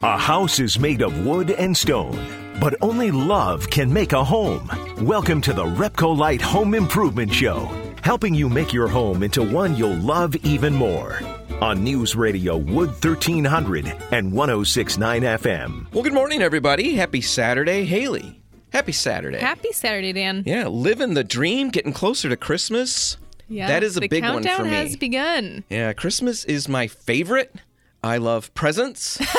A 0.00 0.16
house 0.16 0.60
is 0.60 0.78
made 0.78 1.02
of 1.02 1.26
wood 1.26 1.50
and 1.50 1.76
stone, 1.76 2.54
but 2.60 2.76
only 2.80 3.10
love 3.10 3.68
can 3.68 3.92
make 3.92 4.12
a 4.12 4.22
home. 4.22 4.70
Welcome 5.04 5.40
to 5.40 5.52
the 5.52 5.64
Repcolite 5.64 6.40
Home 6.40 6.74
Improvement 6.74 7.34
Show, 7.34 7.68
helping 8.04 8.32
you 8.32 8.48
make 8.48 8.72
your 8.72 8.86
home 8.86 9.24
into 9.24 9.42
one 9.42 9.74
you'll 9.74 9.96
love 9.96 10.36
even 10.44 10.72
more. 10.72 11.18
On 11.60 11.82
News 11.82 12.14
Radio 12.14 12.56
Wood 12.56 12.90
1300 12.90 13.86
and 14.12 14.32
1069 14.32 15.22
FM. 15.22 15.92
Well, 15.92 16.04
good 16.04 16.14
morning, 16.14 16.42
everybody. 16.42 16.94
Happy 16.94 17.20
Saturday. 17.20 17.84
Haley, 17.84 18.40
happy 18.72 18.92
Saturday. 18.92 19.40
Happy 19.40 19.72
Saturday, 19.72 20.12
Dan. 20.12 20.44
yeah, 20.46 20.68
living 20.68 21.14
the 21.14 21.24
dream, 21.24 21.70
getting 21.70 21.92
closer 21.92 22.28
to 22.28 22.36
Christmas. 22.36 23.16
Yeah, 23.48 23.66
that 23.66 23.82
is 23.82 23.96
a 23.96 24.02
big 24.02 24.22
one 24.22 24.34
for 24.34 24.38
me. 24.38 24.42
The 24.42 24.48
countdown 24.48 24.66
has 24.68 24.94
begun. 24.94 25.64
Yeah, 25.68 25.92
Christmas 25.92 26.44
is 26.44 26.68
my 26.68 26.86
favorite. 26.86 27.52
I 28.02 28.18
love 28.18 28.52
presents. 28.54 29.20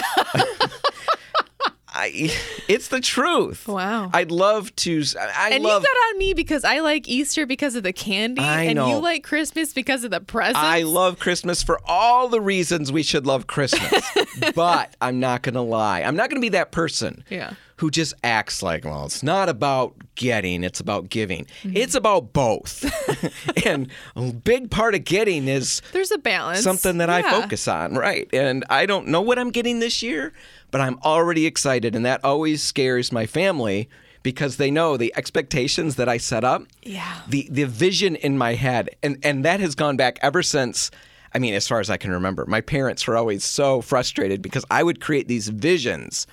I, 1.92 2.32
it's 2.68 2.90
the 2.90 3.02
truth. 3.02 3.68
Wow. 3.68 4.12
I'd 4.14 4.32
love 4.32 4.74
to. 4.78 5.04
I 5.20 5.50
and 5.54 5.64
love. 5.64 5.82
you 5.82 5.88
got 5.88 6.14
on 6.14 6.18
me 6.20 6.34
because 6.34 6.64
I 6.64 6.80
like 6.80 7.10
Easter 7.10 7.46
because 7.46 7.76
of 7.76 7.84
the 7.84 7.92
candy, 7.92 8.42
I 8.42 8.64
and 8.64 8.76
know. 8.76 8.88
you 8.90 8.98
like 9.00 9.24
Christmas 9.24 9.74
because 9.74 10.04
of 10.04 10.12
the 10.12 10.22
presents. 10.22 10.60
I 10.60 10.84
love 10.84 11.20
Christmas 11.20 11.64
for 11.64 11.80
all 11.86 12.30
the 12.30 12.40
reasons 12.40 12.92
we 12.92 13.04
should 13.04 13.26
love 13.26 13.48
Christmas. 13.48 14.06
but 14.56 14.96
I'm 15.02 15.20
not 15.20 15.42
going 15.42 15.56
to 15.56 15.62
lie. 15.62 16.04
I'm 16.04 16.16
not 16.16 16.30
going 16.30 16.40
to 16.40 16.46
be 16.46 16.50
that 16.50 16.72
person 16.72 17.24
Yeah. 17.30 17.54
Who 17.80 17.90
just 17.90 18.14
acts 18.24 18.62
like, 18.62 18.84
well, 18.84 19.06
it's 19.06 19.24
not 19.24 19.48
about 19.48 19.96
getting, 20.16 20.64
it's 20.66 20.82
about 20.82 21.10
giving. 21.10 21.46
Mm-hmm. 21.64 21.78
It's 21.78 21.96
about 21.96 22.34
both. 22.34 22.84
and 23.66 23.88
a 24.18 24.34
big 24.34 24.70
part 24.70 24.96
of 24.96 25.06
getting 25.06 25.48
is 25.48 25.82
There's 25.94 26.12
a 26.12 26.18
balance. 26.18 26.62
something 26.62 26.98
that 26.98 27.10
I 27.10 27.22
focus 27.22 27.68
on, 27.70 27.96
right? 27.96 28.28
And 28.34 28.66
I 28.70 28.86
don't 28.86 29.08
know 29.08 29.22
what 29.22 29.40
I'm 29.40 29.50
getting 29.50 29.80
this 29.80 30.04
year, 30.04 30.34
but 30.72 30.82
I'm 30.82 31.00
already 31.06 31.46
excited. 31.46 31.96
And 31.96 32.06
that 32.06 32.24
always 32.26 32.62
scares 32.62 33.14
my 33.14 33.26
family 33.26 33.88
because 34.24 34.58
they 34.58 34.70
know 34.72 34.98
the 34.98 35.14
expectations 35.16 35.96
that 35.96 36.10
I 36.10 36.18
set 36.18 36.44
up 36.44 36.64
Yeah. 36.84 37.22
the 37.30 37.48
the 37.50 37.64
vision 37.64 38.18
in 38.18 38.38
my 38.38 38.56
head 38.56 38.90
and 39.02 39.18
and 39.24 39.46
that 39.46 39.62
has 39.62 39.76
gone 39.76 39.96
back 39.96 40.20
ever 40.22 40.44
since 40.44 40.92
I 41.34 41.40
mean 41.40 41.54
as 41.54 41.66
far 41.70 41.80
as 41.80 41.90
I 41.90 41.96
can 41.96 42.12
remember 42.12 42.46
my 42.46 42.60
parents 42.60 43.08
were 43.08 43.16
always 43.16 43.46
so 43.46 43.80
frustrated 43.80 44.42
because 44.42 44.66
I 44.70 44.84
would 44.84 45.00
create 45.00 45.30
these 45.30 45.48
visions 45.48 46.28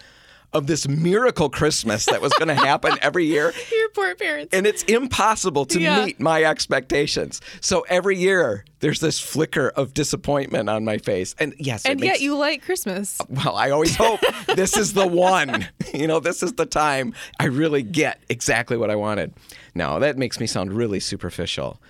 of 0.56 0.66
this 0.66 0.88
miracle 0.88 1.48
Christmas 1.50 2.06
that 2.06 2.20
was 2.20 2.32
going 2.34 2.48
to 2.48 2.54
happen 2.54 2.92
every 3.02 3.26
year 3.26 3.52
Your 3.70 3.88
poor 3.90 4.14
parents. 4.14 4.52
and 4.54 4.66
it's 4.66 4.82
impossible 4.84 5.66
to 5.66 5.80
Yeah. 5.80 6.04
meet 6.04 6.18
my 6.20 6.42
expectations 6.44 7.40
so 7.60 7.84
every 7.88 8.16
year 8.16 8.64
there's 8.80 9.00
this 9.00 9.18
flicker 9.20 9.68
of 9.70 9.94
disappointment 9.94 10.68
on 10.68 10.84
my 10.84 10.98
face 10.98 11.34
and 11.38 11.54
yes 11.58 11.84
it 11.84 11.90
and 11.92 12.00
makes, 12.00 12.14
yet 12.14 12.20
you 12.22 12.36
like 12.36 12.62
Christmas. 12.62 13.20
Uh, 13.20 13.24
well, 13.30 13.56
I 13.56 13.70
always 13.70 13.94
hope 13.96 14.20
this 14.54 14.76
is 14.76 14.92
the 14.94 15.06
one. 15.06 15.68
You 15.94 16.06
know, 16.06 16.20
this 16.20 16.42
is 16.42 16.52
the 16.54 16.66
time 16.66 17.14
I 17.40 17.46
really 17.46 17.82
get 17.82 18.20
exactly 18.28 18.76
what 18.76 18.90
I 18.90 18.96
wanted. 18.96 19.32
No, 19.74 19.98
that 20.00 20.18
makes 20.18 20.38
me 20.38 20.46
sound 20.46 20.72
really 20.74 21.00
superficial. 21.00 21.80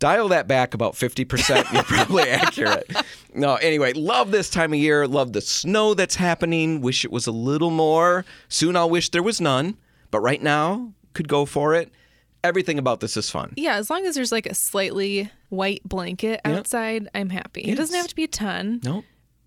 Dial 0.00 0.28
that 0.28 0.48
back 0.48 0.74
about 0.74 0.94
50%, 0.94 1.72
you're 1.72 1.82
probably 1.84 2.22
accurate. 2.28 2.90
No, 3.34 3.54
anyway, 3.56 3.92
love 3.92 4.32
this 4.32 4.50
time 4.50 4.72
of 4.72 4.78
year. 4.80 5.06
Love 5.06 5.32
the 5.34 5.40
snow 5.40 5.94
that's 5.94 6.16
happening. 6.16 6.80
Wish 6.80 7.04
it 7.04 7.12
was 7.12 7.26
a 7.28 7.32
little 7.32 7.70
more. 7.70 8.24
Soon 8.48 8.74
I'll 8.76 8.90
wish 8.90 9.10
there 9.10 9.22
was 9.22 9.40
none. 9.40 9.76
But 10.10 10.20
right 10.20 10.42
now, 10.42 10.92
could 11.14 11.28
go 11.28 11.44
for 11.46 11.74
it. 11.74 11.92
Everything 12.42 12.78
about 12.78 13.00
this 13.00 13.16
is 13.16 13.28
fun. 13.30 13.52
Yeah, 13.56 13.76
as 13.76 13.90
long 13.90 14.06
as 14.06 14.14
there's 14.14 14.32
like 14.32 14.46
a 14.46 14.54
slightly 14.54 15.30
white 15.50 15.82
blanket 15.84 16.40
outside, 16.44 17.06
I'm 17.14 17.28
happy. 17.28 17.60
It 17.60 17.76
doesn't 17.76 17.94
have 17.94 18.08
to 18.08 18.14
be 18.16 18.24
a 18.24 18.28
ton. 18.28 18.80
No, 18.82 19.04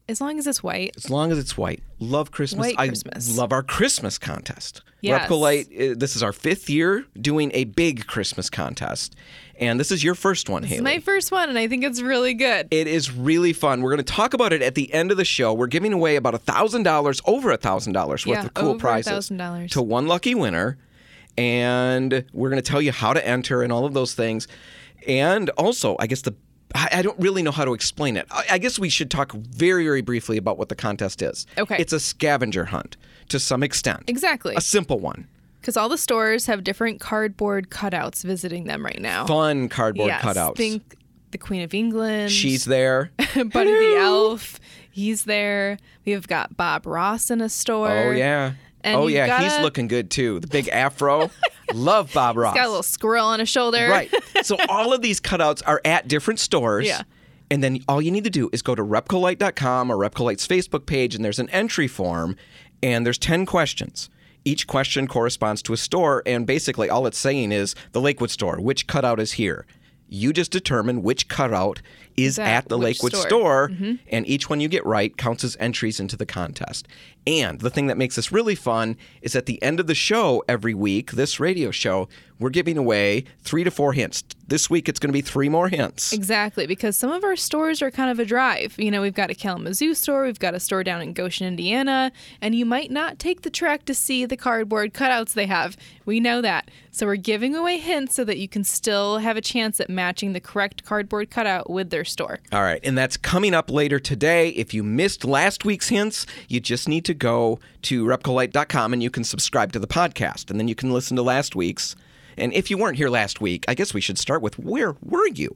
As 0.08 0.22
long 0.22 0.38
as 0.38 0.46
it's 0.46 0.62
white. 0.62 0.92
as 0.96 1.10
long 1.10 1.32
as 1.32 1.40
it's 1.40 1.58
white. 1.58 1.82
Love 2.00 2.30
Christmas. 2.30 2.60
White 2.68 2.76
I 2.78 2.88
Christmas. 2.90 3.36
love 3.36 3.52
our 3.52 3.64
Christmas 3.64 4.20
contest. 4.20 4.84
Yes. 5.02 5.28
Repcolite, 5.28 5.92
uh, 5.92 5.96
this 5.98 6.16
is 6.16 6.22
our 6.22 6.32
fifth 6.32 6.70
year 6.70 7.04
doing 7.20 7.50
a 7.56 7.64
big 7.64 8.06
Christmas 8.06 8.50
contest. 8.50 9.16
And 9.64 9.80
this 9.80 9.92
is 9.92 10.04
your 10.04 10.14
first 10.16 10.50
one, 10.50 10.64
It's 10.64 10.72
Haley. 10.74 10.84
my 10.84 11.00
first 11.00 11.32
one, 11.32 11.48
and 11.48 11.58
I 11.58 11.68
think 11.68 11.84
it's 11.86 12.02
really 12.02 12.34
good. 12.34 12.68
it 12.72 12.86
is 12.88 13.12
really 13.12 13.54
fun. 13.54 13.82
We're 13.82 13.92
going 13.92 14.04
to 14.04 14.14
talk 14.14 14.34
about 14.34 14.52
it 14.52 14.62
at 14.62 14.76
the 14.76 14.94
end 14.94 15.10
of 15.12 15.18
the 15.18 15.24
show. 15.24 15.54
We're 15.54 15.68
giving 15.68 15.94
away 15.94 16.18
about 16.18 16.34
$1,000, 16.34 17.22
over 17.26 17.58
$1,000 17.58 17.96
worth 18.10 18.28
Yeah, 18.28 18.46
of 18.46 18.54
cool 18.54 18.70
over 18.72 18.80
prizes 18.80 19.30
$1,000. 19.30 19.70
to 19.72 19.82
one 19.82 20.08
lucky 20.08 20.36
winner. 20.36 20.78
And 21.38 22.26
we're 22.34 22.50
going 22.50 22.62
to 22.62 22.70
tell 22.70 22.82
you 22.82 22.92
how 22.92 23.14
to 23.14 23.26
enter 23.26 23.62
and 23.64 23.72
all 23.72 23.86
of 23.86 23.94
those 23.94 24.14
things. 24.14 24.48
And 25.08 25.50
also, 25.52 25.96
I 26.00 26.08
guess 26.08 26.22
the 26.22 26.36
I 26.76 27.04
don't 27.04 27.20
really 27.20 27.44
know 27.44 27.52
how 27.52 27.66
to 27.66 27.74
explain 27.76 28.18
it. 28.18 28.26
I 28.32 28.46
I 28.52 28.58
guess 28.58 28.80
we 28.80 28.90
should 28.90 29.12
talk 29.12 29.32
very, 29.32 29.84
very 29.84 30.02
briefly 30.02 30.38
about 30.38 30.58
what 30.58 30.70
the 30.70 30.76
contest 30.76 31.22
is. 31.22 31.46
Okay. 31.58 31.76
It's 31.80 31.94
a 31.94 32.00
scavenger 32.00 32.66
hunt 32.66 32.98
to 33.30 33.40
some 33.40 33.62
extent. 33.62 34.04
Exactly. 34.08 34.56
A 34.56 34.62
simple 34.62 35.00
one. 35.00 35.28
Because 35.64 35.78
all 35.78 35.88
the 35.88 35.98
stores 35.98 36.48
have 36.48 36.66
different 36.66 37.00
cardboard 37.00 37.70
cutouts 37.70 38.22
visiting 38.22 38.66
them 38.66 38.84
right 38.84 39.00
now. 39.00 39.26
Fun 39.26 39.70
cardboard 39.70 40.10
yes, 40.10 40.22
cutouts. 40.22 40.58
Think 40.58 40.98
the 41.32 41.38
Queen 41.38 41.62
of 41.62 41.74
England. 41.74 42.34
She's 42.34 42.66
there. 42.66 43.12
Buddy 43.18 43.72
the 43.72 43.96
Elf. 43.98 44.60
He's 44.92 45.24
there. 45.24 45.78
We've 46.06 46.28
got 46.28 46.58
Bob 46.58 46.86
Ross 46.86 47.32
in 47.32 47.40
a 47.40 47.48
store. 47.48 47.90
Oh 47.90 48.12
yeah. 48.12 48.56
And 48.84 48.98
oh 48.98 49.08
yeah, 49.08 49.40
he's 49.40 49.54
gotta- 49.54 49.64
looking 49.64 49.88
good 49.88 50.12
too. 50.12 50.42
The 50.42 50.48
big 50.48 50.68
afro. 50.72 51.32
Love 51.74 52.12
Bob 52.14 52.36
Ross. 52.36 52.56
He's 52.56 52.60
got 52.62 52.68
a 52.68 52.70
little 52.70 52.84
squirrel 52.84 53.26
on 53.28 53.40
his 53.40 53.48
shoulder. 53.48 53.88
Right. 53.90 54.14
So 54.44 54.58
all 54.68 54.92
of 54.92 55.02
these 55.02 55.22
cutouts 55.22 55.62
are 55.66 55.80
at 55.86 56.10
different 56.10 56.42
stores. 56.42 56.86
Yeah. 56.86 57.04
And 57.50 57.64
then 57.64 57.80
all 57.88 58.02
you 58.02 58.12
need 58.12 58.26
to 58.26 58.30
do 58.30 58.50
is 58.52 58.62
go 58.62 58.76
to 58.76 58.84
repcolite.com 58.84 59.90
or 59.90 59.96
Repcolite's 59.96 60.46
Facebook 60.46 60.86
page, 60.86 61.16
and 61.16 61.24
there's 61.24 61.40
an 61.40 61.50
entry 61.52 61.88
form, 61.88 62.36
and 62.82 63.06
there's 63.06 63.18
10 63.18 63.46
questions. 63.46 64.10
Each 64.46 64.68
question 64.68 65.08
corresponds 65.08 65.62
to 65.64 65.74
a 65.74 65.78
store, 65.78 66.22
and 66.26 66.46
basically 66.46 66.90
all 66.90 67.08
it's 67.08 67.18
saying 67.18 67.52
is 67.52 67.76
the 67.94 68.02
Lakewood 68.02 68.32
store, 68.32 68.60
which 68.60 68.88
cutout 68.88 69.20
is 69.20 69.34
here. 69.34 69.66
You 70.10 70.32
just 70.34 70.52
determine 70.52 71.02
which 71.02 71.28
cutout 71.28 71.82
is 72.18 72.38
at 72.38 72.48
at 72.48 72.70
the 72.70 72.78
which 72.78 73.02
Lakewood 73.02 73.16
store. 73.16 73.70
Mm-hmm. 73.70 73.84
store, 73.84 74.00
and 74.12 74.28
each 74.28 74.50
one 74.50 74.60
you 74.60 74.68
get 74.68 74.86
right 74.86 75.16
counts 75.18 75.44
as 75.44 75.58
entries 75.60 76.00
into 76.00 76.16
the 76.16 76.26
contest. 76.26 76.88
And 77.26 77.62
the 77.62 77.70
thing 77.70 77.88
that 77.88 77.98
makes 77.98 78.16
this 78.16 78.32
really 78.32 78.54
fun 78.54 78.98
is 79.22 79.36
at 79.36 79.48
the 79.48 79.62
end 79.64 79.80
of 79.80 79.88
the 79.88 79.96
show 79.96 80.44
every 80.48 80.74
week, 80.74 81.12
this 81.14 81.40
radio 81.40 81.72
show, 81.72 82.10
we're 82.44 82.50
giving 82.50 82.78
away 82.78 83.24
three 83.42 83.64
to 83.64 83.72
four 83.72 83.94
hints. 83.94 84.24
This 84.46 84.70
week 84.70 84.90
it's 84.90 85.00
going 85.00 85.10
to 85.10 85.14
be 85.14 85.22
three 85.22 85.48
more 85.48 85.70
hints. 85.70 86.12
Exactly, 86.12 86.68
because 86.68 86.98
some 86.98 87.12
of 87.12 87.24
our 87.24 87.38
stores 87.38 87.82
are 87.82 87.90
kind 87.90 88.12
of 88.12 88.20
a 88.20 88.26
drive. 88.26 88.76
You 88.78 88.92
know, 88.92 89.02
we've 89.02 89.14
got 89.14 89.32
a 89.32 89.36
Kalamazoo 89.36 89.94
store, 89.96 90.26
we've 90.26 90.40
got 90.40 90.54
a 90.54 90.60
store 90.60 90.84
down 90.84 91.02
in 91.02 91.14
Goshen, 91.14 91.48
Indiana, 91.48 92.12
and 92.42 92.54
you 92.54 92.66
might 92.66 92.92
not 92.92 93.18
take 93.18 93.42
the 93.42 93.50
trek 93.50 93.86
to 93.86 93.94
see 93.94 94.26
the 94.26 94.36
cardboard 94.38 94.94
cutouts 94.94 95.34
they 95.34 95.46
have. 95.46 95.78
We 96.06 96.20
know 96.20 96.42
that. 96.42 96.70
So 96.92 97.06
we're 97.06 97.16
giving 97.16 97.56
away 97.56 97.80
hints 97.80 98.14
so 98.14 98.24
that 98.26 98.38
you 98.38 98.48
can 98.48 98.64
still 98.64 99.18
have 99.20 99.38
a 99.38 99.42
chance 99.42 99.80
at 99.80 99.90
matching 99.90 100.34
the 100.34 100.40
correct 100.40 100.84
cardboard 100.84 101.32
cutout 101.32 101.70
with 101.70 101.90
their 101.90 102.06
store. 102.06 102.40
All 102.52 102.62
right, 102.62 102.82
and 102.84 102.98
that's 102.98 103.18
coming 103.18 103.54
up 103.54 103.72
later 103.72 104.00
today. 104.00 104.50
If 104.50 104.74
you 104.74 104.84
missed 104.84 105.24
last 105.24 105.66
week's 105.66 105.90
hints, 105.90 106.28
you 106.50 106.60
just 106.60 106.88
need 106.90 107.06
to 107.06 107.14
go 107.14 107.60
to 107.84 108.06
repcolite.com 108.06 108.94
and 108.94 109.02
you 109.02 109.10
can 109.10 109.24
subscribe 109.24 109.72
to 109.72 109.80
the 109.80 109.88
podcast, 109.88 110.52
and 110.52 110.60
then 110.60 110.68
you 110.68 110.76
can 110.76 110.92
listen 110.92 111.16
to 111.16 111.24
last 111.24 111.56
week's. 111.56 111.96
And 112.38 112.54
if 112.54 112.70
you 112.70 112.78
weren't 112.78 112.98
here 112.98 113.10
last 113.10 113.42
week, 113.42 113.66
I 113.68 113.74
guess 113.74 113.94
we 113.94 114.02
should 114.02 114.18
start 114.18 114.42
with 114.42 114.58
where 114.60 114.96
were 115.02 115.28
you? 115.28 115.56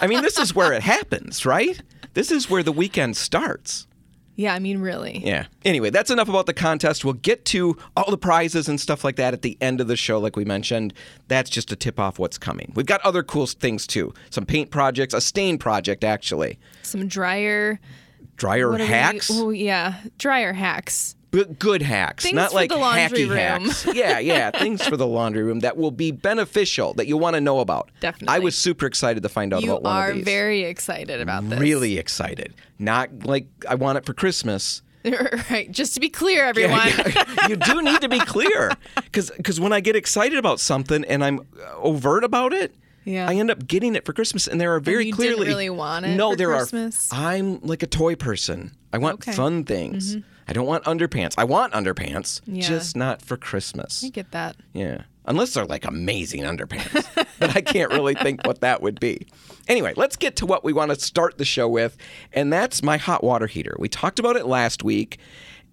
I 0.00 0.06
mean, 0.06 0.22
this 0.22 0.38
is 0.38 0.54
where 0.54 0.72
it 0.72 0.82
happens, 0.82 1.44
right? 1.46 1.80
This 2.14 2.30
is 2.30 2.48
where 2.50 2.62
the 2.62 2.72
weekend 2.72 3.16
starts. 3.16 3.86
Yeah, 4.36 4.54
I 4.54 4.60
mean, 4.60 4.78
really. 4.78 5.18
Yeah. 5.24 5.46
Anyway, 5.64 5.90
that's 5.90 6.12
enough 6.12 6.28
about 6.28 6.46
the 6.46 6.54
contest. 6.54 7.04
We'll 7.04 7.14
get 7.14 7.44
to 7.46 7.76
all 7.96 8.08
the 8.08 8.16
prizes 8.16 8.68
and 8.68 8.80
stuff 8.80 9.02
like 9.02 9.16
that 9.16 9.34
at 9.34 9.42
the 9.42 9.58
end 9.60 9.80
of 9.80 9.88
the 9.88 9.96
show, 9.96 10.20
like 10.20 10.36
we 10.36 10.44
mentioned. 10.44 10.94
That's 11.26 11.50
just 11.50 11.72
a 11.72 11.76
tip 11.76 11.98
off 11.98 12.20
what's 12.20 12.38
coming. 12.38 12.72
We've 12.76 12.86
got 12.86 13.00
other 13.00 13.24
cool 13.24 13.46
things 13.48 13.84
too. 13.84 14.14
Some 14.30 14.46
paint 14.46 14.70
projects, 14.70 15.12
a 15.12 15.20
stain 15.20 15.58
project, 15.58 16.04
actually. 16.04 16.60
Some 16.82 17.08
dryer. 17.08 17.80
Dryer 18.36 18.70
what 18.70 18.80
are 18.80 18.84
we- 18.84 18.88
hacks. 18.88 19.28
oh, 19.32 19.50
yeah, 19.50 19.94
dryer 20.18 20.52
hacks. 20.52 21.16
But 21.30 21.58
good 21.58 21.82
hacks, 21.82 22.24
Things 22.24 22.34
not 22.36 22.50
for 22.50 22.54
like 22.56 22.70
the 22.70 22.76
laundry 22.78 23.24
hacky 23.24 23.28
room. 23.28 23.36
hacks. 23.38 23.86
Yeah, 23.94 24.18
yeah, 24.18 24.50
things 24.50 24.86
for 24.86 24.96
the 24.96 25.06
laundry 25.06 25.42
room 25.42 25.60
that 25.60 25.76
will 25.76 25.90
be 25.90 26.10
beneficial 26.10 26.94
that 26.94 27.06
you'll 27.06 27.20
want 27.20 27.34
to 27.34 27.40
know 27.40 27.60
about. 27.60 27.90
Definitely. 28.00 28.34
I 28.34 28.38
was 28.38 28.56
super 28.56 28.86
excited 28.86 29.22
to 29.22 29.28
find 29.28 29.52
out 29.52 29.62
You 29.62 29.72
about 29.72 29.82
one 29.82 29.94
are 29.96 30.08
of 30.10 30.16
these. 30.16 30.24
very 30.24 30.62
excited 30.64 31.20
about 31.20 31.48
this. 31.50 31.58
really 31.60 31.98
excited. 31.98 32.54
Not 32.78 33.10
like 33.24 33.46
I 33.68 33.74
want 33.74 33.98
it 33.98 34.06
for 34.06 34.14
Christmas. 34.14 34.80
right. 35.50 35.70
Just 35.70 35.94
to 35.94 36.00
be 36.00 36.08
clear, 36.08 36.44
everyone. 36.44 36.88
you 37.48 37.56
do 37.56 37.82
need 37.82 38.00
to 38.00 38.08
be 38.08 38.18
clear 38.20 38.72
because 38.96 39.60
when 39.60 39.72
I 39.72 39.80
get 39.80 39.96
excited 39.96 40.38
about 40.38 40.60
something 40.60 41.04
and 41.04 41.22
I'm 41.24 41.46
overt 41.76 42.24
about 42.24 42.52
it, 42.52 42.74
Yeah. 43.04 43.28
I 43.28 43.34
end 43.34 43.50
up 43.50 43.66
getting 43.66 43.94
it 43.96 44.04
for 44.04 44.12
Christmas, 44.12 44.46
and 44.48 44.60
there 44.60 44.74
are 44.74 44.80
very 44.80 45.06
you 45.06 45.12
didn't 45.12 45.16
clearly 45.36 45.46
really 45.46 45.70
want 45.70 46.04
it 46.06 46.16
No, 46.16 46.34
there 46.34 46.48
Christmas? 46.56 47.12
are. 47.12 47.16
I'm 47.32 47.60
like 47.60 47.82
a 47.82 47.86
toy 47.86 48.16
person. 48.16 48.72
I 48.92 48.98
want 48.98 49.14
Okay. 49.20 49.30
Mm-hmm. 49.32 49.36
fun 49.36 49.64
things. 49.64 50.16
I 50.48 50.52
don't 50.52 50.66
want 50.66 50.84
underpants. 50.84 51.34
I 51.36 51.44
want 51.44 51.72
underpants, 51.74 52.40
Yeah. 52.46 52.66
just 52.66 52.96
not 52.96 53.20
for 53.22 53.36
Christmas. 53.36 54.02
I 54.04 54.08
get 54.08 54.30
that. 54.32 54.56
Yeah. 54.72 55.02
Unless 55.26 55.52
they're 55.54 55.66
like 55.66 55.84
amazing 55.84 56.42
underpants. 56.42 57.06
but 57.38 57.54
I 57.54 57.60
can't 57.60 57.92
really 57.92 58.14
think 58.14 58.46
what 58.46 58.62
that 58.62 58.80
would 58.80 58.98
be. 58.98 59.26
Anyway, 59.68 59.92
let's 59.96 60.16
get 60.16 60.36
to 60.36 60.46
what 60.46 60.64
we 60.64 60.72
want 60.72 60.90
to 60.90 60.98
start 60.98 61.36
the 61.36 61.44
show 61.44 61.68
with, 61.68 61.98
and 62.32 62.50
that's 62.50 62.82
my 62.82 62.96
hot 62.96 63.22
water 63.22 63.46
heater. 63.46 63.76
We 63.78 63.88
talked 63.90 64.18
about 64.18 64.36
it 64.36 64.46
last 64.46 64.82
week, 64.82 65.18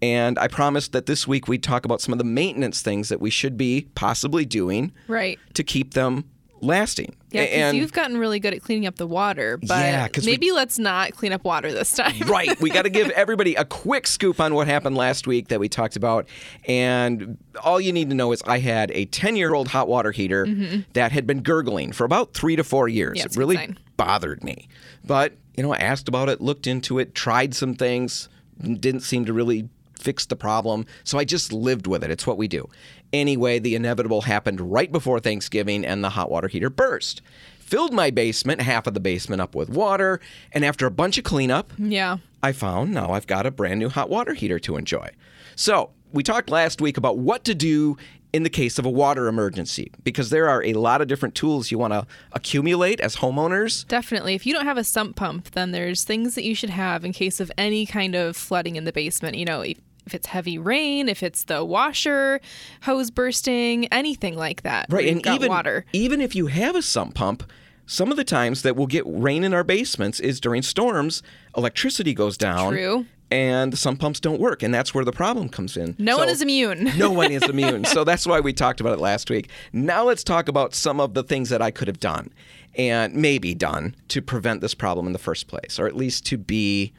And 0.01 0.37
I 0.37 0.49
promised 0.49 0.91
that 0.91 1.05
this 1.05 1.25
week 1.25 1.47
we'd 1.47 1.63
talk 1.63 1.85
about 1.85 2.01
some 2.01 2.11
of 2.11 2.17
the 2.17 2.25
maintenance 2.25 2.81
things 2.81 3.07
that 3.07 3.21
we 3.21 3.29
should 3.29 3.55
be 3.57 3.87
possibly 3.95 4.43
doing 4.43 4.91
Right. 5.07 5.39
to 5.53 5.63
keep 5.63 5.93
them 5.93 6.25
lasting. 6.65 7.15
Yeah, 7.31 7.43
because 7.43 7.57
and 7.57 7.77
you've 7.77 7.93
gotten 7.93 8.17
really 8.17 8.39
good 8.39 8.53
at 8.53 8.61
cleaning 8.61 8.87
up 8.87 8.95
the 8.95 9.07
water, 9.07 9.57
but 9.57 9.69
Yeah, 9.69 10.07
'cause 10.07 10.25
we- 10.25 10.31
maybe 10.33 10.51
let's 10.51 10.79
not 10.79 11.13
clean 11.13 11.31
up 11.33 11.43
water 11.43 11.71
this 11.71 11.91
time. 11.91 12.19
right. 12.27 12.59
We 12.61 12.69
got 12.69 12.83
to 12.83 12.89
give 12.89 13.09
everybody 13.15 13.55
a 13.55 13.65
quick 13.65 14.07
scoop 14.07 14.39
on 14.39 14.53
what 14.53 14.67
happened 14.67 14.95
last 14.97 15.27
week 15.27 15.49
that 15.49 15.59
we 15.59 15.69
talked 15.69 15.95
about. 15.95 16.27
And 16.67 17.37
all 17.63 17.79
you 17.79 17.91
need 17.93 18.09
to 18.09 18.15
know 18.15 18.31
is 18.31 18.41
I 18.45 18.59
had 18.59 18.91
a 18.91 19.05
10 19.05 19.35
year 19.35 19.53
old 19.53 19.67
hot 19.69 19.87
water 19.87 20.11
heater 20.11 20.45
mm-hmm. 20.45 20.81
that 20.93 21.11
had 21.11 21.27
been 21.27 21.41
gurgling 21.41 21.91
for 21.91 22.05
about 22.05 22.33
three 22.33 22.55
to 22.55 22.63
four 22.63 22.87
years. 22.87 23.17
Yeah, 23.17 23.23
it 23.23 23.25
it's 23.27 23.35
a 23.35 23.39
good 23.39 23.41
really 23.41 23.55
sign. 23.55 23.79
bothered 23.97 24.43
me. 24.43 24.67
But, 25.05 25.33
you 25.55 25.63
know, 25.63 25.73
I 25.73 25.77
asked 25.77 26.07
about 26.07 26.29
it, 26.29 26.41
looked 26.41 26.67
into 26.67 26.99
it, 26.99 27.13
tried 27.15 27.53
some 27.53 27.75
things, 27.75 28.29
didn't 28.61 29.01
seem 29.01 29.25
to 29.25 29.33
really 29.33 29.69
fix 29.99 30.25
the 30.25 30.35
problem. 30.35 30.85
So 31.03 31.17
I 31.17 31.23
just 31.25 31.51
lived 31.51 31.87
with 31.87 32.03
it. 32.03 32.11
It's 32.11 32.27
what 32.27 32.37
we 32.37 32.47
do. 32.47 32.69
Anyway, 33.15 33.59
the 33.59 33.75
inevitable 33.75 34.21
happened 34.21 34.59
right 34.59 34.91
before 34.91 35.21
Thanksgiving 35.21 35.85
and 35.85 36.03
the 36.03 36.09
hot 36.09 36.29
water 36.29 36.49
heater 36.49 36.69
burst. 36.69 37.21
Filled 37.59 37.93
my 37.93 38.11
basement, 38.11 38.61
half 38.61 38.87
of 38.87 38.93
the 38.93 38.99
basement 38.99 39.41
up 39.41 39.55
with 39.55 39.69
water, 39.69 40.19
and 40.51 40.65
after 40.65 40.85
a 40.85 40.91
bunch 40.91 41.17
of 41.17 41.23
cleanup, 41.23 41.71
yeah. 41.77 42.17
I 42.43 42.51
found 42.51 42.93
now 42.93 43.11
I've 43.11 43.25
got 43.25 43.45
a 43.45 43.51
brand 43.51 43.79
new 43.79 43.89
hot 43.89 44.09
water 44.09 44.33
heater 44.33 44.59
to 44.59 44.75
enjoy. 44.75 45.11
So, 45.55 45.91
we 46.11 46.23
talked 46.23 46.49
last 46.49 46.81
week 46.81 46.97
about 46.97 47.17
what 47.17 47.45
to 47.45 47.55
do 47.55 47.97
in 48.33 48.43
the 48.43 48.49
case 48.49 48.77
of 48.77 48.85
a 48.85 48.89
water 48.89 49.27
emergency 49.27 49.91
because 50.03 50.29
there 50.29 50.49
are 50.49 50.61
a 50.63 50.73
lot 50.73 50.99
of 50.99 51.07
different 51.07 51.35
tools 51.35 51.71
you 51.71 51.77
want 51.77 51.93
to 51.93 52.05
accumulate 52.33 52.99
as 52.99 53.15
homeowners. 53.15 53.87
Definitely. 53.87 54.35
If 54.35 54.45
you 54.45 54.53
don't 54.53 54.65
have 54.65 54.77
a 54.77 54.83
sump 54.83 55.15
pump, 55.15 55.51
then 55.51 55.71
there's 55.71 56.03
things 56.03 56.35
that 56.35 56.43
you 56.43 56.53
should 56.53 56.69
have 56.69 57.05
in 57.05 57.13
case 57.13 57.39
of 57.39 57.49
any 57.57 57.85
kind 57.85 58.13
of 58.13 58.35
flooding 58.35 58.75
in 58.75 58.83
the 58.83 58.91
basement. 58.91 59.37
You 59.37 59.45
know, 59.45 59.63
if, 60.05 60.13
it's 60.13 60.27
heavy 60.27 60.57
rain, 60.57 61.09
if 61.09 61.23
it's 61.23 61.43
the 61.43 61.63
washer 61.63 62.39
hose 62.83 63.11
bursting, 63.11 63.85
anything 63.87 64.35
like 64.37 64.63
that. 64.63 64.87
Right, 64.89 65.07
and 65.07 65.25
even 65.25 65.49
water. 65.49 65.85
even 65.93 66.21
if 66.21 66.35
you 66.35 66.47
have 66.47 66.75
a 66.75 66.81
sump 66.81 67.15
pump, 67.15 67.43
some 67.87 68.09
of 68.09 68.17
the 68.17 68.23
times 68.23 68.63
that 68.63 68.75
we'll 68.75 68.87
get 68.87 69.03
rain 69.05 69.43
in 69.43 69.53
our 69.53 69.63
basements 69.63 70.19
is 70.19 70.39
during 70.39 70.61
storms, 70.61 71.21
electricity 71.55 72.13
goes 72.13 72.37
down. 72.37 72.73
True. 72.73 73.05
And 73.31 73.73
the 73.73 73.77
sump 73.77 73.99
pumps 73.99 74.19
don't 74.19 74.39
work, 74.39 74.61
and 74.61 74.73
that's 74.73 74.93
where 74.93 75.03
the 75.03 75.11
problem 75.11 75.49
comes 75.49 75.75
in. 75.75 75.95
No 75.97 76.17
one 76.17 76.29
is 76.29 76.43
immune. 76.43 76.91
no 76.97 77.11
one 77.11 77.31
is 77.31 77.41
immune. 77.49 77.83
So 77.85 78.03
that's 78.03 78.25
why 78.27 78.39
we 78.39 78.53
talked 78.53 78.79
about 78.79 78.93
it 78.93 78.99
last 78.99 79.29
week. 79.31 79.49
Now 79.73 80.03
let's 80.03 80.23
talk 80.23 80.47
about 80.47 80.75
some 80.75 80.99
of 80.99 81.15
the 81.15 81.23
things 81.23 81.49
that 81.49 81.61
I 81.61 81.71
could 81.71 81.87
have 81.87 81.99
done 81.99 82.31
and 82.77 83.15
maybe 83.15 83.55
done 83.55 83.95
to 84.09 84.21
prevent 84.21 84.61
this 84.61 84.75
problem 84.75 85.07
in 85.07 85.13
the 85.13 85.19
first 85.19 85.47
place, 85.47 85.79
or 85.79 85.87
at 85.87 85.95
least 85.95 86.25
to 86.27 86.37
be. 86.37 86.93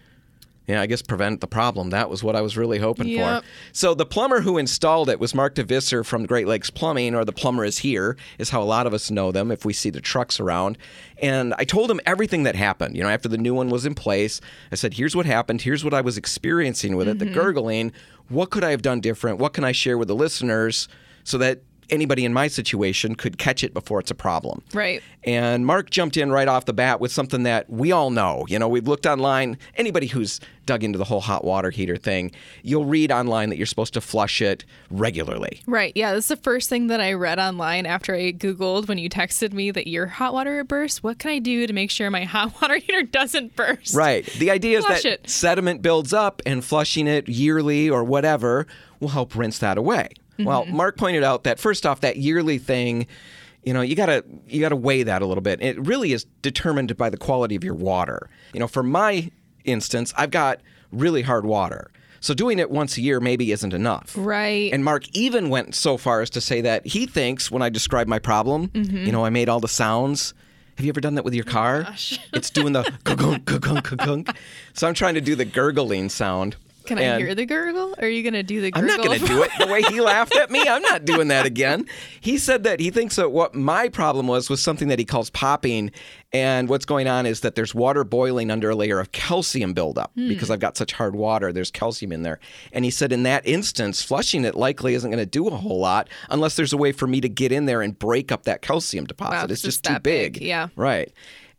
Yeah, 0.66 0.80
I 0.80 0.86
guess 0.86 1.00
prevent 1.00 1.40
the 1.40 1.46
problem. 1.46 1.90
That 1.90 2.10
was 2.10 2.24
what 2.24 2.34
I 2.34 2.40
was 2.40 2.56
really 2.56 2.78
hoping 2.78 3.08
Yep. 3.08 3.42
for. 3.42 3.48
So 3.72 3.94
the 3.94 4.06
plumber 4.06 4.40
who 4.40 4.58
installed 4.58 5.08
it 5.08 5.20
was 5.20 5.34
Mark 5.34 5.54
DeVisser 5.54 6.04
from 6.04 6.26
Great 6.26 6.48
Lakes 6.48 6.70
Plumbing, 6.70 7.14
or 7.14 7.24
the 7.24 7.32
plumber 7.32 7.64
is 7.64 7.78
here, 7.78 8.16
is 8.38 8.50
how 8.50 8.62
a 8.62 8.64
lot 8.64 8.86
of 8.86 8.92
us 8.92 9.10
know 9.10 9.30
them 9.30 9.50
if 9.50 9.64
we 9.64 9.72
see 9.72 9.90
the 9.90 10.00
trucks 10.00 10.40
around. 10.40 10.76
And 11.22 11.54
I 11.56 11.64
told 11.64 11.90
him 11.90 12.00
everything 12.04 12.42
that 12.42 12.56
happened. 12.56 12.96
You 12.96 13.04
know, 13.04 13.08
after 13.08 13.28
the 13.28 13.38
new 13.38 13.54
one 13.54 13.70
was 13.70 13.86
in 13.86 13.94
place, 13.94 14.40
I 14.72 14.74
said, 14.74 14.94
"Here's 14.94 15.14
what 15.14 15.26
happened. 15.26 15.62
Here's 15.62 15.84
what 15.84 15.94
I 15.94 16.00
was 16.00 16.18
experiencing 16.18 16.96
with 16.96 17.08
it. 17.08 17.18
The 17.18 17.26
mm-hmm. 17.26 17.34
gurgling. 17.34 17.92
What 18.28 18.50
could 18.50 18.64
I 18.64 18.70
have 18.70 18.82
done 18.82 19.00
different? 19.00 19.38
What 19.38 19.52
can 19.52 19.62
I 19.62 19.72
share 19.72 19.96
with 19.96 20.08
the 20.08 20.16
listeners 20.16 20.88
so 21.22 21.38
that 21.38 21.62
anybody 21.90 22.24
in 22.24 22.32
my 22.32 22.48
situation 22.48 23.14
could 23.14 23.38
catch 23.38 23.62
it 23.64 23.74
before 23.74 24.00
it's 24.00 24.10
a 24.10 24.14
problem?" 24.14 24.62
Right. 24.72 25.02
And 25.24 25.66
Mark 25.66 25.90
jumped 25.90 26.16
in 26.16 26.30
right 26.30 26.48
off 26.48 26.66
the 26.66 26.72
bat 26.72 27.00
with 27.00 27.10
something 27.10 27.42
that 27.42 27.68
we 27.68 27.90
all 27.92 28.10
know. 28.10 28.44
You 28.48 28.58
know, 28.58 28.68
we've 28.68 28.86
looked 28.86 29.06
online. 29.06 29.58
Anybody 29.76 30.06
who's 30.06 30.40
dug 30.66 30.84
into 30.84 30.98
the 30.98 31.04
whole 31.04 31.20
hot 31.20 31.44
water 31.44 31.70
heater 31.70 31.96
thing, 31.96 32.32
you'll 32.62 32.84
read 32.84 33.10
online 33.10 33.48
that 33.48 33.56
you're 33.56 33.66
supposed 33.66 33.94
to 33.94 34.00
flush 34.00 34.42
it 34.42 34.64
regularly. 34.90 35.62
Right. 35.66 35.92
Yeah. 35.94 36.12
This 36.12 36.24
is 36.24 36.28
the 36.28 36.36
first 36.36 36.68
thing 36.68 36.88
that 36.88 37.00
I 37.00 37.12
read 37.14 37.38
online 37.38 37.86
after 37.86 38.14
I 38.14 38.32
Googled 38.32 38.88
when 38.88 38.98
you 38.98 39.08
texted 39.08 39.52
me 39.52 39.70
that 39.70 39.86
your 39.86 40.06
hot 40.06 40.34
water 40.34 40.62
burst. 40.64 41.02
What 41.02 41.18
can 41.18 41.30
I 41.30 41.38
do 41.38 41.66
to 41.66 41.72
make 41.72 41.90
sure 41.90 42.10
my 42.10 42.24
hot 42.24 42.60
water 42.60 42.76
heater 42.76 43.02
doesn't 43.02 43.56
burst? 43.56 43.94
Right. 43.94 44.26
The 44.26 44.50
idea 44.50 44.78
is 44.78 44.86
that 44.86 45.04
it. 45.04 45.28
sediment 45.28 45.82
builds 45.82 46.12
up 46.12 46.42
and 46.44 46.64
flushing 46.64 47.06
it 47.06 47.28
yearly 47.28 47.88
or 47.88 48.04
whatever 48.04 48.66
will 49.00 49.08
help 49.08 49.34
rinse 49.34 49.58
that 49.58 49.78
away. 49.78 50.10
Well, 50.38 50.64
Mm-hmm. 50.64 50.76
Mark 50.76 50.96
pointed 50.96 51.22
out 51.22 51.44
that 51.44 51.58
first 51.58 51.86
off, 51.86 52.00
that 52.00 52.16
yearly 52.16 52.58
thing, 52.58 53.06
you 53.62 53.72
know, 53.72 53.80
you 53.80 53.94
gotta 53.96 54.24
you 54.48 54.60
gotta 54.60 54.76
weigh 54.76 55.02
that 55.02 55.22
a 55.22 55.26
little 55.26 55.42
bit. 55.42 55.60
It 55.62 55.78
really 55.84 56.12
is 56.12 56.24
determined 56.42 56.96
by 56.96 57.10
the 57.10 57.16
quality 57.16 57.56
of 57.56 57.64
your 57.64 57.74
water. 57.74 58.28
You 58.52 58.60
know, 58.60 58.68
for 58.68 58.82
my 58.82 59.30
instance, 59.64 60.12
I've 60.16 60.30
got 60.30 60.60
really 60.92 61.22
hard 61.22 61.44
water. 61.44 61.90
So 62.20 62.32
doing 62.34 62.58
it 62.58 62.70
once 62.70 62.96
a 62.96 63.02
year 63.02 63.20
maybe 63.20 63.52
isn't 63.52 63.72
enough. 63.74 64.14
Right. 64.16 64.72
And 64.72 64.84
Mark 64.84 65.04
even 65.14 65.48
went 65.48 65.74
so 65.74 65.96
far 65.96 66.22
as 66.22 66.30
to 66.30 66.40
say 66.40 66.60
that 66.62 66.86
he 66.86 67.06
thinks 67.06 67.50
when 67.50 67.62
I 67.62 67.68
describe 67.68 68.06
my 68.08 68.18
problem, 68.18 68.68
Mm-hmm. 68.68 69.04
you 69.04 69.12
know, 69.12 69.24
I 69.24 69.30
made 69.30 69.48
all 69.48 69.60
the 69.60 69.68
sounds. 69.68 70.32
Have 70.76 70.84
you 70.84 70.90
ever 70.90 71.00
done 71.00 71.14
that 71.14 71.24
with 71.24 71.34
your 71.34 71.44
car? 71.44 71.86
It's 72.32 72.50
doing 72.50 72.72
the 72.72 72.82
gugunk, 73.04 73.44
gugunk, 73.44 73.82
gugunk. 73.82 74.36
So 74.74 74.86
I'm 74.86 74.94
trying 74.94 75.14
to 75.14 75.20
do 75.20 75.34
the 75.34 75.44
gurgling 75.44 76.08
sound. 76.08 76.56
Can 76.86 76.98
I 76.98 77.18
hear 77.18 77.34
the 77.34 77.46
gurgle? 77.46 77.94
Are 77.98 78.08
you 78.08 78.22
going 78.22 78.34
to 78.34 78.42
do 78.42 78.60
the 78.60 78.70
I'm 78.74 78.82
gurgle? 78.82 78.96
not 78.96 79.06
going 79.06 79.20
to 79.20 79.26
do 79.26 79.42
it 79.42 79.50
the 79.58 79.66
way 79.66 79.82
he 79.82 80.00
laughed 80.00 80.36
at 80.36 80.50
me. 80.50 80.62
I'm 80.66 80.82
not 80.82 81.04
doing 81.04 81.28
that 81.28 81.46
again. 81.52 81.86
He 82.20 82.36
said 82.36 82.64
that 82.64 82.80
he 82.80 82.90
thinks 82.90 83.16
that 83.16 83.30
what 83.30 83.54
my 83.54 83.88
problem 83.88 84.26
was 84.26 84.50
was 84.50 84.62
something 84.62 84.88
that 84.88 84.98
he 84.98 85.04
calls 85.04 85.30
popping. 85.30 85.92
And 86.32 86.68
what's 86.68 86.84
going 86.84 87.06
on 87.06 87.24
is 87.24 87.40
that 87.40 87.54
there's 87.54 87.74
water 87.74 88.02
boiling 88.02 88.50
under 88.50 88.70
a 88.70 88.74
layer 88.74 88.98
of 88.98 89.12
calcium 89.12 89.72
buildup 89.72 90.10
hmm. 90.14 90.28
because 90.28 90.50
I've 90.50 90.60
got 90.60 90.76
such 90.76 90.92
hard 90.92 91.14
water. 91.14 91.52
There's 91.52 91.70
calcium 91.70 92.12
in 92.12 92.22
there. 92.22 92.40
And 92.72 92.84
he 92.84 92.90
said 92.90 93.12
in 93.12 93.22
that 93.22 93.46
instance, 93.46 94.02
flushing 94.02 94.44
it 94.44 94.54
likely 94.54 94.94
isn't 94.94 95.10
going 95.10 95.22
to 95.22 95.26
do 95.26 95.46
a 95.46 95.56
whole 95.56 95.78
lot 95.78 96.08
unless 96.28 96.56
there's 96.56 96.72
a 96.72 96.76
way 96.76 96.92
for 96.92 97.06
me 97.06 97.20
to 97.20 97.28
get 97.28 97.52
in 97.52 97.66
there 97.66 97.80
and 97.80 97.96
break 97.96 98.32
up 98.32 98.42
that 98.44 98.62
calcium 98.62 99.04
deposit. 99.04 99.36
Wow, 99.36 99.44
it's 99.44 99.62
just 99.62 99.76
just 99.76 99.84
too 99.84 99.92
that 99.94 100.02
big. 100.02 100.40
Yeah. 100.40 100.68
Right. 100.76 101.12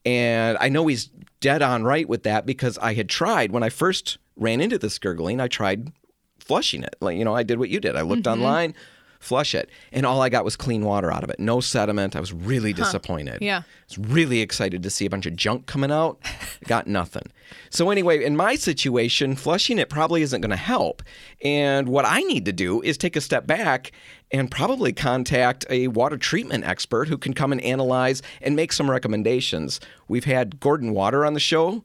And 0.06 0.58
I 0.60 0.70
know 0.70 0.88
he's 0.88 1.10
dead 1.40 1.62
on 1.62 1.84
right 1.84 2.08
with 2.08 2.24
that 2.24 2.46
because 2.46 2.78
I 2.78 2.94
had 2.94 3.10
tried 3.10 3.52
when 3.52 3.64
I 3.64 3.70
first 3.70 4.18
ran 4.38 4.62
into 4.62 4.78
this 4.78 4.98
gurgling, 5.00 5.40
I 5.42 5.48
tried 5.48 5.92
flushing 6.40 6.84
it. 6.84 6.96
Like, 7.02 7.18
you 7.18 7.26
know, 7.26 7.36
I 7.36 7.44
did 7.44 7.60
what 7.60 7.70
you 7.70 7.80
did. 7.80 7.96
I 7.96 8.02
looked 8.02 8.24
Mm-hmm. 8.24 8.42
online, 8.42 8.76
flush 9.20 9.56
it, 9.56 9.70
and 9.92 10.06
all 10.06 10.22
I 10.22 10.30
got 10.30 10.46
was 10.46 10.56
clean 10.56 10.86
water 10.86 11.12
out 11.12 11.24
of 11.24 11.30
it. 11.32 11.40
No 11.40 11.60
sediment. 11.60 12.16
I 12.16 12.20
was 12.20 12.32
really 12.32 12.72
disappointed. 12.72 13.40
Yeah. 13.42 13.60
I 13.60 13.64
was 13.90 13.98
really 13.98 14.42
excited 14.42 14.84
to 14.84 14.90
see 14.92 15.06
a 15.06 15.10
bunch 15.10 15.26
of 15.26 15.36
junk 15.36 15.66
coming 15.66 15.92
out. 15.92 16.20
got 16.68 16.86
nothing. 16.88 17.24
So 17.72 17.90
anyway, 17.90 18.24
in 18.24 18.38
my 18.38 18.56
situation, 18.56 19.36
flushing 19.36 19.80
it 19.80 19.90
probably 19.90 20.22
isn't 20.22 20.40
going 20.42 20.52
to 20.52 20.56
help. 20.56 21.02
And 21.44 21.90
what 21.90 22.06
I 22.06 22.22
need 22.22 22.46
to 22.46 22.54
do 22.54 22.82
is 22.82 22.98
take 22.98 23.16
a 23.16 23.22
step 23.22 23.48
back 23.48 23.92
and 24.32 24.52
probably 24.52 24.94
contact 24.94 25.66
a 25.70 25.88
water 25.88 26.18
treatment 26.18 26.64
expert 26.66 27.08
who 27.08 27.18
can 27.18 27.34
come 27.34 27.52
and 27.52 27.62
analyze 27.62 28.22
and 28.42 28.56
make 28.56 28.72
some 28.72 28.90
recommendations. 28.92 29.80
We've 30.08 30.26
had 30.26 30.60
Gordon 30.60 30.94
Water 30.94 31.26
on 31.26 31.34
the 31.34 31.40
show, 31.40 31.84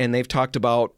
and 0.00 0.12
they've 0.14 0.26
talked 0.28 0.56
about 0.56 0.94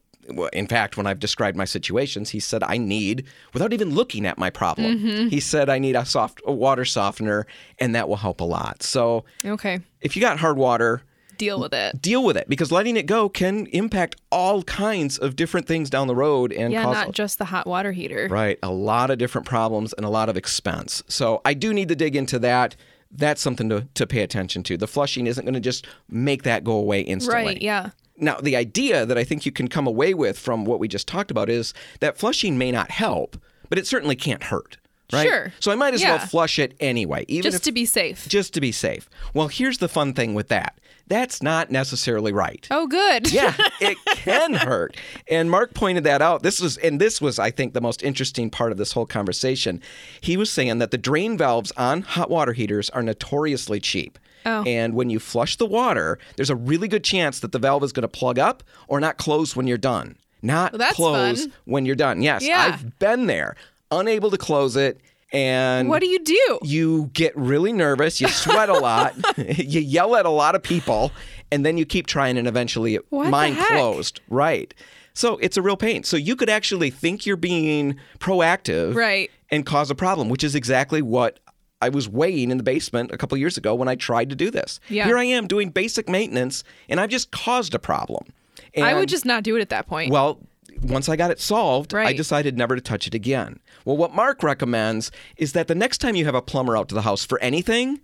in 0.52 0.66
fact, 0.66 0.96
when 0.96 1.06
I've 1.06 1.18
described 1.18 1.56
my 1.56 1.64
situations, 1.64 2.30
he 2.30 2.40
said 2.40 2.62
I 2.62 2.78
need, 2.78 3.24
without 3.52 3.72
even 3.72 3.94
looking 3.94 4.26
at 4.26 4.38
my 4.38 4.50
problem, 4.50 4.98
mm-hmm. 4.98 5.28
he 5.28 5.40
said 5.40 5.68
I 5.68 5.78
need 5.78 5.96
a 5.96 6.04
soft 6.04 6.40
a 6.46 6.52
water 6.52 6.84
softener, 6.84 7.46
and 7.78 7.94
that 7.94 8.08
will 8.08 8.16
help 8.16 8.40
a 8.40 8.44
lot. 8.44 8.82
So 8.82 9.24
Okay. 9.44 9.80
if 10.00 10.16
you 10.16 10.22
got 10.22 10.38
hard 10.38 10.56
water, 10.56 11.02
Deal 11.36 11.58
with 11.58 11.74
it. 11.74 12.00
deal 12.00 12.22
with 12.24 12.36
it 12.36 12.48
because 12.48 12.70
letting 12.70 12.96
it 12.96 13.06
go 13.06 13.28
can 13.28 13.66
impact 13.66 14.14
all 14.30 14.62
kinds 14.62 15.18
of 15.18 15.34
different 15.34 15.66
things 15.66 15.90
down 15.90 16.06
the 16.06 16.14
road 16.14 16.52
and 16.52 16.72
Yeah, 16.72 16.84
cause 16.84 16.94
not 16.94 17.10
just 17.12 17.38
the 17.38 17.44
hot 17.46 17.66
water 17.66 17.90
heater. 17.90 18.28
right 18.30 18.56
a 18.62 18.70
lot 18.70 19.10
of 19.10 19.18
different 19.18 19.44
problems 19.44 19.92
and 19.94 20.06
a 20.06 20.08
lot 20.08 20.28
of 20.28 20.36
expense. 20.36 21.02
So 21.08 21.40
I 21.44 21.54
do 21.54 21.74
need 21.74 21.88
to 21.88 21.96
dig 21.96 22.14
into 22.14 22.38
that. 22.38 22.76
That's 23.10 23.40
something 23.42 23.68
to, 23.68 23.86
to 23.94 24.06
pay 24.06 24.22
attention 24.22 24.62
to. 24.64 24.76
The 24.76 24.86
flushing 24.86 25.26
isn't 25.26 25.44
going 25.44 25.54
to 25.54 25.60
just 25.60 25.86
make 26.08 26.44
that 26.44 26.62
go 26.62 26.72
away 26.72 27.00
instantly. 27.00 27.44
Right. 27.44 27.62
Yeah. 27.62 27.90
Now, 28.16 28.38
the 28.40 28.56
idea 28.56 29.04
that 29.06 29.18
I 29.18 29.24
think 29.24 29.44
you 29.44 29.52
can 29.52 29.68
come 29.68 29.86
away 29.86 30.14
with 30.14 30.38
from 30.38 30.64
what 30.64 30.78
we 30.78 30.88
just 30.88 31.08
talked 31.08 31.30
about 31.30 31.48
is 31.50 31.74
that 32.00 32.16
flushing 32.16 32.56
may 32.56 32.70
not 32.70 32.90
help, 32.90 33.36
but 33.68 33.78
it 33.78 33.86
certainly 33.86 34.16
can't 34.16 34.44
hurt. 34.44 34.78
Right? 35.12 35.28
Sure. 35.28 35.52
So 35.60 35.70
I 35.70 35.74
might 35.74 35.94
as 35.94 36.02
well 36.02 36.18
flush 36.18 36.58
it 36.58 36.74
anyway, 36.80 37.24
even 37.28 37.42
Just 37.50 37.56
if, 37.56 37.62
to 37.64 37.72
be 37.72 37.84
safe. 37.84 38.26
just 38.28 38.54
to 38.54 38.60
be 38.60 38.72
safe. 38.72 39.08
Well, 39.34 39.48
here's 39.48 39.78
the 39.78 39.88
fun 39.88 40.14
thing 40.14 40.34
with 40.34 40.48
that. 40.48 40.78
That's 41.06 41.42
not 41.42 41.70
necessarily 41.70 42.32
right. 42.32 42.66
Oh, 42.70 42.86
good. 42.86 43.30
Yeah, 43.32 43.54
it 43.80 43.98
can 44.06 44.54
hurt. 44.54 44.96
And 45.28 45.50
Mark 45.50 45.74
pointed 45.74 46.04
that 46.04 46.22
out. 46.22 46.42
This 46.42 46.58
was 46.60 46.78
and 46.78 46.98
this 47.00 47.20
was 47.20 47.38
I 47.38 47.50
think 47.50 47.74
the 47.74 47.80
most 47.82 48.02
interesting 48.02 48.48
part 48.48 48.72
of 48.72 48.78
this 48.78 48.92
whole 48.92 49.04
conversation. 49.04 49.82
He 50.20 50.36
was 50.38 50.50
saying 50.50 50.78
that 50.78 50.90
the 50.90 50.98
drain 50.98 51.36
valves 51.36 51.72
on 51.76 52.00
hot 52.02 52.30
water 52.30 52.54
heaters 52.54 52.88
are 52.90 53.02
notoriously 53.02 53.80
cheap. 53.80 54.18
Oh. 54.46 54.62
And 54.64 54.94
when 54.94 55.10
you 55.10 55.18
flush 55.18 55.56
the 55.56 55.66
water, 55.66 56.18
there's 56.36 56.50
a 56.50 56.56
really 56.56 56.88
good 56.88 57.04
chance 57.04 57.40
that 57.40 57.52
the 57.52 57.58
valve 57.58 57.82
is 57.84 57.92
going 57.92 58.02
to 58.02 58.08
plug 58.08 58.38
up 58.38 58.62
or 58.88 59.00
not 59.00 59.16
close 59.16 59.54
when 59.56 59.66
you're 59.66 59.78
done. 59.78 60.16
Not 60.42 60.72
Well, 60.78 60.92
close 60.92 61.42
fun. 61.44 61.52
when 61.64 61.86
you're 61.86 61.96
done. 61.96 62.20
Yes, 62.22 62.42
Yeah. 62.44 62.60
I've 62.74 62.98
been 62.98 63.26
there, 63.26 63.56
unable 63.90 64.30
to 64.30 64.36
close 64.38 64.76
it 64.76 65.00
and 65.32 65.88
What 65.88 66.00
do 66.00 66.06
you 66.06 66.18
do? 66.22 66.58
you 66.62 67.10
get 67.14 67.36
really 67.36 67.72
nervous, 67.72 68.20
you 68.20 68.28
sweat 68.28 68.68
a 68.68 68.74
lot, 68.74 69.14
you 69.38 69.80
yell 69.80 70.14
at 70.16 70.26
a 70.26 70.30
lot 70.30 70.54
of 70.54 70.62
people, 70.62 71.10
and 71.50 71.64
then 71.64 71.78
you 71.78 71.84
keep 71.86 72.06
trying 72.06 72.36
and 72.38 72.46
eventually 72.46 72.96
What 73.10 73.30
mine 73.30 73.56
closed. 73.56 74.20
Right. 74.28 74.72
So 75.14 75.36
it's 75.38 75.56
a 75.56 75.62
real 75.62 75.76
pain. 75.76 76.02
So 76.04 76.16
you 76.16 76.34
could 76.36 76.50
actually 76.50 76.90
think 76.90 77.24
you're 77.24 77.36
being 77.36 77.96
proactive 78.18 78.94
Right. 78.94 79.30
and 79.50 79.64
cause 79.64 79.90
a 79.90 79.94
problem, 79.94 80.28
which 80.28 80.42
is 80.44 80.54
exactly 80.54 81.00
what 81.02 81.38
I 81.80 81.88
was 81.88 82.08
weighing 82.08 82.50
in 82.50 82.56
the 82.56 82.62
basement 82.62 83.10
a 83.12 83.18
couple 83.18 83.36
years 83.38 83.56
ago 83.56 83.74
when 83.74 83.88
I 83.88 83.94
tried 83.94 84.30
to 84.30 84.36
do 84.36 84.50
this. 84.50 84.80
Yeah. 84.88 85.04
Here 85.04 85.18
I 85.18 85.24
am 85.24 85.46
doing 85.46 85.70
basic 85.70 86.08
maintenance 86.08 86.64
and 86.88 86.98
I've 87.00 87.10
just 87.10 87.30
caused 87.30 87.74
a 87.74 87.78
problem. 87.78 88.26
I 88.76 88.94
would 88.94 89.08
just 89.08 89.24
not 89.24 89.42
do 89.44 89.56
it 89.56 89.60
at 89.60 89.68
that 89.68 89.86
point. 89.86 90.10
well, 90.10 90.40
once 90.82 91.08
I 91.08 91.16
got 91.16 91.30
it 91.30 91.40
solved, 91.40 91.94
I 91.94 92.12
decided 92.12 92.58
never 92.58 92.74
to 92.74 92.80
touch 92.80 93.06
it 93.06 93.14
again. 93.14 93.60
Well, 93.84 93.96
what 93.96 94.12
Mark 94.14 94.42
recommends 94.42 95.10
is 95.36 95.52
that 95.52 95.68
the 95.68 95.74
next 95.74 95.98
time 95.98 96.16
you 96.16 96.24
have 96.24 96.34
a 96.34 96.42
plumber 96.42 96.76
out 96.76 96.88
to 96.88 96.94
the 96.94 97.02
house 97.02 97.24
for 97.24 97.38
anything, 97.40 98.00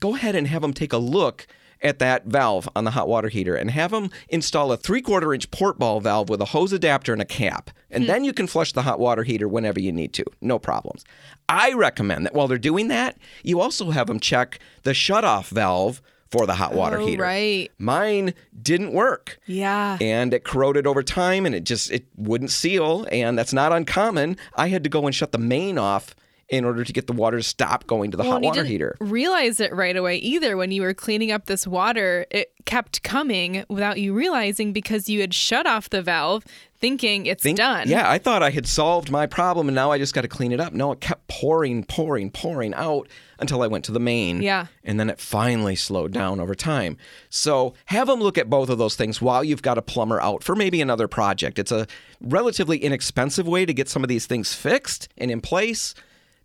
go 0.00 0.14
ahead 0.14 0.34
and 0.34 0.48
have 0.48 0.62
them 0.62 0.72
take 0.72 0.92
a 0.92 0.98
look 0.98 1.46
at 1.82 1.98
that 1.98 2.26
valve 2.26 2.68
on 2.74 2.84
the 2.84 2.92
hot 2.92 3.08
water 3.08 3.28
heater 3.28 3.54
and 3.54 3.70
have 3.70 3.90
them 3.90 4.10
install 4.28 4.72
a 4.72 4.76
three 4.76 5.02
quarter 5.02 5.34
inch 5.34 5.50
port 5.50 5.78
ball 5.78 6.00
valve 6.00 6.28
with 6.28 6.40
a 6.40 6.46
hose 6.46 6.72
adapter 6.72 7.12
and 7.12 7.22
a 7.22 7.26
cap. 7.26 7.70
And 7.90 8.04
hmm. 8.04 8.08
then 8.08 8.24
you 8.24 8.32
can 8.32 8.46
flush 8.46 8.72
the 8.72 8.82
hot 8.82 8.98
water 8.98 9.22
heater 9.22 9.48
whenever 9.48 9.80
you 9.80 9.92
need 9.92 10.12
to. 10.14 10.24
No 10.40 10.58
problems. 10.58 11.04
I 11.48 11.72
recommend 11.72 12.26
that 12.26 12.34
while 12.34 12.48
they're 12.48 12.58
doing 12.58 12.88
that, 12.88 13.18
you 13.42 13.60
also 13.60 13.90
have 13.90 14.06
them 14.06 14.20
check 14.20 14.58
the 14.82 14.92
shutoff 14.92 15.48
valve 15.48 16.00
for 16.30 16.46
the 16.46 16.54
hot 16.54 16.74
water 16.74 16.98
Oh, 16.98 17.06
heater. 17.06 17.22
right. 17.22 17.70
Mine 17.78 18.34
didn't 18.60 18.92
work 18.92 19.38
yeah. 19.46 19.98
and 20.00 20.34
it 20.34 20.42
corroded 20.42 20.86
over 20.86 21.02
time 21.02 21.46
and 21.46 21.54
it 21.54 21.64
just 21.64 21.92
it 21.92 22.06
wouldn't 22.16 22.50
seal 22.50 23.06
and 23.12 23.38
that's 23.38 23.52
not 23.52 23.72
uncommon 23.72 24.36
i 24.56 24.68
had 24.68 24.82
to 24.82 24.90
go 24.90 25.06
and 25.06 25.14
shut 25.14 25.32
the 25.32 25.38
main 25.38 25.76
off 25.78 26.14
in 26.48 26.64
order 26.64 26.84
to 26.84 26.92
get 26.92 27.06
the 27.06 27.12
water 27.12 27.38
to 27.38 27.42
stop 27.42 27.86
going 27.86 28.10
to 28.10 28.16
the 28.16 28.22
Well, 28.22 28.32
hot 28.32 28.42
water 28.42 28.60
didn't 28.60 28.70
heater 28.70 28.96
realize 29.00 29.60
it 29.60 29.72
right 29.74 29.96
away 29.96 30.16
either 30.16 30.56
when 30.56 30.70
you 30.72 30.82
were 30.82 30.94
cleaning 30.94 31.32
up 31.32 31.46
this 31.46 31.66
water. 31.66 32.26
It 32.30 32.52
kept 32.66 33.02
coming 33.02 33.64
without 33.68 33.98
you 33.98 34.12
realizing 34.14 34.72
because 34.72 35.08
you 35.08 35.20
had 35.20 35.32
shut 35.34 35.66
off 35.66 35.90
the 35.90 36.00
valve 36.02 36.44
thinking 36.78 37.26
it's 37.26 37.42
Think- 37.42 37.56
done. 37.58 37.88
yeah 37.88 38.10
i 38.10 38.18
thought 38.18 38.42
i 38.42 38.50
had 38.50 38.66
solved 38.66 39.10
my 39.10 39.26
problem 39.26 39.68
and 39.68 39.74
now 39.74 39.90
i 39.90 39.96
just 39.98 40.12
got 40.12 40.20
to 40.22 40.28
clean 40.28 40.50
it 40.52 40.60
up 40.60 40.72
no 40.74 40.92
it 40.92 41.00
kept 41.00 41.26
pouring 41.28 41.82
pouring 41.84 42.30
pouring 42.30 42.74
out 42.74 43.08
until 43.38 43.62
i 43.62 43.66
went 43.66 43.84
to 43.86 43.92
the 43.92 44.00
main 44.00 44.42
Yeah. 44.42 44.66
and 44.82 44.98
then 45.00 45.08
it 45.08 45.18
finally 45.20 45.76
slowed 45.76 46.12
down 46.12 46.40
over 46.40 46.54
time 46.54 46.96
so 47.30 47.74
have 47.86 48.06
them 48.08 48.20
look 48.20 48.36
at 48.36 48.50
both 48.50 48.68
of 48.68 48.76
those 48.78 48.96
things 48.96 49.22
while 49.22 49.42
you've 49.44 49.62
got 49.62 49.78
a 49.78 49.82
plumber 49.82 50.20
out 50.20 50.42
for 50.42 50.54
maybe 50.56 50.80
another 50.82 51.08
project 51.08 51.58
it's 51.58 51.72
a 51.72 51.86
relatively 52.20 52.78
inexpensive 52.78 53.46
way 53.46 53.64
to 53.64 53.72
get 53.72 53.88
some 53.88 54.02
of 54.02 54.08
these 54.08 54.26
things 54.26 54.52
fixed 54.54 55.08
and 55.16 55.30
in 55.30 55.40
place 55.40 55.94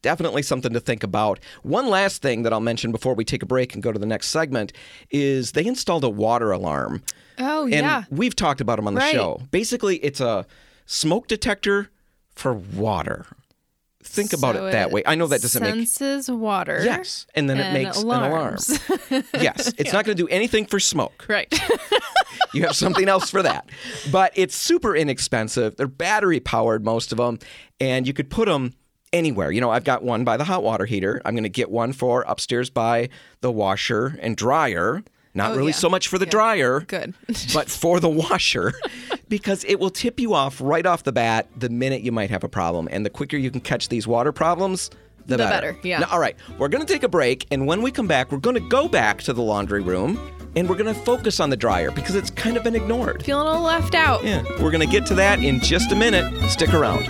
definitely 0.02 0.42
something 0.44 0.74
to 0.74 0.80
think 0.80 1.04
about. 1.04 1.40
One 1.64 1.88
last 1.90 2.22
thing 2.22 2.44
that 2.44 2.54
I'll 2.54 2.60
mention 2.60 2.92
before 2.92 3.14
we 3.16 3.26
take 3.26 3.44
a 3.44 3.46
break 3.46 3.74
and 3.74 3.84
go 3.84 3.92
to 3.92 4.00
the 4.00 4.06
next 4.06 4.28
segment 4.30 4.74
is 5.10 5.52
they 5.54 5.66
installed 5.66 6.04
a 6.04 6.10
water 6.10 6.52
alarm. 6.52 7.04
Oh, 7.38 7.64
And 7.64 7.72
yeah. 7.74 8.04
we've 8.10 8.36
talked 8.36 8.62
about 8.62 8.78
them 8.78 8.88
on 8.88 8.94
the 8.96 9.00
Right. 9.02 9.14
show. 9.14 9.42
Basically, 9.52 9.98
it's 9.98 10.20
a 10.22 10.46
smoke 10.86 11.28
detector 11.28 11.90
for 12.36 12.54
water. 12.54 13.26
Think 14.02 14.32
about 14.34 14.56
So 14.56 14.68
it 14.68 14.72
that 14.72 14.92
way. 14.92 15.04
I 15.06 15.16
know 15.16 15.28
that 15.28 15.42
doesn't 15.42 15.62
make 15.62 15.74
sense. 15.76 15.94
senses 15.94 16.32
water. 16.32 16.82
Yes, 16.84 17.28
and 17.36 17.50
then 17.50 17.60
it 17.60 17.74
makes 17.74 17.98
alarms. 17.98 18.70
an 18.70 18.98
alarm. 19.12 19.24
yes, 19.42 19.74
it's 19.78 19.92
not 19.94 20.06
going 20.06 20.16
to 20.18 20.24
do 20.24 20.28
anything 20.30 20.66
for 20.66 20.80
smoke. 20.80 21.26
Right. 21.30 21.54
You 22.54 22.64
have 22.64 22.76
something 22.76 23.08
else 23.08 23.30
for 23.30 23.44
that. 23.44 23.70
But 24.12 24.32
it's 24.36 24.56
super 24.56 24.96
inexpensive. 24.96 25.76
They're 25.76 25.86
battery 25.88 26.40
powered, 26.40 26.84
most 26.84 27.12
of 27.12 27.20
them, 27.20 27.38
and 27.80 28.08
you 28.08 28.14
could 28.14 28.32
put 28.32 28.48
them 28.48 28.74
anywhere. 29.14 29.52
You 29.52 29.62
know, 29.62 29.70
I've 29.72 29.84
got 29.84 30.04
one 30.04 30.24
by 30.24 30.38
the 30.38 30.44
hot 30.44 30.64
water 30.64 30.86
heater. 30.86 31.22
I'm 31.26 31.34
going 31.34 31.44
to 31.44 31.50
get 31.50 31.70
one 31.72 31.94
for 31.94 32.24
upstairs 32.28 32.70
by 32.70 33.10
the 33.42 33.52
washer 33.52 34.18
and 34.22 34.36
dryer. 34.36 35.04
Not 35.36 35.52
Oh, 35.52 35.58
really 35.58 35.72
yeah. 35.72 35.78
so 35.78 35.90
much 35.90 36.08
for 36.08 36.18
the 36.18 36.26
dryer, 36.26 36.82
Good. 36.82 37.14
but 37.54 37.70
for 37.70 38.00
the 38.00 38.10
washer 38.10 38.74
because 39.30 39.64
it 39.66 39.80
will 39.80 39.92
tip 39.92 40.20
you 40.20 40.34
off 40.34 40.60
right 40.60 40.86
off 40.86 41.04
the 41.04 41.12
bat 41.12 41.48
the 41.56 41.70
minute 41.70 42.02
you 42.02 42.12
might 42.12 42.32
have 42.32 42.44
a 42.44 42.50
problem. 42.50 42.88
And 42.92 43.06
the 43.06 43.10
quicker 43.12 43.38
you 43.38 43.52
can 43.52 43.62
catch 43.62 43.90
these 43.90 44.08
water 44.08 44.32
problems, 44.32 44.90
the, 45.28 45.38
The 45.38 45.38
better. 45.38 45.74
better, 45.74 45.88
yeah. 45.88 46.00
Now, 46.00 46.08
all 46.12 46.20
right, 46.20 46.36
we're 46.58 46.68
going 46.68 46.86
to 46.86 46.92
take 46.92 47.04
a 47.04 47.08
break. 47.08 47.46
And 47.52 47.68
when 47.68 47.84
we 47.84 47.92
come 47.92 48.08
back, 48.08 48.32
we're 48.32 48.40
going 48.40 48.56
to 48.56 48.68
go 48.70 48.88
back 48.88 49.20
to 49.24 49.34
the 49.34 49.44
laundry 49.44 49.82
room 49.84 50.20
and 50.56 50.68
we're 50.68 50.76
going 50.78 50.94
to 50.94 51.00
focus 51.02 51.40
on 51.40 51.52
the 51.52 51.58
dryer 51.58 51.92
because 51.92 52.16
it's 52.16 52.32
kind 52.32 52.58
of 52.58 52.64
been 52.64 52.76
ignored. 52.76 53.24
Feeling 53.24 53.46
a 53.46 53.52
little 53.52 53.64
left 53.66 53.94
out. 53.94 54.24
Yeah, 54.24 54.42
we're 54.60 54.72
going 54.72 54.86
to 54.86 54.92
get 54.92 55.06
to 55.08 55.14
that 55.16 55.44
in 55.44 55.60
just 55.60 55.92
a 55.92 55.96
minute. 55.96 56.26
Stick 56.50 56.74
around. 56.74 57.06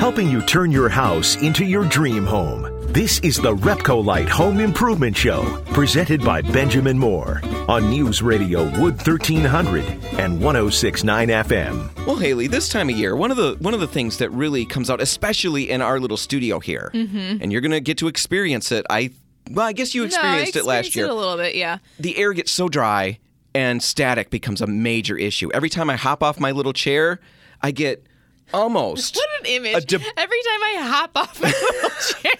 Helping 0.00 0.30
you 0.30 0.40
turn 0.40 0.72
your 0.72 0.88
house 0.88 1.36
into 1.42 1.62
your 1.62 1.84
dream 1.84 2.24
home. 2.24 2.66
This 2.90 3.18
is 3.18 3.36
the 3.36 3.54
Repcolite 3.54 4.30
Home 4.30 4.58
Improvement 4.58 5.14
Show, 5.14 5.62
presented 5.74 6.24
by 6.24 6.40
Benjamin 6.40 6.98
Moore 6.98 7.42
on 7.68 7.90
News 7.90 8.22
Radio 8.22 8.64
Wood 8.80 8.96
1300 8.96 9.84
and 10.18 10.40
1069 10.40 11.28
FM. 11.28 12.06
Well, 12.06 12.16
Haley, 12.16 12.46
this 12.46 12.70
time 12.70 12.88
of 12.88 12.96
year, 12.96 13.14
one 13.14 13.30
of 13.30 13.36
the 13.36 13.56
one 13.60 13.74
of 13.74 13.80
the 13.80 13.86
things 13.86 14.16
that 14.16 14.30
really 14.30 14.64
comes 14.64 14.88
out, 14.88 15.02
especially 15.02 15.68
in 15.68 15.82
our 15.82 16.00
little 16.00 16.16
studio 16.16 16.60
here, 16.60 16.90
and 16.94 17.52
you're 17.52 17.60
going 17.60 17.70
to 17.70 17.80
get 17.80 17.98
to 17.98 18.08
experience 18.08 18.72
it. 18.72 18.86
I 18.88 19.10
well, 19.50 19.66
I 19.66 19.74
guess 19.74 19.94
you 19.94 20.04
Mm-hmm. 20.04 20.14
No, 20.14 20.16
I 20.16 20.38
experienced 20.38 20.56
it 20.56 20.64
last 20.64 20.86
experienced 20.86 20.96
year. 20.96 21.04
it 21.04 21.10
a 21.10 21.14
little 21.14 21.36
bit, 21.36 21.56
yeah. 21.56 21.76
the 21.98 22.16
air 22.16 22.32
gets 22.32 22.50
so 22.50 22.70
dry 22.70 23.18
and 23.54 23.82
static 23.82 24.30
becomes 24.30 24.62
a 24.62 24.66
major 24.66 25.18
issue. 25.18 25.50
Every 25.52 25.68
time 25.68 25.90
I 25.90 25.96
hop 25.96 26.22
off 26.22 26.40
my 26.40 26.52
little 26.52 26.72
chair, 26.72 27.20
I 27.60 27.70
get 27.70 28.06
almost. 28.52 29.16
What 29.16 29.28
an 29.40 29.46
image. 29.46 29.76
A 29.76 29.80
deb- 29.86 30.02
Every 30.16 30.38
time 30.42 30.62
I 30.62 30.76
hop 30.80 31.10
off 31.16 31.40
my 31.40 31.48
little 31.48 31.90
chair. 31.90 32.32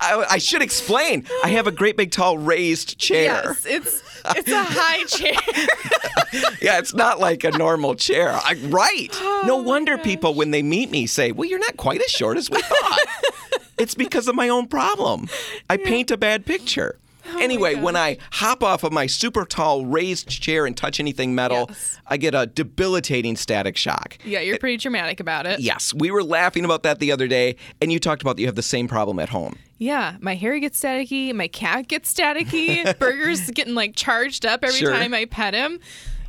I, 0.00 0.26
I 0.30 0.38
should 0.38 0.62
explain. 0.62 1.26
I 1.42 1.48
have 1.48 1.66
a 1.66 1.72
great 1.72 1.96
big 1.96 2.10
tall 2.10 2.38
raised 2.38 2.98
chair. 2.98 3.42
Yes, 3.44 3.66
it's 3.66 4.02
it's 4.36 4.50
a 4.50 4.62
high 4.64 5.04
chair. 5.04 5.36
Yeah, 6.60 6.78
it's 6.78 6.94
not 6.94 7.20
like 7.20 7.44
a 7.44 7.52
normal 7.52 7.94
chair. 7.94 8.32
I, 8.32 8.54
right. 8.64 9.08
Oh 9.22 9.44
no 9.46 9.56
wonder 9.58 9.96
people, 9.98 10.34
when 10.34 10.50
they 10.50 10.62
meet 10.62 10.90
me, 10.90 11.06
say, 11.06 11.30
Well, 11.32 11.48
you're 11.48 11.58
not 11.60 11.76
quite 11.76 12.00
as 12.02 12.10
short 12.10 12.38
as 12.38 12.50
we 12.50 12.60
thought. 12.60 12.98
it's 13.78 13.94
because 13.94 14.26
of 14.26 14.34
my 14.34 14.48
own 14.48 14.66
problem. 14.66 15.28
I 15.70 15.76
paint 15.76 16.10
a 16.10 16.16
bad 16.16 16.44
picture. 16.46 16.98
Oh 17.26 17.38
anyway, 17.40 17.74
when 17.74 17.96
I 17.96 18.18
hop 18.32 18.62
off 18.62 18.84
of 18.84 18.92
my 18.92 19.06
super 19.06 19.44
tall 19.44 19.86
raised 19.86 20.28
chair 20.28 20.66
and 20.66 20.76
touch 20.76 21.00
anything 21.00 21.34
metal, 21.34 21.66
Yes. 21.68 22.00
I 22.06 22.16
get 22.16 22.34
a 22.34 22.46
debilitating 22.46 23.36
static 23.36 23.76
shock. 23.76 24.18
yeah, 24.24 24.40
you're 24.40 24.58
pretty 24.58 24.76
dramatic 24.76 25.20
about 25.20 25.46
it. 25.46 25.60
Yes, 25.60 25.94
we 25.94 26.10
were 26.10 26.22
laughing 26.22 26.64
about 26.64 26.82
that 26.82 26.98
the 26.98 27.12
other 27.12 27.26
day, 27.26 27.56
and 27.80 27.90
you 27.92 27.98
talked 27.98 28.22
about 28.22 28.36
that 28.36 28.42
you 28.42 28.48
have 28.48 28.56
the 28.56 28.62
same 28.62 28.88
problem 28.88 29.18
at 29.18 29.30
home. 29.30 29.56
Yeah, 29.78 30.16
my 30.20 30.34
hair 30.34 30.58
gets 30.60 30.80
staticky, 30.80 31.32
my 31.34 31.48
cat 31.48 31.88
gets 31.88 32.12
staticky, 32.12 32.96
Burger's 32.98 33.50
getting 33.50 33.74
like 33.74 33.96
charged 33.96 34.44
up 34.46 34.62
every 34.62 34.78
Sure. 34.78 34.92
time 34.92 35.14
I 35.14 35.24
pet 35.24 35.54
him. 35.54 35.80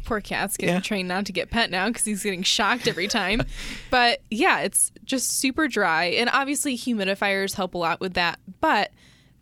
Poor 0.05 0.21
cat's 0.21 0.55
getting 0.55 0.75
Yeah. 0.75 0.81
trained 0.81 1.07
not 1.07 1.25
to 1.25 1.31
get 1.31 1.49
pet 1.49 1.71
now 1.71 1.87
because 1.87 2.05
he's 2.05 2.21
getting 2.23 2.43
shocked 2.43 2.87
every 2.87 3.07
time. 3.07 3.41
but 3.89 4.21
yeah, 4.29 4.59
it's 4.61 4.91
just 5.03 5.39
super 5.39 5.67
dry. 5.67 6.05
And 6.05 6.29
obviously, 6.31 6.77
humidifiers 6.77 7.55
help 7.55 7.73
a 7.73 7.77
lot 7.79 7.99
with 7.99 8.13
that. 8.13 8.39
But 8.61 8.91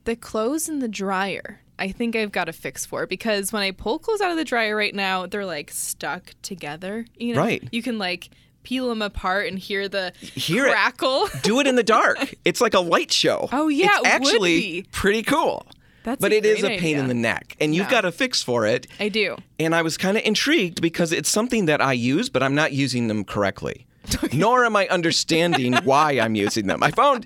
the 0.05 0.15
clothes 0.15 0.67
in 0.69 0.79
the 0.79 0.87
dryer, 0.87 1.59
I 1.79 1.91
think 1.91 2.15
I've 2.15 2.31
got 2.31 2.49
a 2.49 2.53
fix 2.53 2.85
for 2.85 3.05
because 3.07 3.51
when 3.51 3.61
I 3.63 3.71
pull 3.71 3.99
clothes 3.99 4.21
out 4.21 4.31
of 4.31 4.37
the 4.37 4.45
dryer 4.45 4.75
right 4.75 4.93
now, 4.95 5.25
they're 5.25 5.45
like 5.45 5.71
stuck 5.71 6.31
together. 6.41 7.05
You 7.17 7.35
know, 7.35 7.41
Right. 7.41 7.67
You 7.71 7.81
can 7.81 7.97
like 7.97 8.29
peel 8.63 8.87
them 8.89 9.01
apart 9.01 9.47
and 9.47 9.59
hear 9.59 9.89
the 9.89 10.13
Hear 10.19 10.65
it. 10.67 10.71
crackle. 10.71 11.27
Do 11.43 11.59
it 11.59 11.67
in 11.67 11.75
the 11.75 11.83
dark. 11.83 12.33
it's 12.45 12.61
like 12.61 12.73
a 12.73 12.79
light 12.79 13.11
show. 13.11 13.49
Oh, 13.51 13.67
yeah, 13.67 13.87
it's 13.99 14.07
it 14.07 14.13
actually 14.13 14.85
pretty 14.91 15.23
cool. 15.23 15.65
That's 16.03 16.19
but 16.19 16.33
it 16.33 16.45
is 16.45 16.63
a 16.65 16.77
pain 16.79 16.97
in 16.97 17.07
the 17.07 17.13
neck, 17.13 17.55
and 17.61 17.73
you've 17.73 17.85
Yeah. 17.85 17.91
got 17.91 18.05
a 18.05 18.11
fix 18.11 18.43
for 18.43 18.65
it. 18.65 18.87
I 18.99 19.07
do. 19.07 19.37
And 19.57 19.73
I 19.73 19.81
was 19.81 19.95
kind 19.97 20.17
of 20.17 20.23
intrigued 20.25 20.81
because 20.81 21.13
it's 21.13 21.29
something 21.29 21.65
that 21.67 21.79
I 21.81 21.93
use, 21.93 22.27
but 22.29 22.43
I'm 22.43 22.53
not 22.55 22.73
using 22.73 23.07
them 23.07 23.23
correctly. 23.23 23.85
Nor 24.33 24.65
am 24.65 24.75
I 24.75 24.85
understanding 24.89 25.73
why 25.85 26.19
I'm 26.19 26.35
using 26.35 26.67
them. 26.67 26.83
I 26.83 26.91
found 26.91 27.25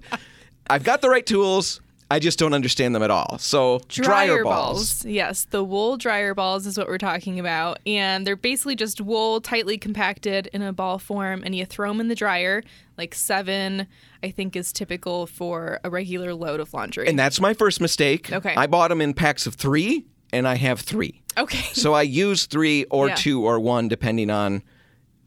I've 0.70 0.84
got 0.84 1.02
the 1.02 1.10
right 1.10 1.26
tools. 1.26 1.82
I 2.10 2.20
just 2.20 2.40
don't 2.40 2.54
understand 2.54 2.96
them 2.96 3.04
at 3.04 3.12
all. 3.12 3.38
So 3.38 3.82
dryer, 3.90 4.44
balls. 4.44 5.04
Yes, 5.06 5.46
the 5.50 5.64
wool 5.64 5.98
dryer 5.98 6.34
balls 6.34 6.66
is 6.66 6.78
what 6.78 6.88
we're 6.88 6.98
talking 6.98 7.38
about. 7.40 7.80
And 7.86 8.26
they're 8.26 8.38
basically 8.38 8.76
just 8.76 9.02
wool 9.02 9.42
tightly 9.42 9.78
compacted 9.78 10.48
in 10.54 10.62
a 10.62 10.72
ball 10.72 11.00
form, 11.00 11.44
and 11.44 11.54
you 11.54 11.66
throw 11.66 11.90
them 11.90 12.00
in 12.00 12.08
the 12.08 12.16
dryer. 12.16 12.64
Like 12.98 13.14
seven, 13.14 13.88
I 14.24 14.30
think, 14.32 14.56
is 14.56 14.72
typical 14.72 15.28
for 15.28 15.80
a 15.84 15.90
regular 15.90 16.34
load 16.34 16.60
of 16.62 16.74
laundry. 16.74 17.08
And 17.08 17.20
that's 17.20 17.42
my 17.42 17.54
first 17.54 17.82
mistake. 17.82 18.32
Okay. 18.32 18.56
I 18.56 18.68
bought 18.68 18.88
them 18.88 19.02
in 19.02 19.14
packs 19.14 19.46
of 19.46 19.56
three, 19.56 20.06
and 20.32 20.48
I 20.48 20.56
have 20.56 20.80
three. 20.80 21.22
okay. 21.38 21.66
So 21.74 21.94
I 21.94 22.02
use 22.04 22.46
three 22.46 22.86
or 22.86 23.10
Yeah. 23.10 23.16
two 23.16 23.46
or 23.46 23.60
one, 23.60 23.88
depending 23.90 24.30
on 24.30 24.64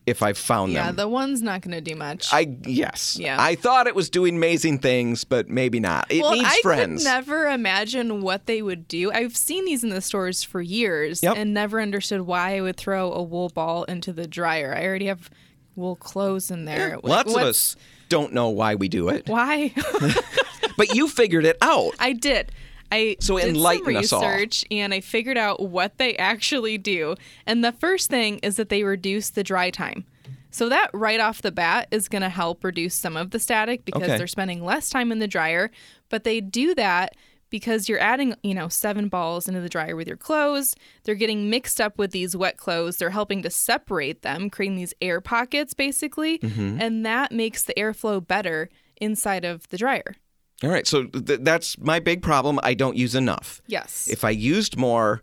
if 0.06 0.22
I've 0.22 0.38
found 0.38 0.72
Yeah, 0.72 0.86
them. 0.86 0.94
Yeah, 0.96 1.02
the 1.04 1.08
one's 1.08 1.42
not 1.42 1.60
going 1.60 1.72
to 1.72 1.80
do 1.80 1.94
much. 1.94 2.28
I 2.32 2.56
yes. 2.64 3.16
Yeah. 3.20 3.36
I 3.38 3.54
thought 3.54 3.86
it 3.86 3.94
was 3.94 4.10
doing 4.10 4.36
amazing 4.36 4.78
things, 4.78 5.24
but 5.24 5.48
maybe 5.48 5.78
not. 5.78 6.10
It 6.10 6.22
well, 6.22 6.32
needs 6.32 6.48
I 6.48 6.60
friends. 6.62 7.02
could 7.04 7.08
never 7.10 7.46
imagine 7.48 8.22
what 8.22 8.46
they 8.46 8.62
would 8.62 8.88
do. 8.88 9.12
I've 9.12 9.36
seen 9.36 9.64
these 9.66 9.84
in 9.84 9.90
the 9.90 10.00
stores 10.00 10.42
for 10.42 10.60
years 10.60 11.22
Yep. 11.22 11.36
and 11.36 11.54
never 11.54 11.80
understood 11.80 12.22
why 12.22 12.56
I 12.56 12.60
would 12.60 12.76
throw 12.76 13.12
a 13.12 13.22
wool 13.22 13.50
ball 13.50 13.84
into 13.84 14.12
the 14.12 14.26
dryer. 14.26 14.74
I 14.76 14.84
already 14.86 15.06
have 15.06 15.30
wool 15.76 15.96
clothes 15.96 16.50
in 16.50 16.64
there. 16.64 16.96
Like, 16.96 17.04
Lots 17.04 17.34
of 17.34 17.42
us 17.42 17.76
don't 18.08 18.32
know 18.32 18.48
why 18.48 18.74
we 18.74 18.88
do 18.88 19.08
it, 19.08 19.28
Why? 19.28 19.72
but 20.76 20.94
you 20.94 21.08
figured 21.08 21.44
it 21.44 21.56
out. 21.62 21.94
I 21.98 22.12
did. 22.12 22.52
I 22.92 23.16
So 23.20 23.38
did 23.38 23.48
enlighten 23.48 23.84
some 23.86 23.96
us 23.96 24.12
all. 24.12 24.20
research 24.22 24.64
and 24.70 24.92
I 24.94 25.00
figured 25.00 25.38
out 25.38 25.60
what 25.60 25.98
they 25.98 26.16
actually 26.16 26.78
do. 26.78 27.14
And 27.46 27.64
the 27.64 27.72
first 27.72 28.10
thing 28.10 28.38
is 28.38 28.56
that 28.56 28.68
they 28.68 28.82
reduce 28.84 29.30
the 29.30 29.42
dry 29.44 29.70
time. 29.70 30.04
So 30.50 30.68
that 30.68 30.90
right 30.92 31.20
off 31.20 31.42
the 31.42 31.52
bat 31.52 31.86
is 31.92 32.08
going 32.08 32.22
to 32.22 32.28
help 32.28 32.64
reduce 32.64 32.94
some 32.96 33.16
of 33.16 33.30
the 33.30 33.38
static 33.38 33.84
because 33.84 34.02
Okay. 34.02 34.16
they're 34.18 34.26
spending 34.26 34.64
less 34.64 34.90
time 34.90 35.12
in 35.12 35.20
the 35.20 35.28
dryer. 35.28 35.70
But 36.08 36.24
they 36.24 36.40
do 36.40 36.74
that 36.74 37.14
because 37.50 37.88
you're 37.88 38.00
adding, 38.00 38.34
you 38.42 38.54
know, 38.54 38.68
seven 38.68 39.08
balls 39.08 39.46
into 39.48 39.60
the 39.60 39.68
dryer 39.68 39.94
with 39.94 40.08
your 40.08 40.16
clothes. 40.16 40.74
They're 41.04 41.14
getting 41.14 41.50
mixed 41.50 41.80
up 41.80 41.98
with 41.98 42.10
these 42.10 42.36
wet 42.36 42.56
clothes. 42.56 42.96
They're 42.96 43.10
helping 43.10 43.42
to 43.42 43.50
separate 43.50 44.22
them, 44.22 44.50
creating 44.50 44.76
these 44.76 44.94
air 45.00 45.20
pockets 45.20 45.72
basically. 45.74 46.38
Mm-hmm. 46.38 46.78
And 46.80 47.06
that 47.06 47.30
makes 47.30 47.62
the 47.62 47.74
airflow 47.74 48.24
better 48.26 48.68
inside 49.00 49.44
of 49.44 49.68
the 49.68 49.76
dryer. 49.78 50.16
All 50.62 50.70
right, 50.70 50.86
so 50.86 51.04
th- 51.04 51.40
that's 51.42 51.78
my 51.78 52.00
big 52.00 52.22
problem. 52.22 52.60
I 52.62 52.74
don't 52.74 52.96
use 52.96 53.14
enough. 53.14 53.62
Yes. 53.66 54.08
If 54.10 54.24
I 54.24 54.30
used 54.30 54.76
more, 54.76 55.22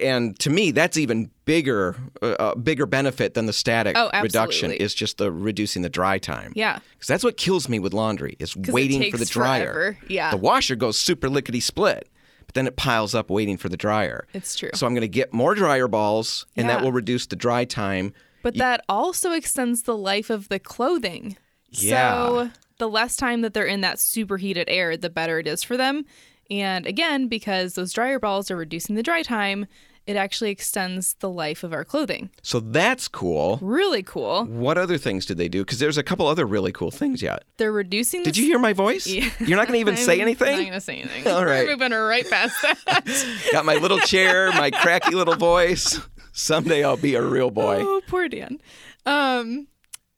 and 0.00 0.38
to 0.40 0.50
me, 0.50 0.70
that's 0.72 0.96
even 0.96 1.30
bigger, 1.44 1.94
uh, 2.22 2.26
uh, 2.40 2.54
bigger 2.56 2.86
benefit 2.86 3.34
than 3.34 3.46
the 3.46 3.52
static 3.52 3.96
Oh, 3.96 4.10
reduction 4.22 4.72
is 4.72 4.94
just 4.94 5.18
the 5.18 5.30
reducing 5.30 5.82
the 5.82 5.88
dry 5.90 6.18
time. 6.18 6.52
yeah. 6.56 6.78
because 6.94 7.06
that's 7.06 7.22
what 7.22 7.36
kills 7.36 7.68
me 7.68 7.78
with 7.78 7.92
laundry 7.94 8.34
is 8.40 8.56
waiting 8.56 9.10
for 9.12 9.18
the 9.18 9.26
dryer. 9.26 9.72
forever. 9.72 9.98
Yeah. 10.08 10.30
the 10.30 10.38
washer 10.38 10.74
goes 10.74 10.98
super 10.98 11.28
lickety 11.28 11.60
split, 11.60 12.08
but 12.46 12.54
then 12.54 12.66
it 12.66 12.76
piles 12.76 13.14
up 13.14 13.30
waiting 13.30 13.56
for 13.58 13.68
the 13.68 13.76
dryer. 13.76 14.26
It's 14.32 14.56
true. 14.56 14.70
So 14.74 14.86
I'm 14.86 14.94
going 14.94 15.02
to 15.02 15.08
get 15.08 15.32
more 15.34 15.54
dryer 15.54 15.86
balls, 15.86 16.46
and 16.56 16.68
that 16.68 16.82
will 16.82 16.92
reduce 16.92 17.26
the 17.26 17.36
dry 17.36 17.64
time. 17.64 18.12
But 18.42 18.56
that 18.56 18.82
also 18.88 19.32
extends 19.32 19.82
the 19.84 19.96
life 19.96 20.30
of 20.30 20.48
the 20.48 20.58
clothing. 20.58 21.36
Yeah. 21.70 22.26
So 22.26 22.50
the 22.78 22.88
less 22.88 23.16
time 23.16 23.40
that 23.42 23.54
they're 23.54 23.66
in 23.66 23.80
that 23.82 23.98
superheated 23.98 24.68
air, 24.68 24.96
the 24.96 25.10
better 25.10 25.38
it 25.38 25.46
is 25.46 25.62
for 25.62 25.76
them. 25.76 26.04
And 26.50 26.86
again, 26.86 27.28
because 27.28 27.74
those 27.74 27.92
dryer 27.92 28.18
balls 28.18 28.50
are 28.50 28.56
reducing 28.56 28.96
the 28.96 29.02
dry 29.02 29.22
time, 29.22 29.66
it 30.06 30.16
actually 30.16 30.50
extends 30.50 31.14
the 31.20 31.30
life 31.30 31.64
of 31.64 31.72
our 31.72 31.84
clothing. 31.84 32.28
So 32.42 32.60
that's 32.60 33.08
cool. 33.08 33.58
Really 33.62 34.02
cool. 34.02 34.44
What 34.44 34.76
other 34.76 34.98
things 34.98 35.24
did 35.24 35.38
they 35.38 35.48
do? 35.48 35.64
Because 35.64 35.78
there's 35.78 35.96
a 35.96 36.02
couple 36.02 36.26
other 36.26 36.44
really 36.44 36.72
cool 36.72 36.90
things 36.90 37.22
yet. 37.22 37.44
They're 37.56 37.72
reducing 37.72 38.20
the 38.20 38.24
Did 38.26 38.36
you 38.36 38.44
hear 38.44 38.58
my 38.58 38.74
voice? 38.74 39.06
You're 39.06 39.56
not 39.56 39.66
going 39.66 39.72
to 39.72 39.78
even 39.78 39.96
say 39.96 40.20
anything. 40.20 40.48
I'm 40.48 40.54
not 40.56 40.60
going 40.62 40.72
to 40.74 40.80
say 40.80 40.96
anything. 41.00 41.32
All 41.32 41.44
right. 41.44 41.66
We're 41.66 41.76
moving 41.76 41.92
right 41.92 42.28
past 42.28 42.60
that. 42.62 43.46
Got 43.52 43.64
my 43.64 43.76
little 43.76 43.98
chair, 44.00 44.52
my 44.52 44.70
cracky 44.70 45.14
little 45.14 45.36
voice. 45.36 45.98
Someday 46.32 46.84
I'll 46.84 46.96
be 46.98 47.14
a 47.14 47.22
real 47.22 47.50
boy. 47.50 47.78
Oh, 47.80 48.02
poor 48.06 48.28
Dan. 48.28 48.58
Um, 49.06 49.68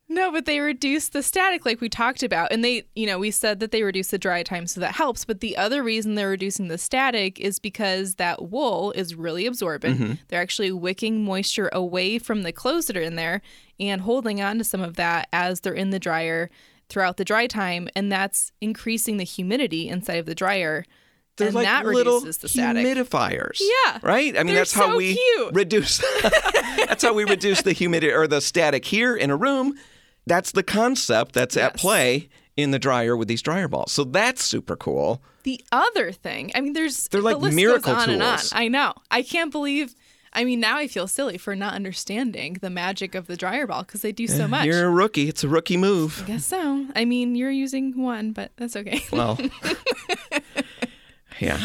no, 0.09 0.31
but 0.31 0.47
they 0.47 0.61
reduce 0.61 1.09
the 1.09 1.23
static 1.23 1.67
like 1.67 1.81
we 1.81 1.89
talked 1.89 2.23
about. 2.23 2.53
And 2.53 2.65
they, 2.65 2.85
you 2.95 3.07
know, 3.07 3.19
we 3.19 3.31
said 3.31 3.59
that 3.61 3.73
they 3.73 3.83
reduce 3.83 4.09
the 4.09 4.19
dry 4.19 4.43
time, 4.43 4.67
so 4.67 4.81
that 4.81 4.95
helps. 4.95 5.25
But 5.25 5.41
the 5.41 5.57
other 5.57 5.83
reason 5.83 6.15
they're 6.15 6.29
reducing 6.29 6.69
the 6.69 6.79
static 6.79 7.41
is 7.41 7.59
because 7.59 8.15
that 8.15 8.49
wool 8.51 8.93
is 8.93 9.15
really 9.17 9.47
absorbent. 9.47 9.99
Mm-hmm. 9.99 10.13
They're 10.29 10.41
actually 10.41 10.71
wicking 10.71 11.25
moisture 11.25 11.69
away 11.73 12.19
from 12.19 12.43
the 12.43 12.53
clothes 12.53 12.87
that 12.87 12.97
are 12.97 13.03
in 13.03 13.17
there 13.17 13.43
and 13.81 14.01
holding 14.01 14.41
on 14.41 14.59
to 14.59 14.65
some 14.65 14.81
of 14.81 14.95
that 14.97 15.29
as 15.33 15.61
they're 15.61 15.75
in 15.75 15.91
the 15.91 15.99
dryer 15.99 16.51
throughout 16.89 17.17
the 17.17 17.25
dry 17.25 17.49
time. 17.49 17.89
And 17.97 18.11
that's 18.13 18.53
increasing 18.61 19.17
the 19.17 19.25
humidity 19.25 19.89
inside 19.89 20.19
of 20.19 20.27
the 20.27 20.35
dryer. 20.37 20.85
They're 21.37 21.49
and 21.49 21.57
like 21.57 21.65
that 21.67 21.85
little 21.85 22.21
reduces 22.21 22.39
the 22.39 22.49
static. 22.49 22.87
humidifiers. 22.87 23.61
Yeah. 23.61 23.99
Right? 24.03 24.35
I 24.37 24.45
mean, 24.45 24.55
They're 24.55 24.57
that's 24.59 24.73
how 24.73 24.91
so 24.91 24.97
we 24.97 25.15
cute. 25.15 25.55
reduce 25.55 25.99
That's 26.23 27.03
how 27.03 27.13
we 27.13 27.25
reduce 27.25 27.63
the 27.63 27.73
humidity 27.73 28.13
or 28.13 28.27
the 28.27 28.41
static 28.41 28.85
here 28.85 29.17
in 29.17 29.31
a 29.31 29.37
room. 29.37 29.75
That's 30.27 30.53
the 30.53 30.63
concept 30.63 31.33
that's 31.33 31.57
at 31.57 31.77
play 31.77 32.29
in 32.57 32.71
the 32.71 32.79
dryer 32.79 33.17
with 33.17 33.29
these 33.29 33.43
dryer 33.43 33.69
balls. 33.69 33.93
So 33.93 34.05
that's 34.05 34.43
super 34.43 34.77
cool. 34.77 35.23
The 35.45 35.61
other 35.71 36.11
thing, 36.11 36.51
I 36.55 36.61
mean, 36.61 36.73
there's 36.73 37.09
They're 37.09 37.21
the 37.21 37.27
like 37.27 37.39
list 37.39 37.55
miracle 37.55 37.95
on 37.95 38.11
and 38.11 38.23
on. 38.23 38.39
tools. 38.39 38.53
I 38.55 38.69
know. 38.69 38.95
I 39.11 39.23
can't 39.23 39.53
believe. 39.53 39.95
I 40.33 40.45
mean, 40.45 40.61
now 40.61 40.77
I 40.77 40.89
feel 40.89 41.07
silly 41.07 41.39
for 41.39 41.55
not 41.55 41.75
understanding 41.75 42.59
the 42.61 42.69
magic 42.69 43.15
of 43.15 43.27
the 43.27 43.37
dryer 43.37 43.67
ball 43.67 43.85
because 43.85 44.03
they 44.03 44.13
do 44.13 44.27
so 44.27 44.45
eh, 44.45 44.49
much. 44.49 44.67
You're 44.67 44.87
a 44.87 44.91
rookie. 44.91 45.29
It's 45.29 45.45
a 45.45 45.49
rookie 45.49 45.77
move. 45.77 46.23
I 46.25 46.27
guess 46.27 46.47
so. 46.47 46.87
I 46.97 47.05
mean, 47.05 47.37
you're 47.37 47.51
using 47.51 48.03
one, 48.03 48.33
but 48.33 48.51
that's 48.57 48.77
okay. 48.77 49.03
Well, 49.13 49.39
yeah. 51.41 51.59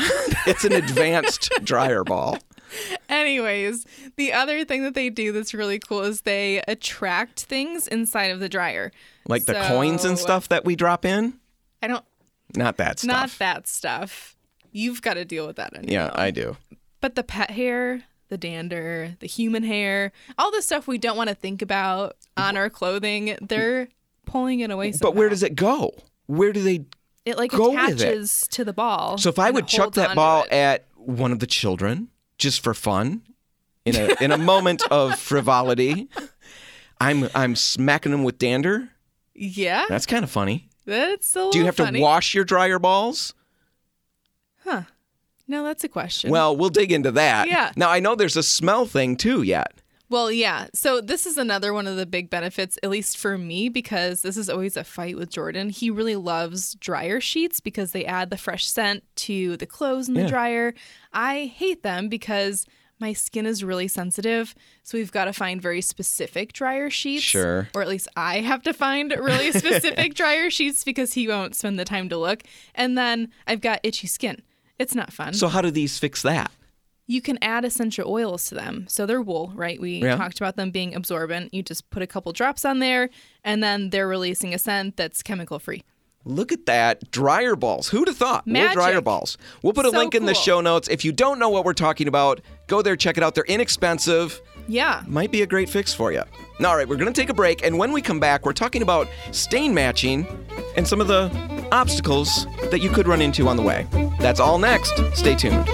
It's 0.45 0.63
an 0.63 0.73
advanced 0.73 1.49
dryer 1.63 2.03
ball. 2.03 2.37
Anyways, 3.09 3.85
the 4.15 4.33
other 4.33 4.65
thing 4.65 4.83
that 4.83 4.93
they 4.93 5.09
do 5.09 5.31
that's 5.31 5.53
really 5.53 5.79
cool 5.79 6.01
is 6.01 6.21
they 6.21 6.61
attract 6.67 7.41
things 7.41 7.87
inside 7.87 8.31
of 8.31 8.39
the 8.39 8.49
dryer. 8.49 8.91
Like 9.27 9.45
the 9.45 9.63
coins 9.67 10.05
and 10.05 10.17
stuff 10.17 10.49
that 10.49 10.65
we 10.65 10.75
drop 10.75 11.05
in? 11.05 11.39
I 11.81 11.87
don't. 11.87 12.05
Not 12.55 12.77
that 12.77 12.99
stuff. 12.99 13.07
Not 13.07 13.29
that 13.39 13.67
stuff. 13.67 14.35
You've 14.71 15.01
got 15.01 15.15
to 15.15 15.25
deal 15.25 15.47
with 15.47 15.57
that. 15.57 15.73
Your 15.73 15.83
Yeah. 15.83 16.11
I 16.13 16.31
do. 16.31 16.57
But 16.99 17.15
the 17.15 17.23
pet 17.23 17.51
hair, 17.51 18.03
the 18.29 18.37
dander, 18.37 19.15
the 19.19 19.27
human 19.27 19.63
hair, 19.63 20.11
all 20.37 20.51
the 20.51 20.61
stuff 20.61 20.87
we 20.87 20.97
don't 20.97 21.17
want 21.17 21.29
to 21.29 21.35
think 21.35 21.61
about 21.61 22.15
on 22.37 22.57
our 22.57 22.69
clothing, 22.69 23.37
they're 23.41 23.87
pulling 24.25 24.59
it 24.61 24.71
away. 24.71 24.93
But 24.99 25.15
where 25.15 25.29
does 25.29 25.43
it 25.43 25.55
go? 25.55 25.93
Where 26.27 26.53
do 26.53 26.61
they 26.61 26.85
it 27.25 27.37
like 27.37 27.51
go 27.51 27.73
attaches 27.73 28.47
to 28.51 28.63
the 28.63 28.73
ball? 28.73 29.17
So 29.17 29.29
if 29.29 29.39
I 29.39 29.51
would 29.51 29.67
chuck 29.67 29.93
that 29.93 30.15
ball 30.15 30.45
at 30.51 30.85
one 30.95 31.31
of 31.31 31.39
the 31.39 31.47
children 31.47 32.09
just 32.41 32.61
for 32.63 32.73
fun, 32.73 33.21
in 33.85 33.95
a 33.95 34.15
in 34.23 34.31
a 34.31 34.37
moment 34.37 34.83
of 34.91 35.17
frivolity, 35.17 36.09
I'm 36.99 37.29
I'm 37.33 37.55
smacking 37.55 38.11
them 38.11 38.23
with 38.23 38.37
dander. 38.37 38.89
yeah, 39.33 39.85
That's 39.87 40.05
kind 40.05 40.23
of 40.23 40.29
funny. 40.29 40.67
that's 40.85 41.35
a 41.35 41.49
Do 41.51 41.59
you 41.59 41.65
have 41.65 41.75
funny. 41.77 41.99
to 41.99 42.03
wash 42.03 42.33
your 42.35 42.43
dryer 42.43 42.79
balls? 42.79 43.33
Huh? 44.65 44.83
No, 45.47 45.63
that's 45.63 45.83
a 45.83 45.89
question. 45.89 46.29
Well, 46.31 46.55
we'll 46.55 46.69
dig 46.69 46.91
into 46.91 47.11
that. 47.11 47.47
Yeah. 47.47 47.71
Now 47.75 47.89
I 47.89 47.99
know 47.99 48.15
there's 48.15 48.37
a 48.37 48.43
smell 48.43 48.85
thing 48.85 49.15
too 49.17 49.41
yet. 49.41 49.80
Well, 50.11 50.29
yeah. 50.29 50.67
So 50.73 50.99
this 50.99 51.25
is 51.25 51.37
another 51.37 51.73
one 51.73 51.87
of 51.87 51.95
the 51.95 52.05
big 52.05 52.29
benefits, 52.29 52.77
at 52.83 52.89
least 52.89 53.17
for 53.17 53.37
me, 53.37 53.69
because 53.69 54.21
this 54.23 54.35
is 54.35 54.49
always 54.49 54.75
a 54.75 54.83
fight 54.83 55.15
with 55.17 55.29
Jordan. 55.29 55.69
He 55.69 55.89
really 55.89 56.17
loves 56.17 56.73
dryer 56.75 57.21
sheets 57.21 57.61
because 57.61 57.93
they 57.93 58.03
add 58.03 58.29
the 58.29 58.37
fresh 58.37 58.67
scent 58.67 59.03
to 59.15 59.55
the 59.55 59.65
clothes 59.65 60.09
in 60.09 60.15
the 60.15 60.23
Yeah. 60.23 60.27
dryer. 60.27 60.73
I 61.13 61.45
hate 61.55 61.81
them 61.83 62.09
because 62.09 62.65
my 62.99 63.13
skin 63.13 63.45
is 63.45 63.63
really 63.63 63.87
sensitive. 63.87 64.53
So 64.83 64.97
we've 64.97 65.13
got 65.13 65.25
to 65.25 65.33
find 65.33 65.61
very 65.61 65.81
specific 65.81 66.51
dryer 66.51 66.89
sheets. 66.89 67.23
Sure. 67.23 67.69
Or 67.73 67.81
at 67.81 67.87
least 67.87 68.09
I 68.17 68.41
have 68.41 68.61
to 68.63 68.73
find 68.73 69.11
really 69.17 69.51
specific 69.53 70.13
dryer 70.13 70.49
sheets 70.49 70.83
because 70.83 71.13
he 71.13 71.25
won't 71.27 71.55
spend 71.55 71.79
the 71.79 71.85
time 71.85 72.09
to 72.09 72.17
look. 72.17 72.43
And 72.75 72.97
then 72.97 73.29
I've 73.47 73.61
got 73.61 73.79
itchy 73.83 74.07
skin. 74.07 74.41
It's 74.77 74.93
not 74.93 75.13
fun 75.13 75.33
So 75.35 75.47
how 75.47 75.61
do 75.61 75.71
these 75.71 75.97
fix 75.99 76.21
that? 76.23 76.51
You 77.11 77.21
can 77.21 77.37
add 77.41 77.65
essential 77.65 78.09
oils 78.09 78.45
to 78.45 78.55
them. 78.55 78.85
So 78.87 79.05
they're 79.05 79.21
wool, 79.21 79.51
right? 79.53 79.79
We 79.81 80.01
Yeah. 80.01 80.15
talked 80.15 80.37
about 80.39 80.55
them 80.55 80.71
being 80.71 80.95
absorbent. 80.95 81.53
You 81.53 81.61
just 81.61 81.89
put 81.89 82.01
a 82.01 82.07
couple 82.07 82.31
drops 82.31 82.63
on 82.63 82.79
there, 82.79 83.09
and 83.43 83.61
then 83.61 83.89
they're 83.89 84.07
releasing 84.07 84.53
a 84.53 84.57
scent 84.57 84.95
that's 84.95 85.21
chemical 85.21 85.59
free. 85.59 85.83
Look 86.23 86.51
at 86.51 86.67
that. 86.67 87.09
Dryer 87.11 87.55
balls. 87.55 87.89
Who'd 87.89 88.07
have 88.07 88.15
thought? 88.15 88.45
Wool 88.45 88.69
dryer 88.73 89.01
balls. 89.01 89.37
We'll 89.63 89.73
put 89.73 89.87
a 89.87 89.89
So 89.89 89.97
link 89.97 90.13
in 90.15 90.25
the 90.25 90.35
show 90.35 90.61
notes. 90.61 90.87
If 90.87 91.03
you 91.03 91.11
don't 91.11 91.39
know 91.39 91.49
what 91.49 91.65
we're 91.65 91.73
talking 91.73 92.07
about, 92.07 92.39
go 92.67 92.81
there, 92.83 92.95
check 92.95 93.17
it 93.17 93.23
out. 93.23 93.33
They're 93.35 93.43
inexpensive. 93.45 94.39
Yeah. 94.67 95.01
Might 95.07 95.31
be 95.31 95.41
a 95.41 95.47
great 95.47 95.67
fix 95.67 95.93
for 95.93 96.11
you. 96.13 96.21
All 96.63 96.77
right, 96.77 96.87
we're 96.87 96.95
going 96.95 97.11
to 97.11 97.19
take 97.21 97.29
a 97.29 97.33
break. 97.33 97.65
And 97.65 97.77
when 97.79 97.91
we 97.91 98.01
come 98.03 98.19
back, 98.19 98.45
we're 98.45 98.53
talking 98.53 98.83
about 98.83 99.07
stain 99.31 99.73
matching 99.73 100.27
and 100.77 100.87
some 100.87 101.01
of 101.01 101.07
the 101.07 101.31
obstacles 101.71 102.45
that 102.69 102.81
you 102.81 102.89
could 102.91 103.07
run 103.07 103.21
into 103.21 103.47
on 103.47 103.57
the 103.57 103.63
way. 103.63 103.87
That's 104.19 104.39
all 104.39 104.59
next. 104.59 104.93
Stay 105.15 105.35
tuned. 105.35 105.67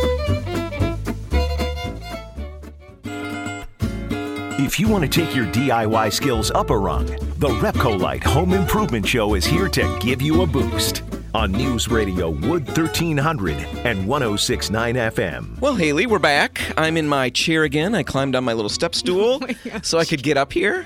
If 4.67 4.81
you 4.81 4.89
want 4.89 5.09
to 5.09 5.09
take 5.09 5.33
your 5.33 5.45
DIY 5.45 6.11
skills 6.11 6.51
up 6.51 6.71
a 6.71 6.77
rung, 6.77 7.05
the 7.37 7.47
Repcolite 7.47 8.21
Home 8.25 8.51
Improvement 8.51 9.07
Show 9.07 9.33
is 9.33 9.45
here 9.45 9.69
to 9.69 9.97
give 10.01 10.21
you 10.21 10.41
a 10.41 10.45
boost 10.45 11.03
on 11.33 11.53
News 11.53 11.87
Radio 11.87 12.31
Wood 12.31 12.67
1300 12.67 13.55
and 13.85 14.05
1069 14.05 14.95
FM. 14.95 15.57
Well, 15.61 15.73
Haley, 15.73 16.05
we're 16.05 16.19
back. 16.19 16.59
I'm 16.77 16.97
in 16.97 17.07
my 17.07 17.29
chair 17.29 17.63
again. 17.63 17.95
I 17.95 18.03
climbed 18.03 18.35
on 18.35 18.43
my 18.43 18.51
little 18.51 18.67
step 18.67 18.93
stool 18.93 19.41
so 19.83 19.99
I 19.99 20.03
could 20.03 20.21
get 20.21 20.35
up 20.35 20.51
here. 20.51 20.85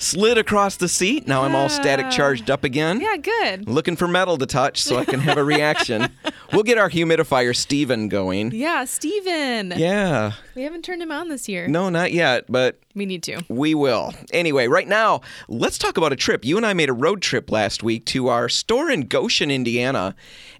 Slid 0.00 0.36
across 0.36 0.76
the 0.76 0.88
seat. 0.88 1.28
Now 1.28 1.44
I'm 1.44 1.54
all 1.54 1.68
static 1.68 2.06
ah. 2.06 2.10
charged 2.10 2.50
up 2.50 2.64
again. 2.64 3.00
Yeah, 3.00 3.16
good. 3.16 3.68
Looking 3.68 3.94
for 3.94 4.08
metal 4.08 4.36
to 4.38 4.46
touch 4.46 4.82
so 4.82 4.96
I 4.96 5.04
can 5.04 5.20
have 5.20 5.38
a 5.38 5.44
reaction. 5.54 6.08
we'll 6.52 6.64
get 6.64 6.78
our 6.78 6.90
humidifier 6.90 7.54
Steven 7.54 8.08
going. 8.08 8.50
Yeah, 8.52 8.84
Steven. 8.86 9.72
Yeah. 9.76 10.32
We 10.56 10.62
haven't 10.62 10.82
turned 10.82 11.00
him 11.00 11.12
on 11.12 11.28
this 11.28 11.48
year. 11.48 11.68
No, 11.68 11.88
not 11.90 12.12
yet, 12.12 12.46
but 12.48 12.80
We 12.94 13.06
need 13.06 13.22
to. 13.24 13.42
We 13.48 13.74
will. 13.74 14.12
Anyway, 14.32 14.68
right 14.68 14.86
now, 14.86 15.20
let's 15.48 15.78
talk 15.78 15.96
about 15.96 16.12
a 16.12 16.16
trip. 16.16 16.44
You 16.44 16.56
and 16.56 16.64
I 16.64 16.74
made 16.74 16.88
a 16.88 16.92
road 16.92 17.22
trip 17.22 17.50
last 17.50 17.82
week 17.82 18.04
to 18.06 18.28
our 18.28 18.48
store 18.48 18.90
in 18.90 19.08
Goshen, 19.08 19.50
Indiana. 19.50 20.14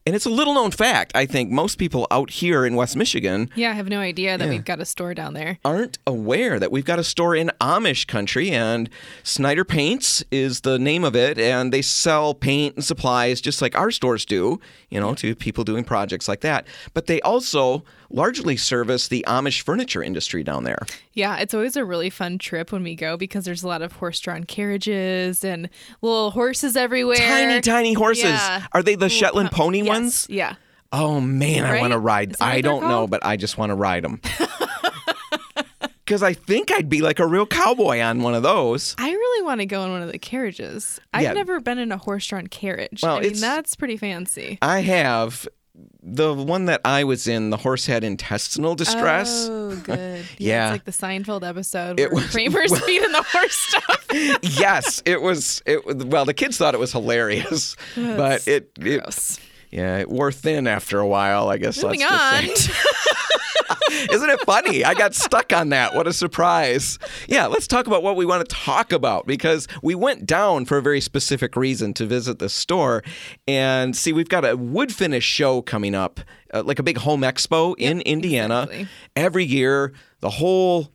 And 0.07 0.15
it's 0.15 0.27
a 0.27 0.31
little 0.31 0.53
known 0.53 0.71
fact. 0.71 1.13
I 1.15 1.25
think 1.27 1.51
most 1.51 1.79
people 1.79 2.07
out 2.11 2.29
here 2.29 2.67
in 2.67 2.75
West 2.75 2.95
Michigan 2.95 3.49
Yeah, 3.55 3.71
I 3.71 3.73
have 3.75 3.89
no 3.89 4.01
idea 4.01 4.37
that 4.37 4.49
we've 4.51 4.65
got 4.65 4.79
a 4.81 4.85
store 4.85 5.15
down 5.15 5.33
there. 5.33 5.59
aren't 5.65 5.99
aware 6.07 6.59
that 6.59 6.71
we've 6.71 6.85
got 6.85 6.99
a 6.99 7.05
store 7.05 7.35
in 7.35 7.51
Amish 7.61 8.07
country 8.07 8.51
and 8.51 8.91
Snyder 9.23 9.65
Paints 9.65 10.23
is 10.31 10.61
the 10.61 10.79
name 10.79 11.05
of 11.05 11.17
it 11.17 11.39
and 11.39 11.73
they 11.73 11.81
sell 11.81 12.35
paint 12.35 12.75
and 12.75 12.85
supplies 12.85 13.41
just 13.41 13.63
like 13.63 13.75
our 13.79 13.91
stores 13.91 14.27
do, 14.27 14.61
you 14.91 15.01
know, 15.01 15.15
to 15.15 15.35
people 15.35 15.65
doing 15.65 15.85
projects 15.85 16.29
like 16.29 16.41
that. 16.41 16.67
But 16.93 17.07
they 17.07 17.23
also 17.23 17.83
largely 18.15 18.57
service 18.57 19.09
the 19.09 19.25
Amish 19.27 19.63
furniture 19.63 20.03
industry 20.03 20.43
down 20.45 20.65
there. 20.65 20.79
Yeah, 21.13 21.37
it's 21.39 21.53
always 21.53 21.77
a 21.77 21.85
really 21.85 22.11
fun 22.11 22.39
trip 22.39 22.73
when 22.73 22.83
we 22.83 22.95
go 22.95 23.17
because 23.17 23.45
there's 23.45 23.63
a 23.63 23.69
lot 23.69 23.83
of 23.83 23.93
horse-drawn 23.93 24.45
carriages 24.45 25.45
and 25.45 25.69
little 26.01 26.31
horses 26.31 26.77
everywhere. 26.77 27.17
Tiny 27.17 27.61
tiny 27.61 27.93
horses. 27.93 28.25
Yeah. 28.25 28.67
Are 28.73 28.83
they 28.83 28.95
the 28.95 29.07
Little 29.07 29.19
Shetland 29.19 29.51
po- 29.51 29.65
pony 29.65 29.79
Yes, 29.79 29.89
ones? 29.89 30.27
Yeah. 30.31 30.55
Oh 30.93 31.21
man, 31.21 31.65
I 31.65 31.81
want 31.81 31.93
to 31.93 31.99
ride. 31.99 32.31
Is 32.33 32.37
that 32.39 32.45
what 32.47 32.55
I 32.55 32.61
don't 32.61 32.83
know, 32.89 33.07
but 33.09 33.25
I 33.27 33.37
just 33.37 33.59
want 33.59 33.71
to 33.71 33.75
ride 33.75 34.05
them. 34.05 34.21
Because 36.07 36.23
I 36.23 36.35
think 36.35 36.71
I'd 36.71 36.91
be 36.91 37.01
like 37.01 37.19
a 37.19 37.27
real 37.27 37.47
cowboy 37.47 37.99
on 38.01 38.21
one 38.21 38.35
of 38.35 38.43
those. 38.43 38.95
I 38.99 39.11
really 39.11 39.43
want 39.43 39.61
to 39.63 39.67
go 39.67 39.85
in 39.87 39.91
one 39.91 40.03
of 40.03 40.13
the 40.13 40.19
carriages. 40.19 41.01
I've 41.15 41.23
Yeah. 41.23 41.33
never 41.33 41.61
been 41.61 41.79
in 41.79 41.93
a 41.93 41.97
horse-drawn 41.97 42.49
carriage. 42.49 43.01
Well, 43.03 43.17
I 43.17 43.21
mean, 43.21 43.41
that's 43.41 43.75
pretty 43.75 43.97
fancy. 43.97 44.59
I 44.61 44.81
have 44.83 45.49
the 46.03 46.33
one 46.35 46.67
that 46.67 46.81
I 46.85 47.05
was 47.05 47.27
in. 47.27 47.51
The 47.51 47.57
horse 47.57 47.87
had 47.87 48.05
intestinal 48.05 48.75
distress. 48.75 49.49
Oh, 49.51 49.75
good. 49.85 50.25
Yeah. 50.39 50.67
It's 50.67 50.73
like 50.73 50.85
the 50.85 50.93
Seinfeld 51.07 51.49
episode 51.49 51.99
It 51.99 52.13
where 52.13 52.23
was- 52.23 52.31
Kramer's 52.31 52.79
feeding 52.85 53.13
the 53.13 53.23
horse 53.23 53.57
stuff. 53.57 54.07
yes, 54.43 55.03
it 55.05 55.21
was. 55.21 55.63
It 55.67 55.85
well, 56.07 56.25
the 56.25 56.35
kids 56.35 56.57
thought 56.59 56.75
it 56.75 56.81
was 56.81 56.93
hilarious, 56.93 57.75
oh, 57.97 58.17
but 58.17 58.47
it, 58.47 58.71
it 58.79 59.01
Gross. 59.01 59.39
Yeah, 59.75 59.99
it 59.99 60.09
wore 60.09 60.31
thin 60.31 60.69
after 60.69 61.01
a 61.01 61.07
while. 61.07 61.49
I 61.49 61.59
guess. 61.59 61.83
Moving 61.83 62.05
on. 62.05 62.45
Isn't 64.11 64.31
it 64.31 64.41
funny? 64.41 64.85
I 64.85 64.95
got 64.95 65.15
stuck 65.15 65.53
on 65.53 65.71
that. 65.71 65.95
What 65.95 66.07
a 66.07 66.13
surprise. 66.13 66.99
Yeah, 67.29 67.47
let's 67.47 67.67
talk 67.67 67.87
about 67.87 68.03
what 68.03 68.17
we 68.17 68.25
want 68.25 68.49
to 68.49 68.55
talk 68.55 68.93
about 68.93 69.27
because 69.27 69.67
we 69.83 69.95
went 69.95 70.27
down 70.27 70.65
for 70.65 70.79
a 70.79 70.83
very 70.83 71.01
specific 71.01 71.57
reason 71.57 71.93
to 71.95 72.07
visit 72.07 72.39
the 72.39 72.49
store. 72.49 73.03
And 73.49 73.97
see, 73.97 74.13
we've 74.13 74.29
got 74.29 74.45
a 74.45 74.57
wood 74.57 74.93
finish 74.95 75.25
show 75.25 75.63
coming 75.63 75.95
up, 75.95 76.21
uh, 76.53 76.63
like 76.63 76.79
a 76.79 76.83
big 76.83 76.99
home 76.99 77.23
expo 77.23 77.75
in 77.79 78.01
Indiana. 78.03 78.63
exactly. 78.63 78.89
Every 79.17 79.45
year, 79.45 79.93
the 80.21 80.31
whole 80.31 80.91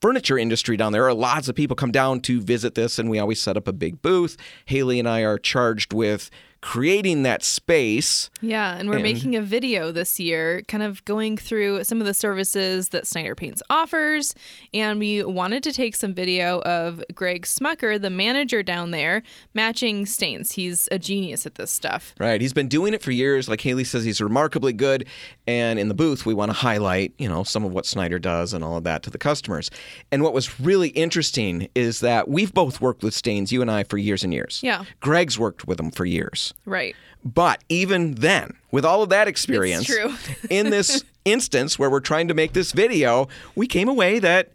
furniture 0.00 0.38
industry 0.38 0.76
down 0.76 0.92
there. 0.92 1.06
Are 1.06 1.14
lots 1.14 1.48
of 1.48 1.54
people 1.54 1.76
come 1.76 1.92
down 1.92 2.20
to 2.22 2.40
visit 2.40 2.74
this, 2.74 2.98
and 2.98 3.08
we 3.10 3.18
always 3.18 3.40
set 3.40 3.56
up 3.56 3.68
a 3.68 3.72
big 3.72 4.02
booth. 4.02 4.36
Haley 4.66 4.98
and 4.98 5.08
I 5.08 5.20
are 5.20 5.38
charged 5.38 5.92
with 5.92 6.30
creating 6.62 7.22
that 7.22 7.42
space. 7.42 8.28
Yeah, 8.42 8.76
and 8.76 8.88
we're 8.88 8.96
And- 8.96 9.02
making 9.02 9.34
a 9.36 9.40
video 9.42 9.92
this 9.92 10.20
year, 10.20 10.62
kind 10.68 10.82
of 10.82 11.02
going 11.06 11.36
through 11.38 11.84
some 11.84 12.00
of 12.00 12.06
the 12.06 12.12
services 12.14 12.90
that 12.90 13.06
Snyder 13.06 13.34
Paints 13.34 13.62
offers. 13.70 14.34
And 14.74 14.98
we 14.98 15.22
wanted 15.24 15.62
to 15.62 15.72
take 15.72 15.96
some 15.96 16.12
video 16.14 16.60
of 16.60 17.02
Greg 17.14 17.46
Smucker, 17.46 18.00
the 18.00 18.10
manager 18.10 18.62
down 18.62 18.90
there, 18.90 19.22
matching 19.54 20.04
stains. 20.04 20.52
He's 20.52 20.86
a 20.92 20.98
genius 20.98 21.46
at 21.46 21.54
this 21.54 21.70
stuff. 21.70 22.14
Right. 22.20 22.40
He's 22.40 22.52
been 22.52 22.68
doing 22.68 22.92
it 22.92 23.02
for 23.02 23.10
years. 23.10 23.48
Like 23.48 23.62
Haley 23.62 23.84
says, 23.84 24.04
he's 24.04 24.20
remarkably 24.20 24.72
good. 24.74 25.06
And 25.46 25.78
in 25.78 25.88
the 25.88 25.94
booth, 25.94 26.26
we 26.26 26.34
want 26.34 26.50
to 26.50 26.56
highlight, 26.56 27.14
you 27.18 27.28
know, 27.28 27.42
some 27.42 27.64
of 27.64 27.72
what 27.72 27.86
Snyder 27.86 28.18
does 28.18 28.52
and 28.52 28.62
all 28.62 28.76
of 28.76 28.84
that 28.84 29.02
to 29.04 29.10
the 29.10 29.18
customers. 29.18 29.70
And 30.12 30.22
what 30.22 30.34
was 30.34 30.60
really 30.60 30.88
interesting 30.90 31.68
is 31.74 32.00
that 32.00 32.28
we've 32.28 32.52
both 32.52 32.80
worked 32.80 33.02
with 33.02 33.14
stains, 33.14 33.50
you 33.50 33.62
and 33.62 33.70
I, 33.70 33.84
for 33.84 33.96
years 33.96 34.22
and 34.22 34.32
years. 34.34 34.60
Yeah. 34.62 34.84
Greg's 35.00 35.38
worked 35.38 35.66
with 35.66 35.78
them 35.78 35.90
for 35.90 36.04
years. 36.04 36.49
Right. 36.64 36.94
But 37.24 37.62
even 37.68 38.14
then, 38.14 38.54
with 38.70 38.84
all 38.84 39.02
of 39.02 39.08
that 39.10 39.28
experience, 39.28 39.86
true. 39.86 40.14
in 40.50 40.70
this 40.70 41.04
instance 41.24 41.78
where 41.78 41.90
we're 41.90 42.00
trying 42.00 42.28
to 42.28 42.34
make 42.34 42.52
this 42.52 42.72
video, 42.72 43.28
we 43.54 43.66
came 43.66 43.88
away 43.88 44.18
that 44.20 44.52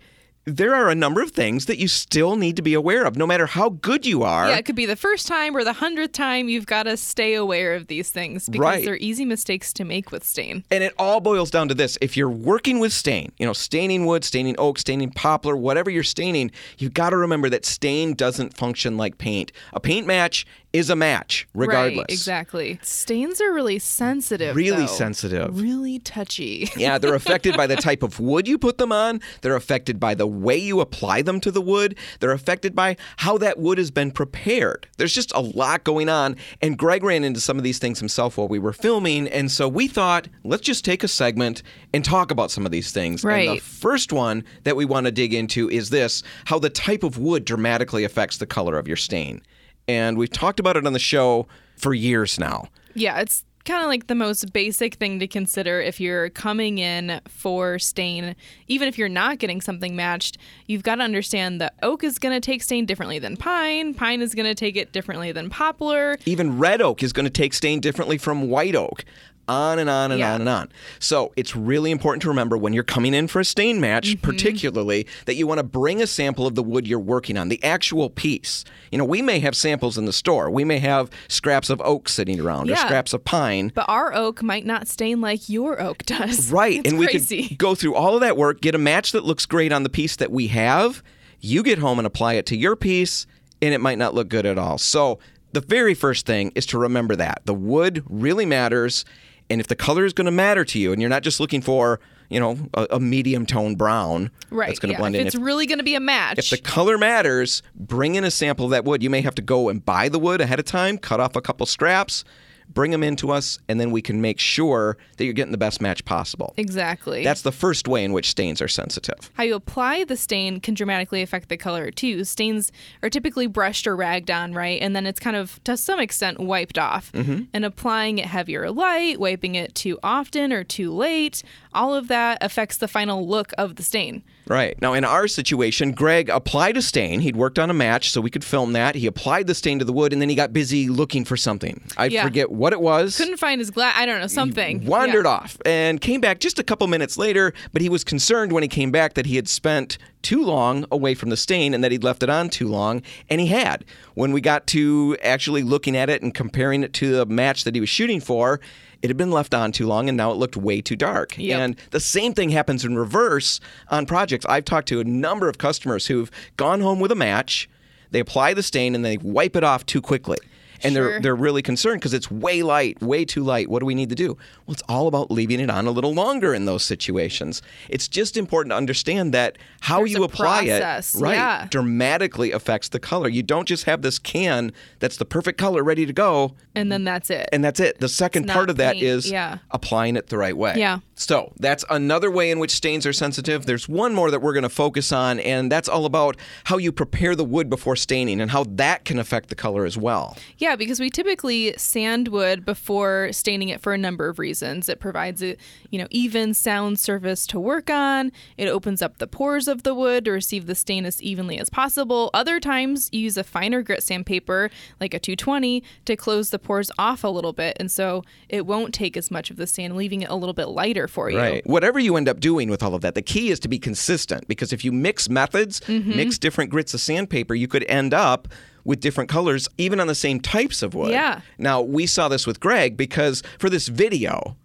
there 0.47 0.75
are 0.75 0.89
a 0.89 0.95
number 0.95 1.23
of 1.23 1.31
things 1.31 1.65
that 1.65 1.79
you 1.79 1.87
still 1.87 2.35
need 2.35 2.55
to 2.55 2.61
be 2.61 2.75
aware 2.75 3.03
of, 3.05 3.15
no 3.17 3.25
matter 3.25 3.47
how 3.47 3.69
good 3.69 4.05
you 4.05 4.21
are. 4.21 4.47
Yeah, 4.47 4.57
it 4.57 4.65
could 4.65 4.75
be 4.75 4.85
the 4.85 4.95
first 4.95 5.25
time 5.25 5.57
or 5.57 5.63
the 5.63 5.73
hundredth 5.73 6.11
time. 6.11 6.49
You've 6.49 6.67
got 6.67 6.83
to 6.83 6.97
stay 6.97 7.33
aware 7.33 7.73
of 7.73 7.87
these 7.87 8.11
things 8.11 8.47
because 8.47 8.61
Right. 8.61 8.85
they're 8.85 8.97
easy 8.97 9.25
mistakes 9.25 9.73
to 9.73 9.83
make 9.83 10.11
with 10.11 10.23
stain. 10.23 10.63
And 10.69 10.83
it 10.83 10.93
all 10.99 11.19
boils 11.19 11.49
down 11.49 11.67
to 11.69 11.73
this. 11.73 11.97
If 11.99 12.15
you're 12.15 12.29
working 12.29 12.77
with 12.77 12.93
stain, 12.93 13.31
you 13.39 13.45
know, 13.47 13.53
staining 13.53 14.05
wood, 14.05 14.23
staining 14.23 14.53
oak, 14.59 14.77
staining 14.77 15.09
poplar, 15.09 15.57
whatever 15.57 15.89
you're 15.89 16.03
staining, 16.03 16.51
you've 16.77 16.93
got 16.93 17.09
to 17.09 17.17
remember 17.17 17.49
that 17.49 17.65
stain 17.65 18.13
doesn't 18.13 18.55
function 18.55 18.97
like 18.97 19.17
paint. 19.17 19.51
A 19.73 19.79
paint 19.79 20.05
match 20.05 20.45
is 20.75 20.89
a 20.89 20.95
match, 20.95 21.47
regardless. 21.53 21.99
Right, 21.99 22.09
exactly. 22.09 22.79
Stains 22.81 23.39
are 23.39 23.53
really 23.53 23.79
sensitive. 23.79 24.55
Really 24.55 24.85
though. 24.85 24.85
sensitive. 24.87 25.61
Really 25.61 25.99
touchy. 25.99 26.69
Yeah, 26.85 26.97
they're 26.97 27.15
affected 27.15 27.55
by 27.55 27.67
the 27.67 27.77
type 27.77 28.03
of 28.03 28.19
wood 28.19 28.47
you 28.47 28.57
put 28.57 28.77
them 28.77 28.91
on. 28.91 29.21
They're 29.41 29.55
affected 29.55 29.99
by 29.99 30.13
the 30.13 30.27
way 30.27 30.57
you 30.57 30.81
apply 30.81 31.21
them 31.21 31.39
to 31.39 31.51
the 31.51 31.61
wood. 31.61 31.97
They're 32.19 32.33
affected 32.33 32.75
by 32.75 32.97
how 33.17 33.37
that 33.37 33.57
wood 33.57 33.77
has 33.77 33.91
been 33.91 34.11
prepared. 34.11 34.87
There's 34.97 35.13
just 35.13 35.31
a 35.33 35.39
lot 35.39 35.83
going 35.83 36.09
on. 36.09 36.35
And 36.61 36.77
Greg 36.77 37.01
ran 37.01 37.23
into 37.23 37.39
some 37.39 37.57
of 37.57 37.63
these 37.63 37.79
things 37.79 37.99
himself 37.99 38.37
while 38.37 38.49
we 38.49 38.59
were 38.59 38.73
filming. 38.73 39.27
And 39.29 39.49
so 39.49 39.69
we 39.69 39.87
thought, 39.87 40.27
let's 40.43 40.63
just 40.63 40.83
take 40.83 41.03
a 41.03 41.07
segment 41.07 41.63
and 41.93 42.03
talk 42.03 42.29
about 42.29 42.51
some 42.51 42.65
of 42.65 42.71
these 42.71 42.91
things. 42.91 43.23
And 43.23 43.57
the 43.57 43.61
first 43.61 44.11
one 44.11 44.43
that 44.63 44.75
we 44.75 44.83
want 44.83 45.05
to 45.05 45.11
dig 45.11 45.33
into 45.33 45.69
is 45.69 45.89
this 45.89 46.21
how 46.45 46.59
the 46.59 46.69
type 46.69 47.03
of 47.03 47.17
wood 47.17 47.45
dramatically 47.45 48.03
affects 48.03 48.37
the 48.37 48.45
color 48.45 48.77
of 48.77 48.87
your 48.87 48.97
stain. 48.97 49.41
And 49.87 50.17
we've 50.17 50.31
talked 50.31 50.59
about 50.59 50.77
it 50.77 50.85
on 50.85 50.93
the 50.93 50.99
show 50.99 51.47
for 51.77 51.93
years 51.93 52.39
now. 52.39 52.69
Yeah, 52.93 53.19
it's 53.19 53.43
kind 53.65 53.81
of 53.81 53.87
like 53.87 54.07
the 54.07 54.15
most 54.15 54.53
basic 54.53 54.95
thing 54.95 55.19
to 55.19 55.27
consider 55.27 55.81
if 55.81 55.99
you're 55.99 56.29
coming 56.29 56.77
in 56.77 57.19
for 57.27 57.79
stain. 57.79 58.35
Even 58.67 58.87
if 58.87 58.97
you're 58.97 59.09
not 59.09 59.39
getting 59.39 59.59
something 59.59 59.95
matched, 59.95 60.37
you've 60.67 60.83
got 60.83 60.95
to 60.95 61.03
understand 61.03 61.59
that 61.59 61.73
oak 61.81 62.03
is 62.03 62.19
going 62.19 62.33
to 62.33 62.39
take 62.39 62.61
stain 62.61 62.85
differently 62.85 63.19
than 63.19 63.35
pine, 63.35 63.93
pine 63.93 64.21
is 64.21 64.35
going 64.35 64.45
to 64.45 64.55
take 64.55 64.75
it 64.75 64.91
differently 64.91 65.31
than 65.31 65.49
poplar. 65.49 66.17
Even 66.25 66.59
red 66.59 66.81
oak 66.81 67.01
is 67.03 67.11
going 67.11 67.25
to 67.25 67.31
take 67.31 67.53
stain 67.53 67.79
differently 67.79 68.17
from 68.17 68.49
white 68.49 68.75
oak. 68.75 69.03
On 69.47 69.77
and 69.77 69.89
on 69.89 70.11
and 70.11 70.19
Yeah. 70.19 70.33
on 70.33 70.41
and 70.41 70.49
on. 70.49 70.69
So 70.99 71.31
it's 71.35 71.55
really 71.55 71.91
important 71.91 72.21
to 72.23 72.29
remember 72.29 72.57
when 72.57 72.73
you're 72.73 72.83
coming 72.83 73.13
in 73.13 73.27
for 73.27 73.39
a 73.39 73.45
stain 73.45 73.79
match, 73.79 74.09
Mm-hmm. 74.15 74.21
particularly, 74.25 75.05
that 75.25 75.35
you 75.35 75.45
want 75.47 75.59
to 75.59 75.63
bring 75.63 76.01
a 76.01 76.07
sample 76.07 76.47
of 76.47 76.55
the 76.55 76.63
wood 76.63 76.87
you're 76.87 76.99
working 76.99 77.37
on, 77.37 77.49
the 77.49 77.63
actual 77.63 78.09
piece. 78.09 78.63
You 78.91 78.97
know, 78.97 79.05
we 79.05 79.21
may 79.21 79.39
have 79.39 79.55
samples 79.55 79.97
in 79.97 80.05
the 80.05 80.13
store. 80.13 80.49
We 80.49 80.63
may 80.63 80.79
have 80.79 81.09
scraps 81.27 81.69
of 81.69 81.79
oak 81.81 82.09
sitting 82.09 82.39
around 82.39 82.71
or 82.71 82.75
scraps 82.75 83.13
of 83.13 83.23
pine. 83.23 83.71
But 83.75 83.85
our 83.87 84.13
oak 84.13 84.41
might 84.41 84.65
not 84.65 84.87
stain 84.87 85.21
like 85.21 85.47
your 85.49 85.81
oak 85.81 86.03
does. 86.05 86.51
Right. 86.55 86.79
It's 86.79 86.89
and 86.89 86.97
we 86.99 87.07
crazy. 87.07 87.49
could 87.49 87.57
go 87.59 87.75
through 87.75 87.95
all 87.95 88.15
of 88.15 88.21
that 88.21 88.37
work, 88.37 88.61
get 88.61 88.75
a 88.75 88.79
match 88.79 89.11
that 89.11 89.25
looks 89.25 89.45
great 89.45 89.71
on 89.71 89.83
the 89.83 89.89
piece 89.89 90.15
that 90.15 90.31
we 90.31 90.47
have. 90.47 91.03
You 91.39 91.61
get 91.63 91.79
home 91.79 91.99
and 91.99 92.05
apply 92.07 92.33
it 92.35 92.45
to 92.47 92.55
your 92.57 92.75
piece, 92.75 93.27
and 93.61 93.73
it 93.73 93.81
might 93.81 93.97
not 93.97 94.13
look 94.15 94.29
good 94.29 94.45
at 94.45 94.57
all. 94.57 94.77
So, 94.77 95.19
the 95.51 95.61
very 95.61 95.93
first 95.93 96.25
thing 96.25 96.51
is 96.55 96.65
to 96.67 96.77
remember 96.77 97.15
that 97.15 97.41
the 97.45 97.53
wood 97.53 98.03
really 98.09 98.45
matters. 98.45 99.05
And 99.49 99.61
if 99.61 99.67
the 99.67 99.75
color 99.75 100.05
is 100.05 100.13
going 100.13 100.25
to 100.25 100.31
matter 100.31 100.65
to 100.65 100.79
you, 100.79 100.91
and 100.91 101.01
you're 101.01 101.09
not 101.09 101.21
just 101.21 101.39
looking 101.39 101.61
for, 101.61 101.99
you 102.29 102.39
know, 102.39 102.57
a, 102.73 102.87
a 102.91 102.99
medium 102.99 103.45
tone 103.45 103.75
brown 103.75 104.31
right. 104.49 104.67
that's 104.67 104.79
going 104.79 104.89
to 104.89 104.93
yeah. 104.93 104.99
blend 104.99 105.15
if 105.15 105.21
in. 105.21 105.27
it's 105.27 105.35
If- 105.35 105.41
really 105.41 105.67
going 105.67 105.77
to 105.77 105.83
be 105.83 105.95
a 105.95 105.99
match. 105.99 106.39
if 106.39 106.49
the 106.49 106.57
color 106.57 106.97
matters, 106.97 107.61
bring 107.75 108.15
in 108.15 108.23
a 108.23 108.31
sample 108.31 108.65
of 108.65 108.71
that 108.71 108.85
wood. 108.85 109.03
You 109.03 109.09
may 109.09 109.21
have 109.21 109.35
to 109.35 109.41
go 109.43 109.69
and 109.69 109.85
buy 109.85 110.09
the 110.09 110.17
wood 110.19 110.41
ahead 110.41 110.57
of 110.59 110.65
time, 110.65 110.97
cut 110.97 111.19
off 111.19 111.35
a 111.35 111.41
couple 111.41 111.65
scraps, 111.67 112.23
bring 112.69 112.91
them 112.91 113.03
into 113.03 113.31
us, 113.31 113.59
and 113.69 113.79
then 113.79 113.91
we 113.91 114.01
can 114.01 114.21
make 114.21 114.39
sure 114.39 114.97
that 115.17 115.25
you're 115.25 115.33
getting 115.33 115.51
the 115.51 115.57
best 115.57 115.81
match 115.81 116.03
possible. 116.05 116.53
exactly. 116.57 117.23
That's 117.23 117.41
the 117.41 117.51
first 117.51 117.87
way 117.87 118.03
in 118.03 118.11
which 118.11 118.29
stains 118.29 118.61
are 118.61 118.67
sensitive. 118.67 119.31
How 119.33 119.43
you 119.43 119.55
apply 119.55 120.03
the 120.03 120.17
stain 120.17 120.59
can 120.59 120.73
dramatically 120.73 121.21
affect 121.21 121.49
the 121.49 121.57
color 121.57 121.91
too. 121.91 122.23
Stains 122.23 122.71
are 123.01 123.09
typically 123.09 123.47
brushed 123.47 123.87
or 123.87 123.95
ragged 123.95 124.31
on, 124.31 124.53
right? 124.53 124.81
And 124.81 124.95
then 124.95 125.05
it's 125.05 125.19
kind 125.19 125.35
of, 125.35 125.63
to 125.63 125.77
some 125.77 125.99
extent, 125.99 126.39
wiped 126.39 126.77
off. 126.77 127.11
Mm-hmm. 127.13 127.43
And 127.53 127.65
applying 127.65 128.17
it 128.17 128.25
heavy 128.25 128.55
or 128.55 128.69
light, 128.71 129.19
wiping 129.19 129.55
it 129.55 129.75
too 129.75 129.99
often 130.03 130.51
or 130.51 130.63
too 130.63 130.91
late, 130.91 131.43
all 131.73 131.93
of 131.95 132.07
that 132.09 132.37
affects 132.41 132.77
the 132.77 132.87
final 132.87 133.27
look 133.27 133.51
of 133.57 133.75
the 133.75 133.83
stain. 133.83 134.23
Right. 134.47 134.79
Now, 134.81 134.93
in 134.93 135.03
our 135.03 135.27
situation, 135.27 135.91
Greg 135.93 136.29
applied 136.29 136.77
a 136.77 136.81
stain. 136.81 137.19
He'd 137.21 137.35
worked 137.35 137.57
on 137.57 137.69
a 137.69 137.73
match 137.73 138.11
so 138.11 138.21
we 138.21 138.29
could 138.29 138.43
film 138.43 138.73
that. 138.73 138.93
He 138.95 139.07
applied 139.07 139.47
the 139.47 139.55
stain 139.55 139.79
to 139.79 139.85
the 139.85 139.93
wood 139.93 140.13
and 140.13 140.21
then 140.21 140.29
he 140.29 140.35
got 140.35 140.53
busy 140.53 140.87
looking 140.87 141.25
for 141.25 141.35
something. 141.35 141.81
I 141.97 142.05
Yeah. 142.07 142.23
forget 142.23 142.51
what 142.51 142.71
it 142.71 142.79
was. 142.79 143.17
Couldn't 143.17 143.37
find 143.37 143.59
his 143.59 143.71
glass. 143.71 143.95
I 143.97 144.05
don't 144.05 144.19
know, 144.21 144.27
something. 144.27 144.85
wandered 144.85 145.25
Yeah. 145.25 145.31
off 145.31 145.57
and 145.65 145.99
came 145.99 146.21
back 146.21 146.39
just 146.39 146.59
a 146.59 146.63
couple 146.63 146.85
minutes 146.87 147.17
later, 147.17 147.53
but 147.73 147.81
he 147.81 147.89
was 147.89 148.03
concerned 148.03 148.51
when 148.51 148.61
he 148.61 148.69
came 148.69 148.91
back 148.91 149.15
that 149.15 149.25
he 149.25 149.35
had 149.35 149.47
spent 149.47 149.97
too 150.21 150.43
long 150.43 150.85
away 150.91 151.13
from 151.13 151.29
the 151.29 151.37
stain 151.37 151.73
and 151.73 151.83
that 151.83 151.91
he'd 151.91 152.03
left 152.03 152.23
it 152.23 152.29
on 152.29 152.49
too 152.49 152.67
long, 152.67 153.01
and 153.29 153.39
he 153.41 153.47
had. 153.47 153.85
When 154.15 154.31
we 154.31 154.41
got 154.41 154.65
to 154.67 155.15
actually 155.23 155.61
looking 155.63 155.95
at 155.95 156.09
it 156.09 156.21
and 156.23 156.33
comparing 156.33 156.83
it 156.83 156.93
to 156.93 157.11
the 157.15 157.25
match 157.27 157.63
that 157.63 157.75
he 157.75 157.81
was 157.81 157.89
shooting 157.89 158.19
for, 158.19 158.59
it 159.05 159.09
had 159.09 159.17
been 159.17 159.29
left 159.29 159.53
on 159.53 159.71
too 159.71 159.85
long 159.85 160.09
and 160.09 160.17
now 160.17 160.31
it 160.31 160.37
looked 160.37 160.57
way 160.57 160.81
too 160.81 160.95
dark. 160.95 161.37
Yep. 161.37 161.59
And 161.59 161.75
the 161.91 161.99
same 161.99 162.33
thing 162.33 162.49
happens 162.49 162.83
in 162.83 162.97
reverse 162.97 163.59
on 163.89 164.07
projects. 164.07 164.47
I've 164.49 164.65
talked 164.65 164.87
to 164.87 164.99
a 164.99 165.03
number 165.03 165.47
of 165.47 165.59
customers 165.59 166.07
who've 166.07 166.31
gone 166.57 166.81
home 166.81 166.99
with 166.99 167.11
a 167.11 167.15
match, 167.15 167.69
they 168.09 168.19
apply 168.19 168.55
the 168.55 168.63
stain 168.63 168.95
and 168.95 169.05
they 169.05 169.17
wipe 169.17 169.55
it 169.55 169.63
off 169.63 169.85
too 169.85 170.01
quickly. 170.01 170.37
And 170.83 170.95
they're 170.95 171.19
they're 171.19 171.35
really 171.35 171.61
concerned 171.61 172.01
because 172.01 172.13
it's 172.13 172.29
way 172.29 172.63
light, 172.63 173.01
way 173.01 173.25
too 173.25 173.43
light. 173.43 173.69
What 173.69 173.79
do 173.79 173.85
we 173.85 173.95
need 173.95 174.09
to 174.09 174.15
do? 174.15 174.37
Well, 174.65 174.73
it's 174.73 174.83
all 174.87 175.07
about 175.07 175.31
leaving 175.31 175.59
it 175.59 175.69
on 175.69 175.87
a 175.87 175.91
little 175.91 176.13
longer 176.13 176.53
in 176.53 176.65
those 176.65 176.83
situations. 176.83 177.61
It's 177.89 178.07
just 178.07 178.37
important 178.37 178.71
to 178.71 178.75
understand 178.77 179.33
that 179.33 179.57
how 179.81 179.99
There's 179.99 180.13
you 180.13 180.23
apply 180.23 180.65
process, 180.67 181.15
it, 181.15 181.21
right, 181.21 181.35
yeah. 181.35 181.67
dramatically 181.69 182.51
affects 182.51 182.89
the 182.89 182.99
color. 182.99 183.27
You 183.29 183.43
don't 183.43 183.67
just 183.67 183.85
have 183.85 184.01
this 184.01 184.19
can 184.19 184.71
that's 184.99 185.17
the 185.17 185.25
perfect 185.25 185.57
color 185.57 185.83
ready 185.83 186.05
to 186.05 186.13
go, 186.13 186.55
And 186.75 186.91
then 186.91 187.03
that's 187.03 187.29
it. 187.29 187.49
and 187.51 187.63
that's 187.63 187.79
it. 187.79 187.99
The 187.99 188.09
second 188.09 188.47
part 188.47 188.69
of 188.69 188.77
that 188.77 188.93
paint, 188.93 189.03
is 189.05 189.31
yeah. 189.31 189.59
applying 189.71 190.15
it 190.15 190.27
the 190.27 190.37
right 190.37 190.55
way. 190.55 190.75
Yeah. 190.77 190.99
So 191.15 191.53
that's 191.57 191.85
another 191.89 192.29
way 192.29 192.51
in 192.51 192.59
which 192.59 192.71
stains 192.71 193.05
are 193.05 193.13
sensitive. 193.13 193.65
There's 193.65 193.87
one 193.87 194.13
more 194.13 194.29
that 194.31 194.41
we're 194.41 194.51
going 194.51 194.63
to 194.63 194.69
focus 194.69 195.13
on, 195.13 195.39
and 195.39 195.71
that's 195.71 195.87
all 195.87 196.05
about 196.05 196.35
how 196.65 196.77
you 196.77 196.91
prepare 196.91 197.35
the 197.35 197.45
wood 197.45 197.69
before 197.69 197.95
staining 197.95 198.41
and 198.41 198.51
how 198.51 198.65
that 198.65 199.05
can 199.05 199.17
affect 199.17 199.47
the 199.47 199.55
color 199.55 199.85
as 199.85 199.97
well. 199.97 200.35
Yeah, 200.57 200.75
because 200.75 200.99
we 200.99 201.09
typically 201.09 201.73
sand 201.77 202.27
wood 202.27 202.65
before 202.65 203.29
staining 203.31 203.69
it 203.69 203.79
for 203.79 203.93
a 203.93 203.97
number 203.97 204.27
of 204.27 204.39
reasons. 204.39 204.89
It 204.89 204.99
provides 204.99 205.41
a 205.41 205.55
you 205.89 205.97
know 205.97 206.07
even 206.11 206.53
sound 206.53 206.99
surface 206.99 207.47
to 207.47 207.59
work 207.61 207.89
on. 207.89 208.33
It 208.57 208.67
opens 208.67 209.01
up 209.01 209.17
the 209.17 209.27
pores 209.27 209.69
of 209.69 209.83
the 209.83 209.95
wood 209.95 210.25
to 210.25 210.31
receive 210.31 210.65
the 210.65 210.75
stain 210.75 211.05
as 211.05 211.23
evenly 211.23 211.57
as 211.57 211.69
possible. 211.69 212.29
Other 212.33 212.59
times 212.59 213.09
you 213.13 213.21
use 213.21 213.37
a 213.37 213.43
finer 213.45 213.81
grit 213.81 214.03
sandpaper 214.03 214.69
like 214.99 215.13
a 215.13 215.19
220 215.19 215.81
to 216.03 216.15
close 216.17 216.49
the 216.49 216.59
pores 216.59 216.91
off 216.99 217.23
a 217.23 217.29
little 217.29 217.53
bit, 217.53 217.77
and 217.79 217.89
so 217.89 218.23
it 218.49 218.65
won't 218.65 218.93
take 218.93 219.15
as 219.15 219.31
much 219.31 219.49
of 219.49 219.55
the 219.55 219.65
stain, 219.65 219.95
leaving 219.95 220.21
it 220.21 220.29
a 220.29 220.35
little 220.35 220.53
bit 220.53 220.67
lighter 220.67 221.04
for 221.07 221.29
you. 221.29 221.37
Right. 221.37 221.65
Whatever 221.67 221.99
you 221.99 222.15
end 222.17 222.27
up 222.29 222.39
doing 222.39 222.69
with 222.69 222.81
all 222.83 222.95
of 222.95 223.01
that, 223.01 223.15
the 223.15 223.21
key 223.21 223.49
is 223.51 223.59
to 223.61 223.67
be 223.67 223.79
consistent 223.79 224.47
because 224.47 224.71
if 224.73 224.83
you 224.85 224.91
mix 224.91 225.29
methods, 225.29 225.79
Mm-hmm. 225.81 226.15
mix 226.15 226.37
different 226.37 226.69
grits 226.71 226.93
of 226.93 227.01
sandpaper, 227.01 227.53
you 227.55 227.67
could 227.67 227.83
end 227.87 228.13
up 228.13 228.47
with 228.83 228.99
different 228.99 229.29
colors, 229.29 229.67
even 229.77 229.99
on 229.99 230.07
the 230.07 230.15
same 230.15 230.39
types 230.39 230.81
of 230.83 230.93
wood. 230.93 231.11
Yeah. 231.11 231.41
Now, 231.57 231.81
we 231.81 232.05
saw 232.05 232.27
this 232.27 232.45
with 232.45 232.59
Greg 232.59 232.95
because 232.97 233.41
for 233.59 233.69
this 233.69 233.87
video, 233.87 234.55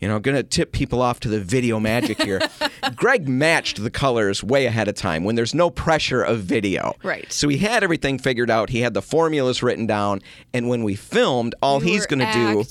you 0.00 0.08
know, 0.08 0.18
going 0.18 0.36
to 0.36 0.42
tip 0.42 0.72
people 0.72 1.02
off 1.02 1.20
to 1.20 1.28
the 1.28 1.40
video 1.40 1.78
magic 1.78 2.20
here. 2.22 2.40
Greg 2.96 3.28
matched 3.28 3.82
the 3.82 3.90
colors 3.90 4.42
way 4.42 4.66
ahead 4.66 4.88
of 4.88 4.94
time 4.94 5.24
when 5.24 5.34
there's 5.34 5.54
no 5.54 5.68
pressure 5.70 6.22
of 6.22 6.40
video. 6.40 6.94
Right. 7.02 7.30
So 7.32 7.48
he 7.48 7.58
had 7.58 7.84
everything 7.84 8.18
figured 8.18 8.50
out. 8.50 8.70
He 8.70 8.80
had 8.80 8.94
the 8.94 9.02
formulas 9.02 9.62
written 9.62 9.86
down. 9.86 10.20
And 10.54 10.68
when 10.68 10.82
we 10.84 10.94
filmed, 10.94 11.54
all 11.62 11.82
You 11.82 11.92
he's 11.92 12.06
going 12.06 12.20
to 12.20 12.32
do. 12.32 12.64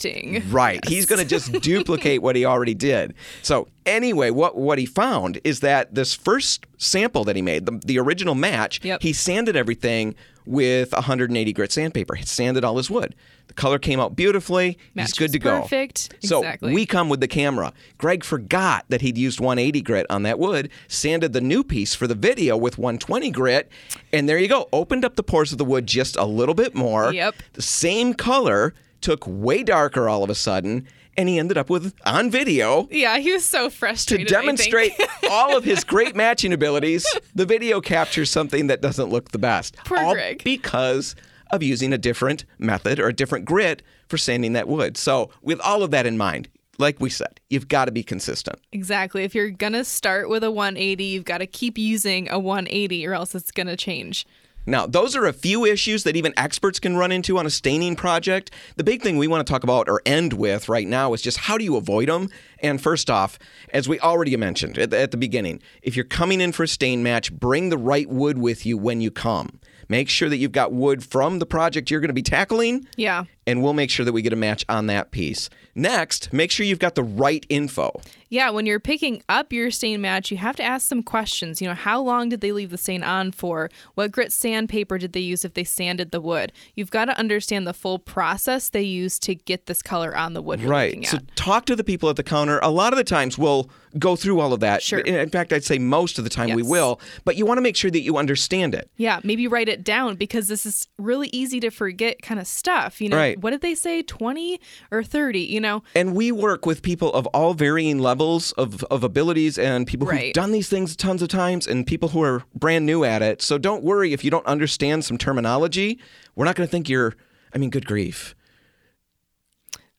Right. 0.49 0.83
He's 0.87 1.05
going 1.05 1.19
to 1.19 1.27
just 1.27 1.51
duplicate 1.61 2.21
what 2.21 2.35
he 2.35 2.45
already 2.45 2.73
did. 2.73 3.13
So 3.43 3.67
anyway, 3.85 4.31
what 4.31 4.57
what 4.57 4.79
he 4.79 4.85
found 4.85 5.39
is 5.43 5.59
that 5.59 5.93
this 5.93 6.13
first 6.13 6.65
sample 6.77 7.23
that 7.25 7.35
he 7.35 7.41
made, 7.41 7.65
the, 7.65 7.79
the 7.85 7.99
original 7.99 8.35
match, 8.35 8.83
Yep. 8.83 9.01
he 9.03 9.13
sanded 9.13 9.55
everything 9.55 10.15
with 10.49 10.91
180 10.93 11.53
grit 11.53 11.71
sandpaper. 11.71 12.15
He 12.15 12.25
sanded 12.25 12.63
all 12.65 12.77
his 12.77 12.89
wood. 12.89 13.15
The 13.47 13.53
color 13.53 13.79
came 13.79 13.99
out 13.99 14.15
beautifully. 14.15 14.77
Match 14.95 15.07
He's 15.07 15.13
good 15.13 15.31
to 15.33 15.39
go. 15.39 15.61
perfect. 15.61 16.15
So 16.23 16.39
Exactly. 16.39 16.73
we 16.73 16.85
come 16.85 17.07
with 17.09 17.19
the 17.19 17.27
camera. 17.27 17.71
Greg 17.97 18.23
forgot 18.23 18.85
that 18.89 19.01
he'd 19.01 19.17
used 19.17 19.39
180 19.39 19.81
grit 19.81 20.05
on 20.09 20.23
that 20.23 20.39
wood, 20.39 20.69
sanded 20.87 21.33
the 21.33 21.41
new 21.41 21.63
piece 21.63 21.93
for 21.95 22.07
the 22.07 22.15
video 22.15 22.57
with 22.57 22.77
120 22.77 23.29
grit, 23.31 23.71
and 24.11 24.27
there 24.27 24.37
you 24.37 24.47
go. 24.47 24.67
Opened 24.73 25.05
up 25.05 25.15
the 25.15 25.23
pores 25.23 25.51
of 25.51 25.57
the 25.59 25.65
wood 25.65 25.85
just 25.87 26.15
a 26.15 26.25
little 26.25 26.55
bit 26.55 26.73
more. 26.75 27.13
Yep. 27.13 27.35
The 27.53 27.61
same 27.61 28.13
color 28.13 28.73
took 29.01 29.23
way 29.27 29.63
darker 29.63 30.09
all 30.09 30.23
of 30.23 30.29
a 30.29 30.35
sudden, 30.35 30.87
and 31.19 31.27
he 31.27 31.37
ended 31.37 31.57
up 31.57 31.69
with 31.69 31.93
on 32.05 32.31
video 32.31 32.87
Yeah, 32.89 33.17
he 33.17 33.33
was 33.33 33.43
so 33.43 33.69
to 33.69 33.75
frustrated. 33.75 34.29
Think. 34.29 34.41
demonstrate 34.41 34.93
all 35.29 35.55
of 35.57 35.65
his 35.65 35.83
great 35.83 36.15
matching 36.15 36.53
abilities, 36.53 37.05
the 37.35 37.45
video 37.45 37.81
captures 37.81 38.31
something 38.31 38.67
that 38.67 38.81
doesn't 38.81 39.09
look 39.09 39.31
the 39.31 39.37
best. 39.37 39.75
Poor 39.83 39.97
all 39.97 40.13
Greg. 40.13 40.41
because 40.45 41.15
of 41.51 41.61
using 41.61 41.91
a 41.91 41.97
different 41.97 42.45
method 42.57 42.99
or 42.99 43.07
a 43.09 43.13
different 43.13 43.43
grit 43.43 43.81
for 44.07 44.17
sanding 44.17 44.53
that 44.53 44.67
wood. 44.67 44.95
So, 44.97 45.29
with 45.41 45.59
all 45.59 45.83
of 45.83 45.91
that 45.91 46.05
in 46.05 46.17
mind, 46.17 46.47
like 46.77 47.01
we 47.01 47.09
said, 47.09 47.41
you've 47.49 47.67
got 47.67 47.85
to 47.85 47.91
be 47.91 48.03
consistent. 48.03 48.59
Exactly. 48.71 49.23
If 49.25 49.35
you're 49.35 49.49
going 49.49 49.73
to 49.73 49.83
start 49.83 50.29
with 50.29 50.43
a 50.45 50.51
180, 50.51 51.03
you've 51.03 51.25
got 51.25 51.39
to 51.39 51.47
keep 51.47 51.77
using 51.77 52.29
a 52.29 52.39
180 52.39 53.05
or 53.05 53.13
else 53.13 53.35
it's 53.35 53.51
going 53.51 53.67
to 53.67 53.75
change. 53.75 54.25
Now, 54.69 54.85
those 54.85 55.15
are 55.15 55.25
a 55.25 55.33
few 55.33 55.65
issues 55.65 56.03
that 56.03 56.15
even 56.15 56.31
experts 56.37 56.79
can 56.79 56.95
run 56.95 57.11
into 57.11 57.39
on 57.39 57.47
a 57.47 57.49
staining 57.49 57.95
project. 57.95 58.51
The 58.75 58.83
big 58.83 59.01
thing 59.01 59.17
we 59.17 59.27
want 59.27 59.45
to 59.45 59.51
talk 59.51 59.63
about 59.63 59.89
or 59.89 60.01
end 60.05 60.33
with 60.33 60.69
right 60.69 60.87
now 60.87 61.13
is 61.13 61.23
just 61.23 61.37
how 61.39 61.57
do 61.57 61.63
you 61.63 61.75
avoid 61.75 62.07
them? 62.07 62.29
And 62.61 62.79
first 62.79 63.09
off, 63.09 63.39
as 63.73 63.89
we 63.89 63.99
already 63.99 64.37
mentioned 64.37 64.77
at 64.77 64.91
the, 64.91 64.99
at 64.99 65.09
the 65.09 65.17
beginning, 65.17 65.61
if 65.81 65.95
you're 65.95 66.05
coming 66.05 66.39
in 66.39 66.51
for 66.51 66.63
a 66.63 66.67
stain 66.67 67.01
match, 67.01 67.33
bring 67.33 67.69
the 67.69 67.79
right 67.79 68.07
wood 68.07 68.37
with 68.37 68.63
you 68.63 68.77
when 68.77 69.01
you 69.01 69.09
come. 69.09 69.59
Make 69.87 70.07
sure 70.07 70.29
that 70.29 70.37
you've 70.37 70.51
got 70.51 70.71
wood 70.71 71.03
from 71.03 71.39
the 71.39 71.47
project 71.47 71.89
you're 71.89 71.99
going 71.99 72.09
to 72.09 72.13
be 72.13 72.21
tackling 72.21 72.87
Yeah. 72.95 73.23
And 73.49 73.63
we'll 73.63 73.73
make 73.73 73.89
sure 73.89 74.05
that 74.05 74.13
we 74.13 74.21
get 74.21 74.31
a 74.31 74.35
match 74.35 74.63
on 74.69 74.85
that 74.85 75.09
piece. 75.09 75.49
Next, 75.73 76.31
make 76.31 76.51
sure 76.51 76.65
you've 76.65 76.77
got 76.77 76.93
the 76.93 77.03
right 77.03 77.43
info. 77.49 77.99
Yeah, 78.29 78.51
when 78.51 78.67
you're 78.67 78.79
picking 78.79 79.23
up 79.27 79.51
your 79.51 79.71
stain 79.71 80.01
match, 80.01 80.29
you 80.29 80.37
have 80.37 80.55
to 80.57 80.63
ask 80.63 80.87
some 80.87 81.01
questions. 81.01 81.61
You 81.61 81.67
know, 81.67 81.73
how 81.73 81.99
long 81.99 82.29
did 82.29 82.41
they 82.41 82.51
leave 82.51 82.69
the 82.69 82.77
stain 82.77 83.01
on 83.01 83.31
for? 83.31 83.71
What 83.95 84.11
grit 84.11 84.31
sandpaper 84.31 84.99
did 84.99 85.13
they 85.13 85.19
use 85.19 85.43
if 85.43 85.55
they 85.55 85.63
sanded 85.63 86.11
the 86.11 86.21
wood? 86.21 86.51
You've 86.75 86.91
got 86.91 87.05
to 87.05 87.17
understand 87.17 87.65
the 87.65 87.73
full 87.73 87.97
process 87.97 88.69
they 88.69 88.83
used 88.83 89.23
to 89.23 89.33
get 89.33 89.65
this 89.65 89.81
color 89.81 90.15
on 90.15 90.33
the 90.33 90.43
wood 90.43 90.61
Right. 90.61 91.05
So 91.07 91.17
talk 91.35 91.65
to 91.65 91.75
the 91.75 91.83
people 91.83 92.09
at 92.09 92.17
the 92.17 92.23
counter. 92.23 92.59
A 92.61 92.69
lot 92.69 92.93
of 92.93 92.97
the 92.97 93.03
times 93.03 93.37
we'll 93.37 93.69
go 93.97 94.15
through 94.15 94.39
all 94.39 94.53
of 94.53 94.59
that. 94.59 94.83
Sure. 94.83 94.99
In 94.99 95.15
in 95.15 95.29
fact, 95.29 95.51
I'd 95.51 95.63
say 95.63 95.79
most 95.79 96.17
of 96.19 96.23
the 96.23 96.29
time 96.29 96.53
we 96.53 96.61
will, 96.61 96.99
but 97.25 97.35
you 97.35 97.45
want 97.45 97.57
to 97.57 97.61
make 97.61 97.75
sure 97.75 97.89
that 97.89 98.01
you 98.01 98.17
understand 98.17 98.75
it. 98.75 98.91
Yeah, 98.97 99.19
maybe 99.23 99.47
write 99.47 99.69
it 99.69 99.83
down 99.83 100.15
because 100.15 100.47
this 100.47 100.65
is 100.65 100.87
really 100.99 101.29
easy 101.31 101.59
to 101.61 101.71
forget 101.71 102.21
kind 102.21 102.39
of 102.39 102.45
stuff. 102.45 103.01
You 103.01 103.09
know, 103.09 103.17
Right. 103.17 103.38
What 103.41 103.51
did 103.51 103.61
they 103.61 103.75
say, 103.75 104.01
20 104.01 104.59
or 104.91 105.03
30? 105.03 105.39
You 105.39 105.59
know, 105.61 105.83
And 105.95 106.15
we 106.15 106.31
work 106.31 106.65
with 106.65 106.81
people 106.81 107.13
of 107.13 107.25
all 107.27 107.53
varying 107.53 107.99
levels 107.99 108.51
of, 108.53 108.83
of 108.85 109.03
abilities 109.03 109.57
and 109.57 109.85
people 109.87 110.07
who've 110.07 110.15
Right. 110.15 110.33
done 110.33 110.51
these 110.51 110.69
things 110.69 110.95
tons 110.95 111.21
of 111.21 111.29
times 111.29 111.67
and 111.67 111.85
people 111.87 112.09
who 112.09 112.21
are 112.21 112.43
brand 112.55 112.85
new 112.85 113.03
at 113.03 113.21
it. 113.21 113.41
So 113.41 113.57
don't 113.57 113.83
worry 113.83 114.13
if 114.13 114.23
you 114.23 114.31
don't 114.31 114.45
understand 114.45 115.05
some 115.05 115.17
terminology. 115.17 115.99
We're 116.35 116.45
not 116.45 116.55
going 116.55 116.67
to 116.67 116.71
think 116.71 116.89
you're, 116.89 117.15
I 117.53 117.57
mean, 117.57 117.69
good 117.69 117.85
grief. 117.85 118.35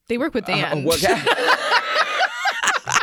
they 0.08 0.18
work 0.18 0.34
with 0.34 0.46
Dan. 0.46 0.78
Uh, 0.78 0.82
what- 0.82 1.00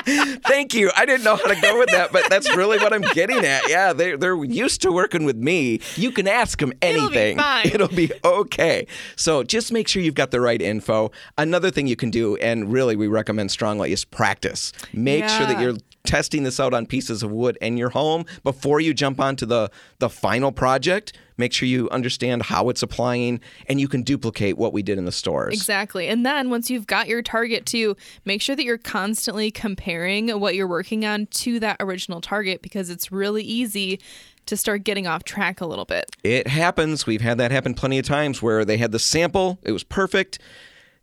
Thank 0.08 0.74
you. 0.74 0.92
I 0.96 1.06
didn't 1.06 1.24
know 1.24 1.36
how 1.36 1.54
to 1.54 1.62
go 1.62 1.78
with 1.78 1.90
that, 1.92 2.12
but 2.12 2.30
that's 2.30 2.56
really 2.56 2.78
what 2.78 2.94
I'm 2.94 3.02
getting 3.14 3.44
at. 3.46 3.70
Yeah, 3.70 3.94
they're, 3.94 4.18
they're 4.18 4.42
used 4.44 4.82
to 4.84 4.92
working 4.92 5.26
with 5.26 5.36
me. 5.36 5.82
You 5.96 6.12
can 6.12 6.28
ask 6.28 6.60
them 6.60 6.74
anything, 6.82 7.38
It'll 7.66 7.88
be. 7.88 8.04
It'll 8.06 8.10
be 8.10 8.12
okay. 8.24 8.88
So 9.16 9.44
just 9.44 9.72
make 9.72 9.88
sure 9.88 10.02
you've 10.02 10.16
got 10.16 10.32
the 10.32 10.42
right 10.42 10.62
info. 10.62 11.12
Another 11.38 11.72
thing 11.72 11.88
you 11.88 11.96
can 11.96 12.10
do, 12.10 12.36
and 12.38 12.72
really 12.72 12.96
we 12.96 13.08
recommend 13.08 13.52
strongly, 13.52 13.92
is 13.92 14.06
practice. 14.06 14.72
Make 14.94 15.28
sure 15.28 15.46
that 15.46 15.60
you're 15.60 15.76
testing 16.08 16.44
this 16.44 16.60
out 16.60 16.74
on 16.74 16.88
pieces 16.88 17.22
of 17.22 17.32
wood 17.32 17.58
in 17.62 17.78
your 17.78 17.90
home 17.90 18.26
before 18.44 18.80
you 18.80 18.94
jump 18.94 19.20
onto 19.20 19.46
the, 19.46 19.70
the 20.00 20.10
final 20.10 20.52
project. 20.52 21.14
Make 21.38 21.54
sure 21.54 21.68
you 21.68 21.88
understand 21.90 22.44
how 22.44 22.70
it's 22.70 22.82
applying 22.82 23.42
and 23.68 23.80
you 23.80 23.88
can 23.88 24.02
duplicate 24.02 24.58
what 24.58 24.74
we 24.74 24.82
did 24.82 24.98
in 24.98 25.06
the 25.06 25.12
stores. 25.12 25.54
Exactly. 25.54 26.08
And 26.08 26.26
then 26.26 26.50
once 26.50 26.72
you've 26.72 26.88
got 26.88 27.08
your 27.08 27.22
target 27.22 27.68
too, 27.68 27.96
make 28.26 28.42
sure 28.42 28.56
that 28.56 28.64
you're 28.64 28.80
constantly 28.80 29.52
comparing 29.52 30.30
what 30.40 30.56
you're 30.56 30.68
working 30.68 31.06
on 31.06 31.28
to 31.28 31.60
that 31.60 31.78
original 31.80 32.22
target 32.22 32.64
because 32.64 32.90
it's 32.90 33.12
really 33.12 33.44
easy 33.44 34.00
to 34.48 34.58
start 34.58 34.84
getting 34.84 35.06
off 35.06 35.24
track 35.24 35.62
a 35.62 35.66
little 35.66 35.86
bit. 35.86 36.06
It 36.24 36.48
happens. 36.48 37.06
We've 37.06 37.22
had 37.22 37.38
that 37.38 37.52
happen 37.52 37.74
plenty 37.74 38.00
of 38.00 38.06
times 38.06 38.42
where 38.42 38.66
they 38.66 38.78
had 38.78 38.92
the 38.92 39.00
sample, 39.00 39.60
it 39.62 39.74
was 39.74 39.84
perfect. 39.84 40.40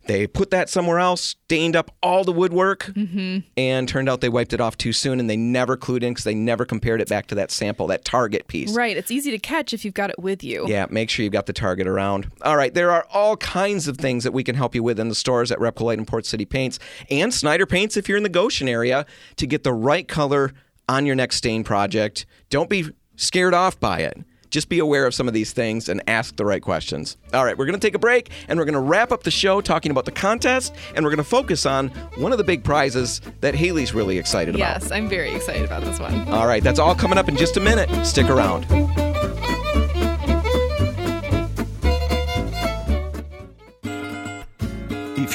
They 0.05 0.27
put 0.27 0.51
that 0.51 0.69
somewhere 0.69 0.99
else, 0.99 1.21
stained 1.21 1.75
up 1.75 1.91
all 2.03 2.23
the 2.23 2.31
woodwork, 2.31 2.85
mm-hmm. 2.85 3.39
and 3.57 3.89
turned 3.89 4.07
out 4.07 4.21
they 4.21 4.29
wiped 4.29 4.53
it 4.53 4.61
off 4.61 4.77
too 4.77 4.93
soon 4.93 5.19
and 5.19 5.29
they 5.29 5.37
never 5.37 5.75
clued 5.75 6.03
in 6.03 6.13
because 6.13 6.23
they 6.23 6.35
never 6.35 6.65
compared 6.65 7.01
it 7.01 7.09
back 7.09 7.27
to 7.27 7.35
that 7.35 7.51
sample, 7.51 7.87
that 7.87 8.05
target 8.05 8.47
piece. 8.47 8.75
Right. 8.75 8.95
It's 8.95 9.11
easy 9.11 9.31
to 9.31 9.39
catch 9.39 9.73
if 9.73 9.83
you've 9.83 9.93
got 9.93 10.09
it 10.09 10.19
with 10.19 10.43
you. 10.43 10.67
Yeah, 10.67 10.85
make 10.89 11.09
sure 11.09 11.23
you've 11.23 11.33
got 11.33 11.47
the 11.47 11.53
target 11.53 11.87
around. 11.87 12.31
All 12.43 12.55
right, 12.55 12.73
there 12.73 12.91
are 12.91 13.07
all 13.11 13.37
kinds 13.37 13.87
of 13.87 13.97
things 13.97 14.23
that 14.23 14.31
we 14.31 14.43
can 14.43 14.55
help 14.55 14.75
you 14.75 14.83
with 14.83 14.99
in 14.99 15.09
the 15.09 15.15
stores 15.15 15.51
at 15.51 15.59
Repcolite 15.59 15.97
and 15.97 16.07
Port 16.07 16.25
City 16.25 16.45
Paints 16.45 16.79
and 17.09 17.33
Snyder 17.33 17.65
Paints 17.65 17.97
if 17.97 18.07
you're 18.07 18.17
in 18.17 18.23
the 18.23 18.29
Goshen 18.29 18.69
area 18.69 19.05
to 19.37 19.47
get 19.47 19.63
the 19.63 19.73
right 19.73 20.07
color 20.07 20.53
on 20.87 21.05
your 21.05 21.15
next 21.15 21.37
stain 21.37 21.63
project. 21.63 22.25
Don't 22.49 22.69
be 22.69 22.89
scared 23.15 23.53
off 23.53 23.79
by 23.79 23.99
it. 23.99 24.17
Just 24.49 24.69
be 24.69 24.79
aware 24.79 25.05
of 25.05 25.13
some 25.13 25.27
of 25.27 25.33
these 25.33 25.53
things 25.53 25.89
and 25.89 26.01
ask 26.07 26.35
the 26.35 26.45
right 26.45 26.61
questions. 26.61 27.17
All 27.33 27.43
right, 27.45 27.57
we're 27.57 27.65
going 27.65 27.79
to 27.79 27.85
take 27.85 27.95
a 27.95 27.99
break 27.99 28.29
and 28.47 28.57
we're 28.57 28.65
going 28.65 28.73
to 28.73 28.79
wrap 28.79 29.11
up 29.11 29.23
the 29.23 29.31
show 29.31 29.61
talking 29.61 29.91
about 29.91 30.05
the 30.05 30.11
contest 30.11 30.73
and 30.95 31.03
we're 31.03 31.11
going 31.11 31.17
to 31.17 31.23
focus 31.23 31.65
on 31.65 31.89
one 32.17 32.31
of 32.31 32.37
the 32.37 32.43
big 32.43 32.63
prizes 32.63 33.21
that 33.41 33.55
Haley's 33.55 33.93
really 33.93 34.17
excited 34.17 34.55
about. 34.55 34.81
Yes, 34.81 34.91
I'm 34.91 35.09
very 35.09 35.33
excited 35.33 35.65
about 35.65 35.83
this 35.83 35.99
one. 35.99 36.27
All 36.29 36.47
right, 36.47 36.63
that's 36.63 36.79
all 36.79 36.95
coming 36.95 37.17
up 37.17 37.29
in 37.29 37.35
just 37.35 37.57
a 37.57 37.61
minute. 37.61 37.89
Stick 38.05 38.29
around. 38.29 38.65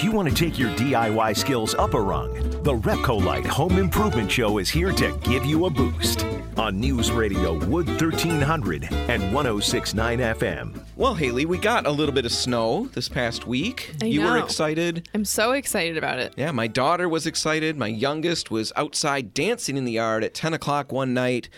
If 0.00 0.04
you 0.04 0.12
want 0.12 0.20
want 0.24 0.36
to 0.36 0.44
take 0.44 0.58
your 0.58 0.70
DIY 0.76 1.36
skills 1.36 1.74
up 1.74 1.92
a 1.92 2.00
rung, 2.00 2.32
the 2.62 2.72
Repcolite 2.72 3.44
Home 3.44 3.76
Improvement 3.76 4.30
Show 4.30 4.56
is 4.56 4.70
here 4.70 4.92
to 4.92 5.12
give 5.24 5.44
you 5.44 5.66
a 5.66 5.70
boost 5.70 6.24
on 6.56 6.80
News 6.80 7.10
Radio 7.10 7.52
Wood 7.66 7.86
1300 7.86 8.84
and 8.90 9.34
1069 9.34 10.18
FM. 10.18 10.82
Well, 10.96 11.14
Haley, 11.14 11.44
we 11.44 11.58
got 11.58 11.86
a 11.86 11.90
little 11.90 12.14
bit 12.14 12.24
of 12.24 12.32
snow 12.32 12.86
this 12.94 13.10
past 13.10 13.46
week. 13.46 13.94
I 14.02 14.06
you 14.06 14.22
were 14.22 14.38
excited. 14.38 15.06
I'm 15.12 15.26
so 15.26 15.52
excited 15.52 15.98
about 15.98 16.18
it. 16.18 16.32
Yeah, 16.34 16.50
my 16.50 16.66
daughter 16.66 17.06
was 17.06 17.26
excited. 17.26 17.76
My 17.76 17.88
youngest 17.88 18.50
was 18.50 18.72
outside 18.76 19.34
dancing 19.34 19.76
in 19.76 19.84
the 19.84 19.92
yard 19.92 20.24
at 20.24 20.32
10 20.32 20.54
o'clock 20.54 20.92
one 20.92 21.12
night. 21.12 21.50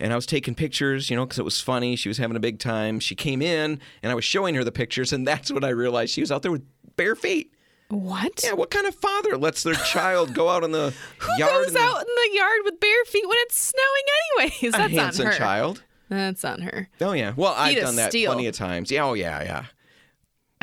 And 0.00 0.12
I 0.12 0.16
was 0.16 0.26
taking 0.26 0.56
pictures, 0.56 1.10
you 1.10 1.16
know, 1.16 1.26
because 1.26 1.38
it 1.38 1.44
was 1.44 1.60
funny. 1.60 1.94
She 1.94 2.08
was 2.08 2.18
having 2.18 2.36
a 2.36 2.40
big 2.40 2.58
time. 2.58 2.98
She 2.98 3.14
came 3.14 3.40
in 3.40 3.78
and 4.02 4.10
I 4.10 4.16
was 4.16 4.24
showing 4.24 4.56
her 4.56 4.64
the 4.64 4.72
pictures, 4.72 5.12
and 5.12 5.24
that's 5.28 5.52
when 5.52 5.62
I 5.62 5.68
realized 5.68 6.12
she 6.12 6.22
was 6.22 6.32
out 6.32 6.42
there 6.42 6.50
with 6.50 6.64
bare 6.96 7.14
feet. 7.14 7.53
What? 7.94 8.42
Yeah, 8.44 8.52
what 8.54 8.70
kind 8.70 8.86
of 8.86 8.94
father 8.94 9.36
lets 9.36 9.62
their 9.62 9.74
child 9.74 10.34
go 10.34 10.48
out 10.48 10.64
in 10.64 10.72
the 10.72 10.92
Who 11.18 11.32
yard? 11.38 11.52
goes 11.52 11.68
in 11.68 11.74
the- 11.74 11.80
out 11.80 12.00
in 12.00 12.06
the 12.06 12.36
yard 12.36 12.58
with 12.64 12.80
bare 12.80 13.04
feet 13.06 13.26
when 13.28 13.36
it's 13.42 13.56
snowing 13.56 14.50
anyways? 14.50 14.74
a 14.74 14.76
That's 14.78 14.92
handsome 14.92 15.26
on 15.26 15.32
her. 15.32 15.38
child. 15.38 15.82
That's 16.08 16.44
on 16.44 16.60
her. 16.62 16.88
Oh 17.00 17.12
yeah. 17.12 17.32
Well, 17.36 17.54
I've 17.56 17.76
done 17.80 17.96
that 17.96 18.12
plenty 18.12 18.46
of 18.46 18.54
times. 18.54 18.90
Yeah. 18.90 19.04
Oh 19.04 19.14
yeah. 19.14 19.42
Yeah. 19.42 19.64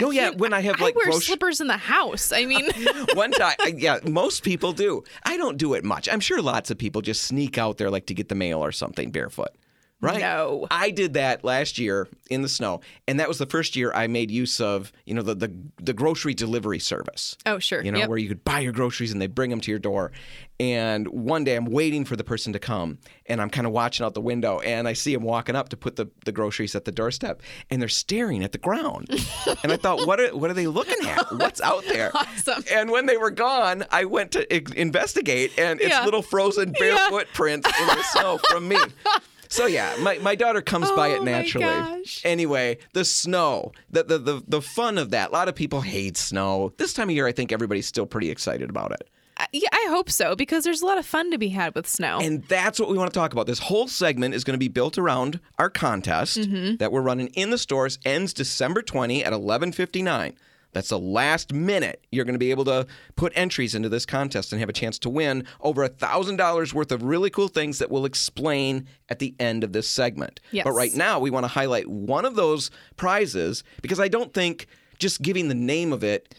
Oh 0.03 0.11
yeah. 0.11 0.29
When 0.31 0.53
I 0.53 0.61
have 0.61 0.79
like 0.79 0.93
I 0.93 0.97
wear 0.97 1.05
grocery- 1.05 1.21
slippers 1.25 1.61
in 1.61 1.67
the 1.67 1.77
house. 1.77 2.31
I 2.31 2.45
mean, 2.45 2.69
One 3.13 3.31
time, 3.31 3.55
I- 3.59 3.73
yeah, 3.77 3.99
most 4.07 4.43
people 4.43 4.71
do. 4.73 5.03
I 5.23 5.37
don't 5.37 5.57
do 5.57 5.73
it 5.73 5.83
much. 5.83 6.07
I'm 6.09 6.19
sure 6.19 6.41
lots 6.41 6.69
of 6.71 6.77
people 6.77 7.01
just 7.01 7.23
sneak 7.23 7.57
out 7.57 7.77
there 7.77 7.89
like 7.89 8.05
to 8.07 8.13
get 8.13 8.29
the 8.29 8.35
mail 8.35 8.63
or 8.63 8.71
something 8.71 9.11
barefoot. 9.11 9.49
Right? 10.01 10.19
No. 10.19 10.65
I 10.71 10.89
did 10.89 11.13
that 11.13 11.43
last 11.43 11.77
year 11.77 12.07
in 12.29 12.41
the 12.41 12.49
snow, 12.49 12.81
and 13.07 13.19
that 13.19 13.27
was 13.27 13.37
the 13.37 13.45
first 13.45 13.75
year 13.75 13.91
I 13.93 14.07
made 14.07 14.31
use 14.31 14.59
of, 14.59 14.91
you 15.05 15.13
know, 15.13 15.21
the 15.21 15.35
the, 15.35 15.53
the 15.81 15.93
grocery 15.93 16.33
delivery 16.33 16.79
service. 16.79 17.37
oh 17.45 17.59
sure. 17.59 17.83
You 17.83 17.91
know, 17.91 17.99
Yep. 17.99 18.09
where 18.09 18.17
you 18.17 18.27
could 18.27 18.43
buy 18.43 18.59
your 18.61 18.73
groceries 18.73 19.11
and 19.11 19.21
they 19.21 19.27
bring 19.27 19.49
them 19.51 19.61
to 19.61 19.69
your 19.71 19.79
door. 19.79 20.11
And 20.59 21.07
one 21.07 21.43
day 21.43 21.55
I'm 21.55 21.65
waiting 21.65 22.05
for 22.05 22.15
the 22.15 22.23
person 22.23 22.53
to 22.53 22.59
come 22.59 22.99
and 23.25 23.41
I'm 23.41 23.49
kind 23.49 23.65
of 23.65 23.73
watching 23.73 24.05
out 24.05 24.13
the 24.13 24.21
window 24.21 24.59
and 24.59 24.87
I 24.87 24.93
see 24.93 25.11
them 25.13 25.23
walking 25.23 25.55
up 25.55 25.69
to 25.69 25.77
put 25.77 25.95
the, 25.95 26.07
the 26.25 26.31
groceries 26.31 26.75
at 26.75 26.85
the 26.85 26.91
doorstep 26.91 27.41
and 27.71 27.81
they're 27.81 27.89
staring 27.89 28.43
at 28.43 28.51
the 28.51 28.59
ground. 28.59 29.07
and 29.63 29.71
I 29.71 29.77
thought, 29.77 30.05
what 30.05 30.19
are, 30.19 30.35
what 30.35 30.51
are 30.51 30.53
they 30.53 30.67
looking 30.67 31.03
at? 31.07 31.31
What's 31.35 31.61
out 31.61 31.83
there? 31.87 32.11
Awesome. 32.15 32.63
And 32.71 32.91
when 32.91 33.07
they 33.07 33.17
were 33.17 33.31
gone, 33.31 33.85
I 33.91 34.05
went 34.05 34.31
to 34.33 34.55
i- 34.55 34.63
investigate 34.75 35.57
and 35.57 35.79
it's 35.81 35.89
Yeah. 35.89 36.05
little 36.05 36.21
frozen 36.21 36.73
bare 36.73 36.93
Yeah. 36.93 37.09
footprints 37.09 37.67
in 37.79 37.87
the 37.87 38.03
snow 38.11 38.39
from 38.49 38.67
me. 38.67 38.77
So 39.51 39.65
yeah, 39.67 39.95
my, 39.99 40.17
my 40.19 40.33
daughter 40.35 40.61
comes 40.61 40.89
by 40.91 41.09
Oh, 41.11 41.15
it 41.15 41.19
my 41.23 41.31
naturally. 41.31 41.65
gosh. 41.65 42.21
Anyway, 42.23 42.77
the 42.93 43.03
snow, 43.05 43.73
the, 43.89 44.03
the 44.03 44.17
the 44.17 44.43
the 44.47 44.61
fun 44.61 44.97
of 44.97 45.11
that. 45.11 45.29
A 45.29 45.33
lot 45.33 45.47
of 45.49 45.55
people 45.55 45.81
hate 45.81 46.15
snow. 46.17 46.73
This 46.77 46.93
time 46.93 47.09
of 47.09 47.15
year, 47.15 47.27
I 47.27 47.33
think 47.33 47.51
everybody's 47.51 47.85
still 47.85 48.05
pretty 48.05 48.31
excited 48.31 48.69
about 48.69 48.93
it. 48.93 49.09
I- 49.37 49.47
yeah, 49.51 49.69
I 49.73 49.87
hope 49.89 50.09
so 50.09 50.35
because 50.35 50.63
there's 50.63 50.81
a 50.81 50.85
lot 50.85 50.97
of 50.97 51.05
fun 51.05 51.31
to 51.31 51.37
be 51.37 51.49
had 51.49 51.75
with 51.75 51.87
snow. 51.87 52.19
And 52.21 52.43
that's 52.45 52.79
what 52.79 52.89
we 52.89 52.97
want 52.97 53.11
to 53.13 53.19
talk 53.19 53.33
about. 53.33 53.45
This 53.47 53.59
whole 53.59 53.87
segment 53.89 54.35
is 54.35 54.43
going 54.45 54.53
to 54.53 54.59
be 54.59 54.67
built 54.69 54.97
around 54.97 55.39
our 55.59 55.69
contest 55.69 56.37
Mm-hmm. 56.37 56.75
that 56.77 56.91
we're 56.91 57.01
running 57.01 57.27
in 57.29 57.49
the 57.49 57.57
stores. 57.57 57.99
Ends 58.05 58.33
December 58.33 58.81
20 58.81 59.23
at 59.23 59.33
11:59. 59.33 60.33
That's 60.73 60.89
the 60.89 60.99
last 60.99 61.53
minute 61.53 62.05
you're 62.11 62.25
going 62.25 62.35
to 62.35 62.39
be 62.39 62.51
able 62.51 62.65
to 62.65 62.87
put 63.15 63.33
entries 63.35 63.75
into 63.75 63.89
this 63.89 64.05
contest 64.05 64.51
and 64.51 64.59
have 64.59 64.69
a 64.69 64.73
chance 64.73 64.97
to 64.99 65.09
win 65.09 65.45
over 65.61 65.83
a 65.83 65.89
thousand 65.89 66.37
dollars 66.37 66.73
worth 66.73 66.91
of 66.91 67.03
really 67.03 67.29
cool 67.29 67.47
things 67.47 67.79
that 67.79 67.91
we'll 67.91 68.05
explain 68.05 68.87
at 69.09 69.19
the 69.19 69.35
end 69.39 69.63
of 69.63 69.73
this 69.73 69.87
segment. 69.87 70.39
Yes. 70.51 70.63
But 70.63 70.71
right 70.71 70.93
now, 70.93 71.19
we 71.19 71.29
want 71.29 71.43
to 71.43 71.49
highlight 71.49 71.87
one 71.87 72.25
of 72.25 72.35
those 72.35 72.71
prizes 72.95 73.63
because 73.81 73.99
I 73.99 74.07
don't 74.07 74.33
think 74.33 74.67
just 74.97 75.21
giving 75.21 75.47
the 75.47 75.55
name 75.55 75.91
of 75.91 76.03
it 76.03 76.35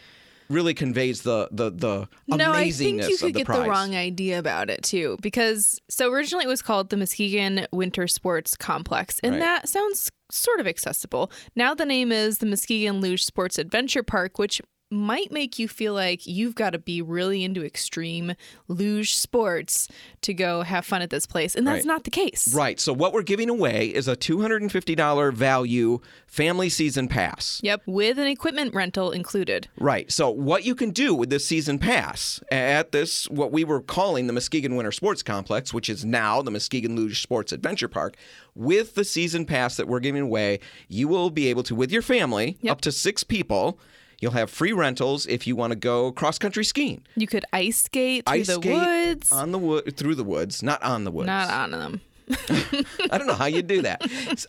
really 0.52 0.74
conveys 0.74 1.22
the 1.22 1.48
the 1.50 1.70
the 1.70 2.08
no, 2.28 2.52
I 2.52 2.70
think 2.70 3.02
you 3.08 3.16
could 3.16 3.34
get 3.34 3.46
prize. 3.46 3.62
the 3.64 3.68
wrong 3.70 3.94
idea 3.94 4.38
about 4.38 4.70
it 4.70 4.82
too, 4.82 5.16
because 5.22 5.80
so 5.88 6.10
originally 6.12 6.44
it 6.44 6.48
was 6.48 6.62
called 6.62 6.90
the 6.90 6.96
Muskegon 6.96 7.66
Winter 7.72 8.06
Sports 8.06 8.56
Complex, 8.56 9.18
and 9.22 9.32
Right. 9.32 9.40
that 9.40 9.68
sounds 9.68 10.10
sort 10.30 10.60
of 10.60 10.66
accessible. 10.66 11.30
Now 11.56 11.74
the 11.74 11.84
name 11.84 12.10
is 12.12 12.38
the 12.38 12.46
Muskegon 12.46 13.00
Luge 13.00 13.24
Sports 13.24 13.58
Adventure 13.58 14.02
Park, 14.02 14.38
which 14.38 14.60
might 14.92 15.32
make 15.32 15.58
you 15.58 15.66
feel 15.66 15.94
like 15.94 16.26
you've 16.26 16.54
got 16.54 16.70
to 16.70 16.78
be 16.78 17.00
really 17.02 17.42
into 17.42 17.64
extreme 17.64 18.34
luge 18.68 19.16
sports 19.16 19.88
to 20.20 20.32
go 20.34 20.62
have 20.62 20.84
fun 20.86 21.02
at 21.02 21.10
this 21.10 21.26
place, 21.26 21.54
and 21.54 21.66
that's 21.66 21.78
Right. 21.78 21.84
not 21.86 22.04
the 22.04 22.10
case. 22.10 22.54
Right. 22.54 22.78
So 22.78 22.92
what 22.92 23.12
we're 23.12 23.22
giving 23.22 23.48
away 23.48 23.86
is 23.88 24.06
a 24.06 24.14
$250 24.16 25.32
value 25.32 26.00
family 26.26 26.68
season 26.68 27.08
pass. 27.08 27.60
Yep, 27.62 27.82
with 27.86 28.18
an 28.18 28.26
equipment 28.26 28.74
rental 28.74 29.10
included. 29.10 29.68
Right. 29.78 30.10
So 30.12 30.30
what 30.30 30.64
you 30.64 30.74
can 30.74 30.90
do 30.90 31.14
with 31.14 31.30
this 31.30 31.46
season 31.46 31.78
pass 31.78 32.40
at 32.50 32.92
this 32.92 33.28
what 33.30 33.52
we 33.52 33.64
were 33.64 33.80
calling 33.80 34.26
the 34.26 34.32
Muskegon 34.32 34.76
Winter 34.76 34.92
Sports 34.92 35.22
Complex, 35.22 35.72
which 35.74 35.88
is 35.88 36.04
now 36.04 36.42
the 36.42 36.50
Muskegon 36.50 36.96
Luge 36.96 37.22
Sports 37.22 37.52
Adventure 37.52 37.88
Park, 37.88 38.16
with 38.54 38.94
the 38.94 39.04
season 39.04 39.44
pass 39.46 39.76
that 39.76 39.88
we're 39.88 40.00
giving 40.00 40.22
away, 40.22 40.60
you 40.88 41.08
will 41.08 41.30
be 41.30 41.48
able 41.48 41.62
to 41.64 41.74
with 41.74 41.90
your 41.90 42.02
family, 42.02 42.56
Yep. 42.62 42.72
up 42.72 42.80
to 42.82 42.92
6 42.92 43.24
people, 43.24 43.78
you'll 44.22 44.32
have 44.32 44.48
free 44.50 44.72
rentals 44.72 45.26
if 45.26 45.46
you 45.46 45.54
want 45.54 45.72
to 45.72 45.76
go 45.76 46.12
cross 46.12 46.38
country 46.38 46.64
skiing. 46.64 47.02
You 47.16 47.26
could 47.26 47.44
ice 47.52 47.82
skate 47.82 48.24
through 48.24 48.34
Ice 48.38 48.46
the 48.46 48.54
skate 48.54 48.72
woods, 48.72 49.32
on 49.32 49.52
the 49.52 49.58
wood 49.58 49.94
through 49.96 50.14
the 50.14 50.24
woods, 50.24 50.62
not 50.62 50.82
on 50.82 51.04
the 51.04 51.10
woods. 51.10 51.26
not 51.26 51.50
on 51.50 51.70
them. 51.72 52.00
I 53.10 53.18
don't 53.18 53.26
know 53.26 53.34
how 53.34 53.46
you 53.46 53.60
do 53.62 53.82
that. 53.82 54.00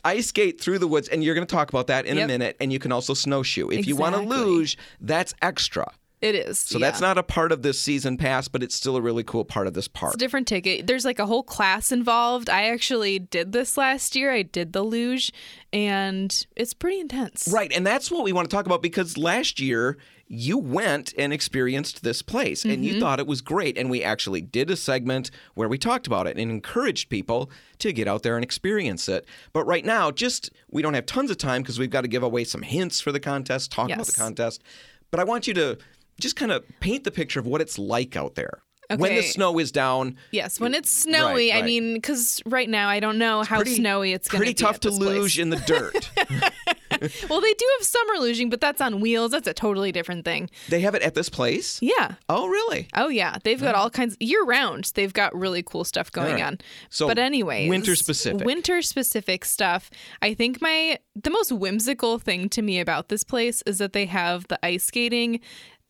Ice 0.06 0.28
skate 0.28 0.62
through 0.62 0.80
the 0.80 0.88
woods, 0.88 1.10
and 1.10 1.24
you're 1.24 1.36
going 1.36 1.46
to 1.46 1.54
talk 1.54 1.68
about 1.70 1.88
that 1.88 2.06
in 2.06 2.18
a 2.18 2.28
minute. 2.28 2.56
And 2.62 2.72
you 2.72 2.80
can 2.80 2.92
also 2.94 3.14
snowshoe. 3.14 3.70
If 3.70 3.88
you 3.88 3.96
want 3.98 4.16
to 4.16 4.22
Exactly. 4.22 4.46
luge, 4.46 4.78
that's 5.02 5.34
extra. 5.42 5.92
It 6.24 6.36
is. 6.36 6.58
So 6.58 6.80
that's 6.80 7.02
not 7.02 7.18
a 7.18 7.24
part 7.24 7.52
of 7.52 7.64
this 7.64 7.82
season 7.82 8.16
pass, 8.16 8.48
but 8.48 8.64
it's 8.64 8.74
still 8.74 8.96
a 8.96 9.02
really 9.02 9.26
cool 9.26 9.44
part 9.44 9.68
of 9.68 9.74
this 9.74 9.90
park. 9.90 10.14
It's 10.14 10.24
a 10.24 10.26
different 10.26 10.48
ticket. 10.48 10.88
There's 10.88 11.04
like 11.04 11.20
a 11.20 11.26
whole 11.26 11.44
class 11.44 11.92
involved. 11.92 12.50
I 12.50 12.64
actually 12.70 13.20
did 13.20 13.52
this 13.52 13.76
last 13.76 14.16
year. 14.16 14.32
I 14.32 14.44
did 14.44 14.72
the 14.72 14.84
luge, 14.84 15.34
and 15.74 16.34
it's 16.56 16.74
pretty 16.74 17.02
intense. 17.02 17.50
Right, 17.52 17.72
and 17.74 17.86
that's 17.86 18.10
what 18.10 18.24
we 18.24 18.32
want 18.32 18.50
to 18.50 18.56
talk 18.56 18.66
about 18.66 18.82
because 18.82 19.18
last 19.18 19.60
year 19.60 19.98
you 20.28 20.58
went 20.58 21.14
and 21.18 21.34
experienced 21.34 22.04
this 22.04 22.22
place 22.22 22.64
and 22.64 22.76
Mm-hmm. 22.76 22.84
you 22.84 23.00
thought 23.02 23.20
it 23.20 23.28
was 23.28 23.42
great. 23.42 23.78
And 23.78 23.90
we 23.90 24.02
actually 24.02 24.40
did 24.42 24.72
a 24.72 24.78
segment 24.78 25.30
where 25.56 25.68
we 25.68 25.78
talked 25.78 26.08
about 26.08 26.26
it 26.26 26.38
and 26.38 26.50
encouraged 26.50 27.10
people 27.10 27.52
to 27.80 27.92
get 27.92 28.08
out 28.08 28.24
there 28.24 28.36
and 28.36 28.44
experience 28.44 29.10
it. 29.10 29.26
But 29.52 29.66
right 29.66 29.84
now, 29.86 30.10
just 30.10 30.50
we 30.72 30.82
don't 30.82 30.94
have 30.94 31.06
tons 31.06 31.30
of 31.30 31.38
time 31.38 31.62
because 31.62 31.78
we've 31.78 31.90
got 31.90 32.02
to 32.02 32.08
give 32.08 32.24
away 32.24 32.46
some 32.46 32.62
hints 32.62 33.02
for 33.02 33.12
the 33.12 33.20
contest, 33.20 33.72
talk 33.74 33.92
about 33.92 34.06
the 34.08 34.14
contest. 34.14 34.64
But 35.12 35.20
I 35.20 35.26
want 35.26 35.46
you 35.46 35.54
to 35.56 35.78
just 36.20 36.36
kind 36.36 36.52
of 36.52 36.64
paint 36.80 37.04
the 37.04 37.12
picture 37.12 37.40
of 37.40 37.48
what 37.48 37.62
it's 37.62 37.78
like 37.78 38.16
out 38.16 38.36
there. 38.36 38.64
When 38.96 39.16
the 39.16 39.24
snow 39.24 39.58
is 39.60 39.72
down, 39.72 40.18
Yes, 40.32 40.60
when 40.60 40.76
it's 40.76 40.92
snowy. 40.92 41.50
Right, 41.50 41.64
I 41.64 41.66
mean, 41.66 41.96
because 41.96 42.42
right 42.46 42.70
now 42.70 42.90
I 42.90 43.00
don't 43.00 43.18
know 43.18 43.42
how 43.42 43.58
pretty, 43.58 43.76
snowy 43.76 44.14
it's 44.14 44.28
going 44.28 44.42
to 44.42 44.44
be. 44.44 44.54
pretty 44.54 44.64
tough 44.64 44.82
to 44.82 44.90
this 44.90 45.00
place. 45.00 45.10
luge 45.10 45.40
in 45.40 45.50
the 45.50 45.58
dirt. 45.58 46.12
Well, 47.30 47.42
they 47.42 47.54
do 47.54 47.66
have 47.78 47.88
summer 47.88 48.14
luging, 48.16 48.50
but 48.50 48.62
that's 48.62 48.82
on 48.82 49.02
wheels. 49.02 49.32
That's 49.32 49.48
a 49.48 49.54
totally 49.54 49.92
different 49.92 50.26
thing. 50.26 50.50
they 50.70 50.82
have 50.82 50.96
it 50.96 51.02
at 51.02 51.16
this 51.16 51.30
place? 51.30 51.80
Yeah. 51.82 52.16
Oh, 52.30 52.48
really? 52.48 52.88
Oh 52.96 53.08
yeah, 53.08 53.38
they've 53.44 53.60
got 53.60 53.76
all 53.76 53.90
kinds 53.90 54.16
year 54.20 54.44
round. 54.44 54.92
They've 54.96 55.12
got 55.12 55.36
really 55.36 55.64
cool 55.64 55.84
stuff 55.84 56.12
going 56.12 56.36
right. 56.36 56.44
on. 56.44 56.60
So, 56.90 57.08
but 57.08 57.18
anyways, 57.18 57.70
winter 57.70 57.96
specific. 57.96 58.46
winter 58.46 58.82
specific 58.82 59.46
stuff. 59.46 59.90
I 60.22 60.34
think 60.34 60.62
my 60.62 61.00
the 61.16 61.30
most 61.30 61.52
whimsical 61.52 62.20
thing 62.20 62.50
to 62.50 62.62
me 62.62 62.80
about 62.80 63.10
this 63.10 63.24
place 63.24 63.62
is 63.66 63.78
that 63.80 63.94
they 63.94 64.06
have 64.06 64.48
the 64.48 64.64
ice 64.66 64.84
skating 64.84 65.40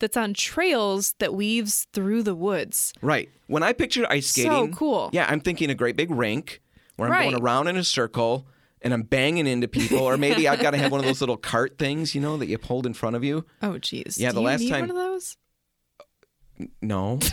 that's 0.00 0.16
on 0.16 0.34
trails 0.34 1.14
that 1.18 1.34
weaves 1.34 1.86
through 1.92 2.22
the 2.22 2.34
woods. 2.34 2.92
Right. 3.00 3.30
When 3.46 3.62
I 3.62 3.72
picture 3.72 4.06
ice 4.10 4.28
skating, 4.28 4.50
So 4.50 4.68
cool. 4.68 5.10
Yeah, 5.12 5.26
I'm 5.28 5.40
thinking 5.40 5.70
a 5.70 5.74
great 5.74 5.96
big 5.96 6.10
rink 6.10 6.60
where 6.96 7.08
I'm 7.08 7.12
Right. 7.12 7.30
going 7.30 7.42
around 7.42 7.68
in 7.68 7.76
a 7.76 7.84
circle 7.84 8.46
and 8.82 8.92
I'm 8.92 9.02
banging 9.02 9.46
into 9.46 9.66
people, 9.66 9.98
or 10.00 10.16
maybe 10.18 10.46
I've 10.46 10.60
got 10.60 10.72
to 10.72 10.76
have 10.78 10.90
one 10.92 11.00
of 11.00 11.06
those 11.06 11.20
little 11.22 11.36
cart 11.38 11.78
things, 11.78 12.14
you 12.14 12.20
know, 12.20 12.36
that 12.36 12.46
you 12.48 12.58
hold 12.62 12.84
in 12.86 12.92
front 12.94 13.16
of 13.16 13.24
you. 13.24 13.46
Oh 13.62 13.78
geez. 13.78 14.18
Yeah, 14.18 14.32
the 14.32 14.40
last 14.42 14.68
time- 14.68 14.80
one 14.82 14.90
of 14.90 14.96
those? 14.96 15.36
No. 16.82 17.18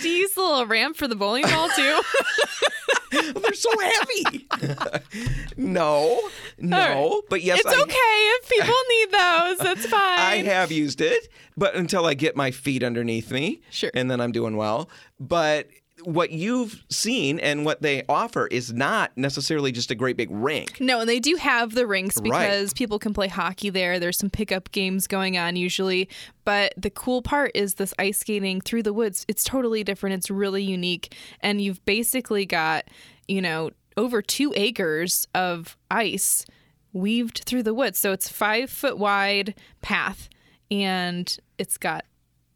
Do 0.00 0.08
you 0.08 0.16
use 0.18 0.32
the 0.34 0.40
little 0.42 0.66
ramp 0.66 0.96
for 0.96 1.08
the 1.08 1.16
bowling 1.16 1.44
ball 1.44 1.68
too? 1.74 2.00
They're 3.10 3.54
so 3.54 3.70
heavy. 3.78 4.46
no. 5.56 6.20
No. 6.58 6.76
right. 6.78 7.20
But 7.28 7.42
yes, 7.42 7.60
it's 7.60 7.68
I, 7.68 7.82
okay 7.82 7.94
if 7.94 8.48
people 8.48 8.74
need 8.90 9.10
those. 9.12 9.58
That's 9.58 9.86
fine. 9.90 10.18
I 10.18 10.42
have 10.44 10.70
used 10.72 11.00
it, 11.00 11.28
but 11.56 11.74
until 11.74 12.06
I 12.06 12.14
get 12.14 12.36
my 12.36 12.50
feet 12.50 12.82
underneath 12.82 13.30
me. 13.30 13.60
Sure. 13.70 13.90
And 13.94 14.10
then 14.10 14.20
I'm 14.20 14.32
doing 14.32 14.56
well. 14.56 14.88
But 15.18 15.68
what 16.12 16.30
you've 16.30 16.84
seen 16.88 17.38
and 17.38 17.64
what 17.64 17.82
they 17.82 18.02
offer 18.08 18.46
is 18.46 18.72
not 18.72 19.10
necessarily 19.16 19.70
just 19.72 19.90
a 19.90 19.94
great 19.94 20.16
big 20.16 20.28
rink. 20.30 20.80
No, 20.80 21.00
and 21.00 21.08
they 21.08 21.20
do 21.20 21.36
have 21.36 21.74
the 21.74 21.86
rinks 21.86 22.16
Right. 22.16 22.24
because 22.48 22.72
people 22.72 22.98
can 22.98 23.12
play 23.12 23.28
hockey 23.28 23.68
there. 23.70 23.98
There's 23.98 24.16
some 24.16 24.30
pickup 24.30 24.72
games 24.72 25.06
going 25.06 25.36
on 25.36 25.56
usually. 25.56 26.08
But 26.44 26.72
the 26.76 26.88
cool 26.90 27.20
part 27.20 27.50
is 27.54 27.74
this 27.74 27.92
ice 27.98 28.18
skating 28.18 28.60
through 28.62 28.84
the 28.84 28.92
woods. 28.94 29.26
It's 29.28 29.44
totally 29.44 29.84
different. 29.84 30.14
It's 30.16 30.30
really 30.30 30.62
unique. 30.62 31.14
And 31.40 31.60
you've 31.60 31.84
basically 31.84 32.46
got, 32.46 32.86
you 33.26 33.42
know, 33.42 33.70
over 33.98 34.22
two 34.22 34.52
acres 34.56 35.28
of 35.34 35.76
ice 35.90 36.46
weaved 36.94 37.42
through 37.44 37.64
the 37.64 37.74
woods. 37.74 37.98
So 37.98 38.12
it's 38.12 38.28
five 38.30 38.70
foot 38.70 38.96
wide 38.98 39.54
path. 39.82 40.28
and 40.70 41.36
it's 41.58 41.76
got 41.78 42.04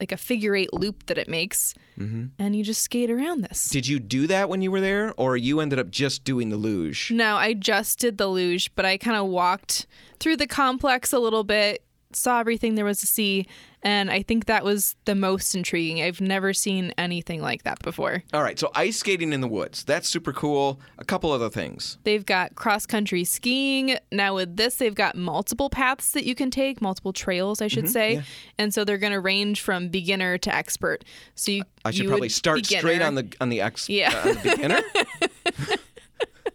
like 0.03 0.12
a 0.12 0.16
figure 0.16 0.57
eight 0.57 0.72
loop 0.74 1.07
that 1.07 1.16
it 1.16 1.28
makes, 1.28 1.74
mm-hmm. 1.96 2.26
and 2.38 2.57
you 2.57 2.64
just 2.64 2.82
skate 2.82 3.09
around 3.09 3.42
this. 3.42 3.68
Did 3.68 3.86
you 3.86 4.00
do 4.00 4.26
that 4.26 4.48
when 4.48 4.61
you 4.61 4.72
were 4.72 4.80
there, 4.80 5.14
or 5.16 5.36
you 5.36 5.61
ended 5.61 5.78
up 5.78 5.90
just 5.90 6.24
doing 6.24 6.48
the 6.50 6.57
luge? 6.57 7.12
No, 7.12 7.36
I 7.36 7.55
just 7.55 8.00
did 8.00 8.18
the 8.18 8.26
luge, 8.26 8.74
but 8.74 8.84
I 8.84 8.98
kind 8.98 9.16
of 9.16 9.28
walked 9.28 9.86
through 10.18 10.38
the 10.38 10.48
complex 10.48 11.12
a 11.12 11.20
little 11.20 11.44
bit, 11.44 11.84
saw 12.17 12.41
everything 12.41 12.75
there 12.75 12.85
was 12.85 13.01
to 13.01 13.07
see, 13.07 13.47
and 13.83 14.11
I 14.11 14.23
think 14.23 14.47
that 14.47 14.65
was 14.65 14.95
the 15.05 15.15
most 15.15 15.55
intriguing. 15.55 16.03
I've 16.03 16.21
never 16.21 16.53
seen 16.53 16.93
anything 16.99 17.43
like 17.43 17.65
that 17.65 17.81
before. 17.83 18.23
All 18.33 18.43
right, 18.43 18.59
so 18.59 18.71
ice 18.75 18.99
skating 18.99 19.33
in 19.33 19.41
the 19.41 19.49
woods. 19.49 19.85
That's 19.85 20.09
super 20.09 20.33
cool. 20.33 20.81
A 20.99 21.05
couple 21.05 21.33
other 21.33 21.51
things. 21.51 21.99
They've 22.05 22.25
got 22.25 22.55
cross 22.55 22.87
country 22.87 23.25
skiing. 23.25 23.97
Now, 24.11 24.35
with 24.37 24.57
this, 24.57 24.77
they've 24.77 24.95
got 24.95 25.17
multiple 25.17 25.69
paths 25.71 26.13
that 26.13 26.25
you 26.25 26.35
can 26.35 26.51
take, 26.51 26.81
multiple 26.81 27.13
trails, 27.13 27.61
I 27.61 27.69
should 27.69 27.89
say. 27.89 28.23
And 28.59 28.73
so 28.73 28.85
they're 28.85 28.99
going 28.99 29.13
to 29.13 29.21
range 29.21 29.61
from 29.61 29.89
beginner 29.89 30.39
to 30.39 30.55
expert. 30.55 31.05
So 31.35 31.53
you, 31.53 31.63
I 31.85 31.91
should 31.91 32.05
you 32.05 32.09
probably 32.09 32.29
start 32.29 32.59
beginner. 32.63 32.81
straight 32.81 33.03
on 33.03 33.15
the 33.17 33.33
on 33.41 33.49
the 33.49 33.61
ex 33.61 33.89
Yeah. 33.89 34.13
uh, 34.15 34.33
the 34.35 34.51
beginner. 34.51 34.81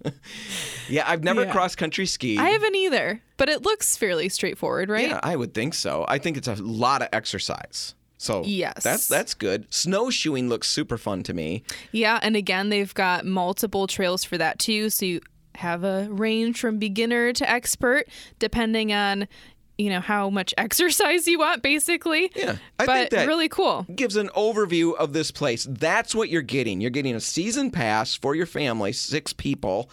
yeah, 0.90 1.04
I've 1.08 1.24
never 1.24 1.44
Yeah. 1.46 1.52
cross 1.52 1.76
country 1.76 2.06
skied. 2.06 2.40
I 2.40 2.50
haven't 2.50 2.76
either, 2.76 3.22
but 3.38 3.50
it 3.50 3.64
looks 3.64 3.96
fairly 3.98 4.30
straightforward, 4.30 4.90
right? 4.90 5.10
Yeah, 5.10 5.20
I 5.24 5.36
would 5.36 5.54
think 5.54 5.74
so. 5.74 6.06
I 6.08 6.18
think 6.18 6.38
it's 6.38 6.48
a 6.48 6.56
lot 6.56 7.02
of 7.02 7.10
exercise. 7.14 7.94
So 8.20 8.44
Yes. 8.46 8.84
that's 8.84 9.08
that's 9.08 9.34
good. 9.36 9.68
Snowshoeing 9.70 10.50
looks 10.50 10.70
super 10.70 10.98
fun 10.98 11.22
to 11.24 11.34
me. 11.34 11.64
Yeah, 11.92 12.20
and 12.22 12.36
again, 12.36 12.70
they've 12.70 12.94
got 12.94 13.26
multiple 13.26 13.86
trails 13.88 14.24
for 14.24 14.38
that 14.40 14.58
too. 14.60 14.90
So 14.90 15.06
you 15.06 15.22
have 15.56 15.84
a 15.84 16.08
range 16.10 16.60
from 16.60 16.78
beginner 16.80 17.34
to 17.34 17.50
expert, 17.50 18.06
depending 18.40 18.92
on 18.94 19.28
you 19.78 19.92
know 19.92 20.00
how 20.00 20.32
much 20.32 20.52
exercise 20.58 21.28
you 21.28 21.38
want, 21.38 21.62
basically. 21.62 22.32
Yeah, 22.36 22.56
I 22.80 22.86
but 22.88 22.94
think 22.94 23.10
that 23.12 23.28
really 23.28 23.50
cool. 23.50 23.86
gives 23.96 24.16
an 24.16 24.30
overview 24.36 24.96
of 24.96 25.14
this 25.14 25.30
place. 25.30 25.68
That's 25.70 26.16
what 26.16 26.30
you're 26.30 26.42
getting. 26.42 26.82
You're 26.82 26.90
getting 26.90 27.14
a 27.16 27.20
season 27.20 27.70
pass 27.70 28.16
for 28.16 28.34
your 28.34 28.48
family, 28.48 28.92
six 28.94 29.34
people, 29.34 29.92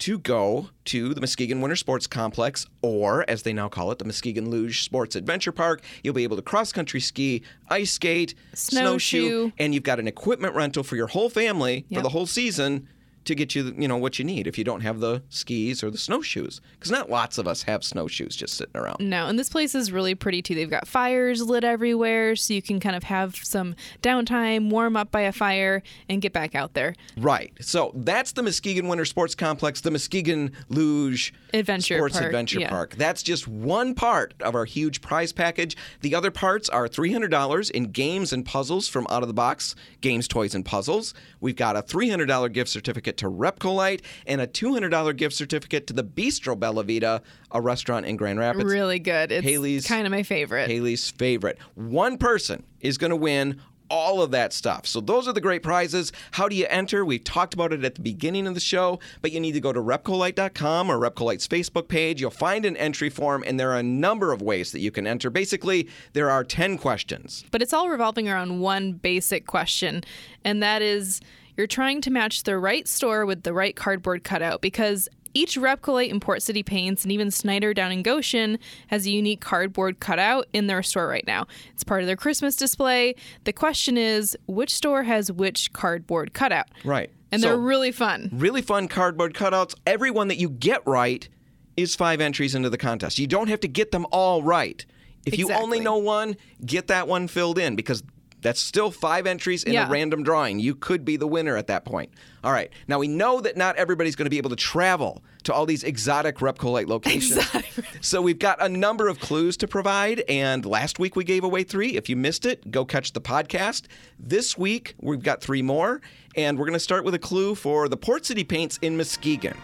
to 0.00 0.18
go 0.18 0.70
to 0.86 1.14
the 1.14 1.20
Muskegon 1.20 1.60
Winter 1.60 1.76
Sports 1.76 2.06
Complex, 2.06 2.66
or 2.82 3.24
as 3.28 3.42
they 3.42 3.52
now 3.52 3.68
call 3.68 3.90
it, 3.92 3.98
the 3.98 4.04
Muskegon 4.04 4.50
Luge 4.50 4.82
Sports 4.82 5.14
Adventure 5.14 5.52
Park. 5.52 5.82
You'll 6.02 6.14
be 6.14 6.24
able 6.24 6.36
to 6.36 6.42
cross 6.42 6.72
country 6.72 7.00
ski, 7.00 7.42
ice 7.68 7.92
skate, 7.92 8.34
Snowshoe. 8.54 9.52
and 9.58 9.74
you've 9.74 9.82
got 9.82 10.00
an 10.00 10.08
equipment 10.08 10.54
rental 10.54 10.82
for 10.82 10.96
your 10.96 11.06
whole 11.06 11.30
family 11.30 11.84
for 11.92 12.00
the 12.02 12.08
whole 12.08 12.26
season. 12.26 12.88
To 13.26 13.34
get 13.34 13.54
you, 13.54 13.74
you 13.76 13.86
know, 13.86 13.98
what 13.98 14.18
you 14.18 14.24
need 14.24 14.46
if 14.46 14.56
you 14.56 14.64
don't 14.64 14.80
have 14.80 15.00
the 15.00 15.22
skis 15.28 15.84
or 15.84 15.90
the 15.90 15.98
snowshoes, 15.98 16.60
because 16.72 16.90
not 16.90 17.10
lots 17.10 17.36
of 17.36 17.46
us 17.46 17.62
have 17.64 17.84
snowshoes 17.84 18.34
just 18.34 18.54
sitting 18.54 18.74
around. 18.74 18.96
No, 18.98 19.26
and 19.26 19.38
this 19.38 19.50
place 19.50 19.74
is 19.74 19.92
really 19.92 20.14
pretty 20.14 20.40
too. 20.40 20.54
They've 20.54 20.70
got 20.70 20.88
fires 20.88 21.42
lit 21.42 21.62
everywhere, 21.62 22.34
so 22.34 22.54
you 22.54 22.62
can 22.62 22.80
kind 22.80 22.96
of 22.96 23.04
have 23.04 23.36
some 23.36 23.76
downtime, 24.02 24.70
warm 24.70 24.96
up 24.96 25.10
by 25.10 25.20
a 25.20 25.32
fire, 25.32 25.82
and 26.08 26.22
get 26.22 26.32
back 26.32 26.54
out 26.54 26.72
there. 26.72 26.94
Right. 27.18 27.52
So 27.60 27.92
that's 27.94 28.32
the 28.32 28.42
Muskegon 28.42 28.88
Winter 28.88 29.04
Sports 29.04 29.34
Complex, 29.34 29.82
the 29.82 29.90
Muskegon 29.90 30.52
Luge 30.70 31.34
Adventure 31.52 31.98
Sports 31.98 32.14
Park, 32.14 32.26
Adventure 32.26 32.60
yeah. 32.60 32.70
Park. 32.70 32.96
That's 32.96 33.22
just 33.22 33.46
one 33.46 33.94
part 33.94 34.32
of 34.40 34.54
our 34.54 34.64
huge 34.64 35.02
prize 35.02 35.32
package. 35.32 35.76
The 36.00 36.14
other 36.14 36.30
parts 36.30 36.68
are 36.70 36.88
$300 36.88 37.70
in 37.70 37.84
games 37.84 38.32
and 38.32 38.46
puzzles 38.46 38.88
from 38.88 39.06
Out 39.10 39.22
of 39.22 39.28
the 39.28 39.34
Box, 39.34 39.74
games, 40.00 40.26
toys, 40.26 40.54
and 40.54 40.64
puzzles. 40.64 41.12
We've 41.40 41.56
got 41.56 41.76
a 41.76 41.82
$300 41.82 42.52
gift 42.52 42.70
certificate 42.70 43.09
to 43.18 43.26
Repcolite 43.30 44.00
and 44.26 44.40
a 44.40 44.46
$200 44.46 45.16
gift 45.16 45.34
certificate 45.34 45.86
to 45.88 45.92
the 45.92 46.04
Bistro 46.04 46.58
Bella 46.58 46.84
Vita, 46.84 47.22
a 47.50 47.60
restaurant 47.60 48.06
in 48.06 48.16
Grand 48.16 48.38
Rapids. 48.38 48.64
really 48.64 48.98
good. 48.98 49.32
It's 49.32 49.44
Haley's- 49.46 49.86
kind 49.86 50.06
of 50.06 50.10
my 50.10 50.22
favorite. 50.22 50.70
Haley's 50.70 51.10
favorite. 51.10 51.58
One 51.74 52.18
person 52.18 52.64
is 52.80 52.98
going 52.98 53.10
to 53.10 53.16
win 53.16 53.60
all 53.92 54.22
of 54.22 54.30
that 54.30 54.52
stuff. 54.52 54.86
So 54.86 55.00
those 55.00 55.26
are 55.26 55.32
the 55.32 55.40
great 55.40 55.64
prizes. 55.64 56.12
How 56.30 56.48
do 56.48 56.54
you 56.54 56.64
enter? 56.70 57.04
We've 57.04 57.24
talked 57.24 57.54
about 57.54 57.72
it 57.72 57.84
at 57.84 57.96
the 57.96 58.00
beginning 58.02 58.46
of 58.46 58.54
the 58.54 58.60
show, 58.60 59.00
but 59.20 59.32
you 59.32 59.40
need 59.40 59.50
to 59.54 59.60
go 59.60 59.72
to 59.72 59.80
repcolite.com 59.80 60.88
or 60.90 60.96
Repcolite's 60.96 61.48
Facebook 61.48 61.88
page. 61.88 62.20
You'll 62.20 62.30
find 62.30 62.64
an 62.64 62.76
entry 62.76 63.10
form 63.10 63.42
and 63.44 63.58
there 63.58 63.72
are 63.72 63.78
a 63.78 63.82
number 63.82 64.32
of 64.32 64.42
ways 64.42 64.70
that 64.70 64.78
you 64.78 64.92
can 64.92 65.08
enter. 65.08 65.28
Basically, 65.28 65.88
there 66.12 66.30
are 66.30 66.44
10 66.44 66.78
questions. 66.78 67.44
but 67.50 67.62
it's 67.62 67.72
all 67.72 67.88
revolving 67.88 68.28
around 68.28 68.60
one 68.60 68.92
basic 68.92 69.46
question, 69.46 70.04
and 70.44 70.62
that 70.62 70.82
is 70.82 71.20
you're 71.56 71.66
trying 71.66 72.00
to 72.02 72.10
match 72.10 72.42
the 72.44 72.58
right 72.58 72.86
store 72.88 73.26
with 73.26 73.42
the 73.42 73.52
right 73.52 73.74
cardboard 73.76 74.24
cutout 74.24 74.60
because 74.60 75.08
each 75.32 75.56
Repcolite 75.56 76.10
and 76.10 76.20
Port 76.20 76.42
City 76.42 76.62
Paints 76.64 77.04
and 77.04 77.12
even 77.12 77.30
Snyder 77.30 77.72
down 77.72 77.92
in 77.92 78.02
Goshen 78.02 78.58
has 78.88 79.06
a 79.06 79.10
unique 79.10 79.40
cardboard 79.40 80.00
cutout 80.00 80.46
in 80.52 80.66
their 80.66 80.82
store 80.82 81.06
right 81.06 81.26
now. 81.26 81.46
It's 81.72 81.84
part 81.84 82.00
of 82.00 82.08
their 82.08 82.16
Christmas 82.16 82.56
display. 82.56 83.14
The 83.44 83.52
question 83.52 83.96
is 83.96 84.36
which 84.48 84.74
store 84.74 85.04
has 85.04 85.30
which 85.30 85.72
cardboard 85.72 86.34
cutout? 86.34 86.66
Right. 86.84 87.10
And 87.30 87.40
So- 87.40 87.48
they're 87.48 87.58
really 87.58 87.92
fun. 87.92 88.30
really 88.32 88.60
fun 88.62 88.88
cardboard 88.88 89.34
cutouts. 89.34 89.76
Every 89.86 90.10
one 90.10 90.26
that 90.28 90.38
you 90.38 90.48
get 90.50 90.84
right 90.84 91.28
is 91.76 91.94
five 91.94 92.20
entries 92.20 92.56
into 92.56 92.68
the 92.68 92.76
contest. 92.78 93.20
You 93.20 93.28
don't 93.28 93.48
have 93.48 93.60
to 93.60 93.68
get 93.68 93.92
them 93.92 94.06
all 94.10 94.42
right. 94.42 94.84
If 95.24 95.38
you 95.38 95.52
only 95.52 95.78
know 95.78 95.96
one, 95.98 96.36
get 96.64 96.88
that 96.88 97.06
one 97.06 97.28
filled 97.28 97.58
in 97.58 97.76
because 97.76 98.02
that's 98.42 98.60
still 98.60 98.90
five 98.90 99.26
entries 99.26 99.64
in 99.64 99.72
Yeah. 99.72 99.86
a 99.86 99.90
random 99.90 100.22
drawing. 100.22 100.58
You 100.60 100.74
could 100.74 101.04
be 101.04 101.16
the 101.16 101.26
winner 101.26 101.56
at 101.56 101.66
that 101.68 101.84
point. 101.84 102.10
All 102.42 102.52
right. 102.52 102.70
Now 102.88 102.98
we 102.98 103.08
know 103.08 103.40
that 103.40 103.56
not 103.56 103.76
everybody's 103.76 104.16
going 104.16 104.24
to 104.26 104.30
be 104.30 104.38
able 104.38 104.50
to 104.50 104.56
travel 104.56 105.22
to 105.44 105.52
all 105.52 105.66
these 105.66 105.84
exotic 105.84 106.36
Repcolite 106.38 106.86
locations. 106.86 107.46
So 108.02 108.22
we've 108.22 108.38
got 108.38 108.62
a 108.62 108.68
number 108.68 109.08
of 109.08 109.20
clues 109.20 109.58
to 109.58 109.68
provide. 109.68 110.20
And 110.28 110.64
last 110.64 110.98
week 110.98 111.16
we 111.16 111.24
gave 111.24 111.44
away 111.44 111.64
three. 111.64 111.96
If 111.96 112.08
you 112.08 112.16
missed 112.16 112.46
it, 112.46 112.70
go 112.70 112.84
catch 112.86 113.12
the 113.12 113.20
podcast. 113.20 113.82
This 114.18 114.56
week 114.56 114.94
we've 115.00 115.22
got 115.22 115.42
three 115.42 115.60
more. 115.62 116.00
And 116.34 116.58
we're 116.58 116.64
going 116.66 116.72
to 116.74 116.80
start 116.80 117.04
with 117.04 117.14
a 117.14 117.18
clue 117.18 117.54
for 117.54 117.88
the 117.88 117.96
Port 117.98 118.24
City 118.24 118.44
Paints 118.44 118.78
in 118.80 118.96
Muskegon. 118.96 119.56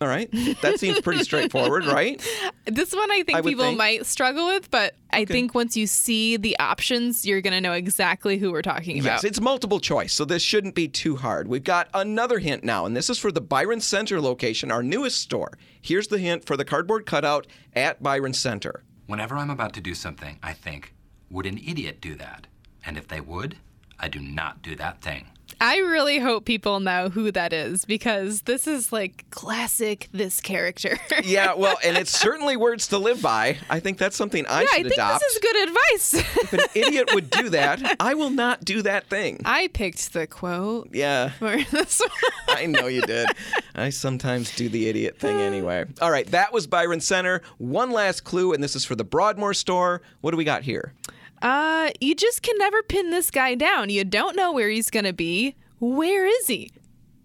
All 0.00 0.08
right. 0.08 0.30
That 0.62 0.78
seems 0.78 1.00
pretty 1.00 1.24
straightforward, 1.24 1.86
right? 1.86 2.24
This 2.66 2.92
one 2.94 3.10
I 3.10 3.22
think 3.22 3.38
I 3.38 3.40
people 3.40 3.64
think. 3.64 3.78
might 3.78 4.04
struggle 4.04 4.48
with, 4.48 4.70
but 4.70 4.94
I 5.10 5.24
think 5.24 5.54
once 5.54 5.74
you 5.74 5.86
see 5.86 6.36
the 6.36 6.58
options, 6.58 7.24
you're 7.24 7.40
going 7.40 7.54
to 7.54 7.62
know 7.62 7.72
exactly 7.72 8.36
who 8.36 8.52
we're 8.52 8.60
talking 8.60 8.98
about. 9.00 9.12
Yes, 9.12 9.24
it's 9.24 9.40
multiple 9.40 9.80
choice, 9.80 10.12
so 10.12 10.26
this 10.26 10.42
shouldn't 10.42 10.74
be 10.74 10.86
too 10.86 11.16
hard. 11.16 11.48
We've 11.48 11.64
got 11.64 11.88
another 11.94 12.38
hint 12.38 12.64
now, 12.64 12.84
and 12.84 12.94
this 12.94 13.08
is 13.08 13.18
for 13.18 13.32
the 13.32 13.40
Byron 13.40 13.80
Center 13.80 14.20
location, 14.20 14.70
our 14.70 14.82
newest 14.82 15.18
store. 15.20 15.56
Here's 15.80 16.08
the 16.08 16.18
hint 16.18 16.44
for 16.44 16.58
the 16.58 16.64
cardboard 16.64 17.06
cutout 17.06 17.46
at 17.74 18.02
Byron 18.02 18.34
Center. 18.34 18.84
Whenever 19.06 19.36
I'm 19.36 19.50
about 19.50 19.72
to 19.72 19.80
do 19.80 19.94
something, 19.94 20.38
I 20.42 20.52
think, 20.52 20.92
would 21.30 21.46
an 21.46 21.56
idiot 21.56 22.02
do 22.02 22.14
that? 22.16 22.48
And 22.84 22.98
if 22.98 23.08
they 23.08 23.22
would, 23.22 23.56
I 23.98 24.08
do 24.08 24.20
not 24.20 24.60
do 24.60 24.76
that 24.76 25.00
thing. 25.00 25.28
I 25.60 25.78
really 25.78 26.18
hope 26.18 26.44
people 26.44 26.78
know 26.80 27.08
who 27.08 27.32
that 27.32 27.52
is 27.52 27.84
because 27.84 28.42
this 28.42 28.66
is 28.66 28.92
like 28.92 29.24
classic 29.30 30.08
this 30.12 30.40
character. 30.40 30.98
Yeah, 31.24 31.54
well, 31.54 31.76
and 31.84 31.96
it's 31.98 32.16
certainly 32.16 32.56
words 32.56 32.88
to 32.88 32.98
live 32.98 33.20
by. 33.20 33.58
I 33.68 33.80
think 33.80 33.98
that's 33.98 34.16
something 34.16 34.46
I 34.46 34.62
yeah, 34.62 34.68
I 34.72 34.76
should 34.76 34.82
think 34.84 34.94
adopt. 34.94 35.20
this 35.20 35.32
is 35.34 35.38
good 35.40 35.68
advice. 35.68 36.14
If 36.48 36.52
an 36.52 36.60
idiot 36.74 37.10
would 37.12 37.28
do 37.30 37.48
that, 37.50 37.96
I 38.00 38.14
will 38.14 38.30
not 38.30 38.64
do 38.64 38.82
that 38.82 39.08
thing. 39.08 39.40
I 39.44 39.68
picked 39.68 40.12
the 40.12 40.26
quote 40.26 40.88
Yeah, 40.92 41.30
for 41.30 41.56
this 41.70 42.00
one. 42.00 42.56
I 42.56 42.66
know 42.66 42.86
you 42.86 43.02
did. 43.02 43.28
I 43.74 43.90
sometimes 43.90 44.54
do 44.54 44.68
the 44.68 44.88
idiot 44.88 45.18
thing 45.18 45.36
anyway. 45.40 45.84
All 46.00 46.10
right, 46.10 46.26
that 46.28 46.52
was 46.52 46.66
Byron 46.66 47.00
Center. 47.00 47.42
One 47.58 47.90
last 47.90 48.24
clue, 48.24 48.52
and 48.52 48.62
this 48.62 48.76
is 48.76 48.84
for 48.84 48.94
the 48.94 49.04
Broadmoor 49.04 49.54
store. 49.54 50.00
What 50.20 50.30
do 50.30 50.36
we 50.36 50.44
got 50.44 50.62
here? 50.62 50.94
Uh, 51.42 51.90
you 52.00 52.14
just 52.14 52.42
can 52.42 52.56
never 52.58 52.82
pin 52.82 53.10
this 53.10 53.30
guy 53.30 53.54
down. 53.54 53.90
You 53.90 54.04
don't 54.04 54.36
know 54.36 54.52
where 54.52 54.68
he's 54.68 54.90
going 54.90 55.04
to 55.04 55.12
be. 55.12 55.54
Where 55.78 56.26
is 56.26 56.46
he? 56.46 56.72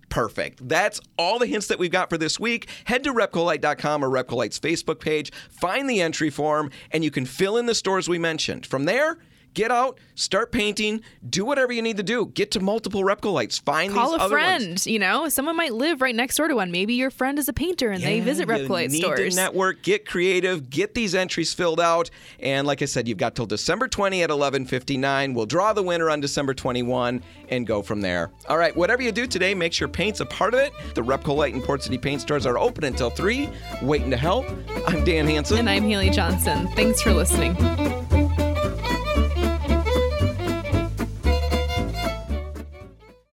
Perfect. 0.10 0.68
That's 0.68 1.02
all 1.18 1.40
the 1.40 1.48
hints 1.48 1.68
that 1.68 1.80
we've 1.80 1.90
got 1.90 2.10
for 2.12 2.20
this 2.20 2.40
week. 2.40 2.70
Head 2.86 3.04
to 3.06 3.14
repcolite.com 3.14 4.06
or 4.06 4.10
Repcolite's 4.10 4.60
Facebook 4.60 5.00
page, 5.00 5.32
find 5.50 5.90
the 5.90 6.02
entry 6.02 6.30
form, 6.30 6.70
and 6.92 7.04
you 7.04 7.10
can 7.10 7.26
fill 7.26 7.58
in 7.58 7.66
the 7.66 7.74
stores 7.74 8.08
we 8.08 8.20
mentioned. 8.20 8.68
From 8.68 8.86
there, 8.86 9.18
get 9.54 9.72
out, 9.72 10.00
start 10.16 10.52
painting, 10.52 11.02
do 11.30 11.46
whatever 11.46 11.72
you 11.74 11.82
need 11.82 11.98
to 11.98 12.04
do. 12.04 12.28
Get 12.28 12.52
to 12.52 12.60
multiple 12.60 13.04
Repcolites. 13.04 13.62
Find 13.62 13.94
Call 13.94 14.12
these 14.12 14.20
a 14.20 14.24
other 14.24 14.36
friend. 14.36 14.68
ones. 14.70 14.88
You 14.88 15.00
know, 15.00 15.30
someone 15.30 15.56
might 15.56 15.74
live 15.74 16.02
right 16.02 16.16
next 16.16 16.38
door 16.38 16.48
to 16.48 16.56
one. 16.56 16.72
Maybe 16.72 16.94
your 16.94 17.12
friend 17.12 17.38
is 17.40 17.48
a 17.50 17.54
painter 17.54 17.92
and 17.92 18.04
they 18.04 18.20
visit 18.20 18.48
you 18.48 18.54
Repcolite 18.54 18.90
need 18.92 19.02
stores. 19.02 19.36
To 19.36 19.42
network, 19.42 19.82
get 19.84 20.06
creative, 20.08 20.70
get 20.70 20.94
these 20.94 21.16
entries 21.16 21.54
filled 21.54 21.80
out, 21.80 22.10
and 22.40 22.66
like 22.68 22.82
I 22.82 22.86
said, 22.86 23.08
you've 23.08 23.18
got 23.18 23.36
till 23.36 23.46
December 23.46 23.88
20 23.88 24.24
at 24.24 24.30
11:59. 24.30 25.34
We'll 25.34 25.46
draw 25.46 25.74
the 25.74 25.84
winner 25.84 26.10
on 26.10 26.20
December 26.20 26.54
21 26.54 27.22
and 27.50 27.68
go 27.68 27.82
from 27.82 28.02
there. 28.02 28.32
All 28.48 28.58
right, 28.58 28.76
whatever 28.76 29.02
you 29.02 29.12
do 29.12 29.28
today, 29.28 29.54
make 29.54 29.74
sure 29.74 29.88
paint's 29.88 30.20
a 30.20 30.26
part 30.26 30.54
of 30.54 30.60
it. 30.60 30.74
The 30.96 31.02
Repcolite 31.04 31.54
and 31.54 31.64
Port 31.64 31.84
City 31.84 31.98
paint 31.98 32.22
stores 32.22 32.46
are 32.46 32.58
open 32.58 32.84
until 32.84 33.10
three. 33.10 33.50
Waiting 33.82 34.10
to 34.12 34.18
help. 34.18 34.46
I'm 34.88 35.04
Dan 35.04 35.28
Hansen. 35.28 35.58
and 35.60 35.70
I'm 35.70 35.84
Haley 35.84 36.10
Johnson. 36.10 36.68
Thanks 36.70 37.02
for 37.02 37.14
listening. 37.14 37.54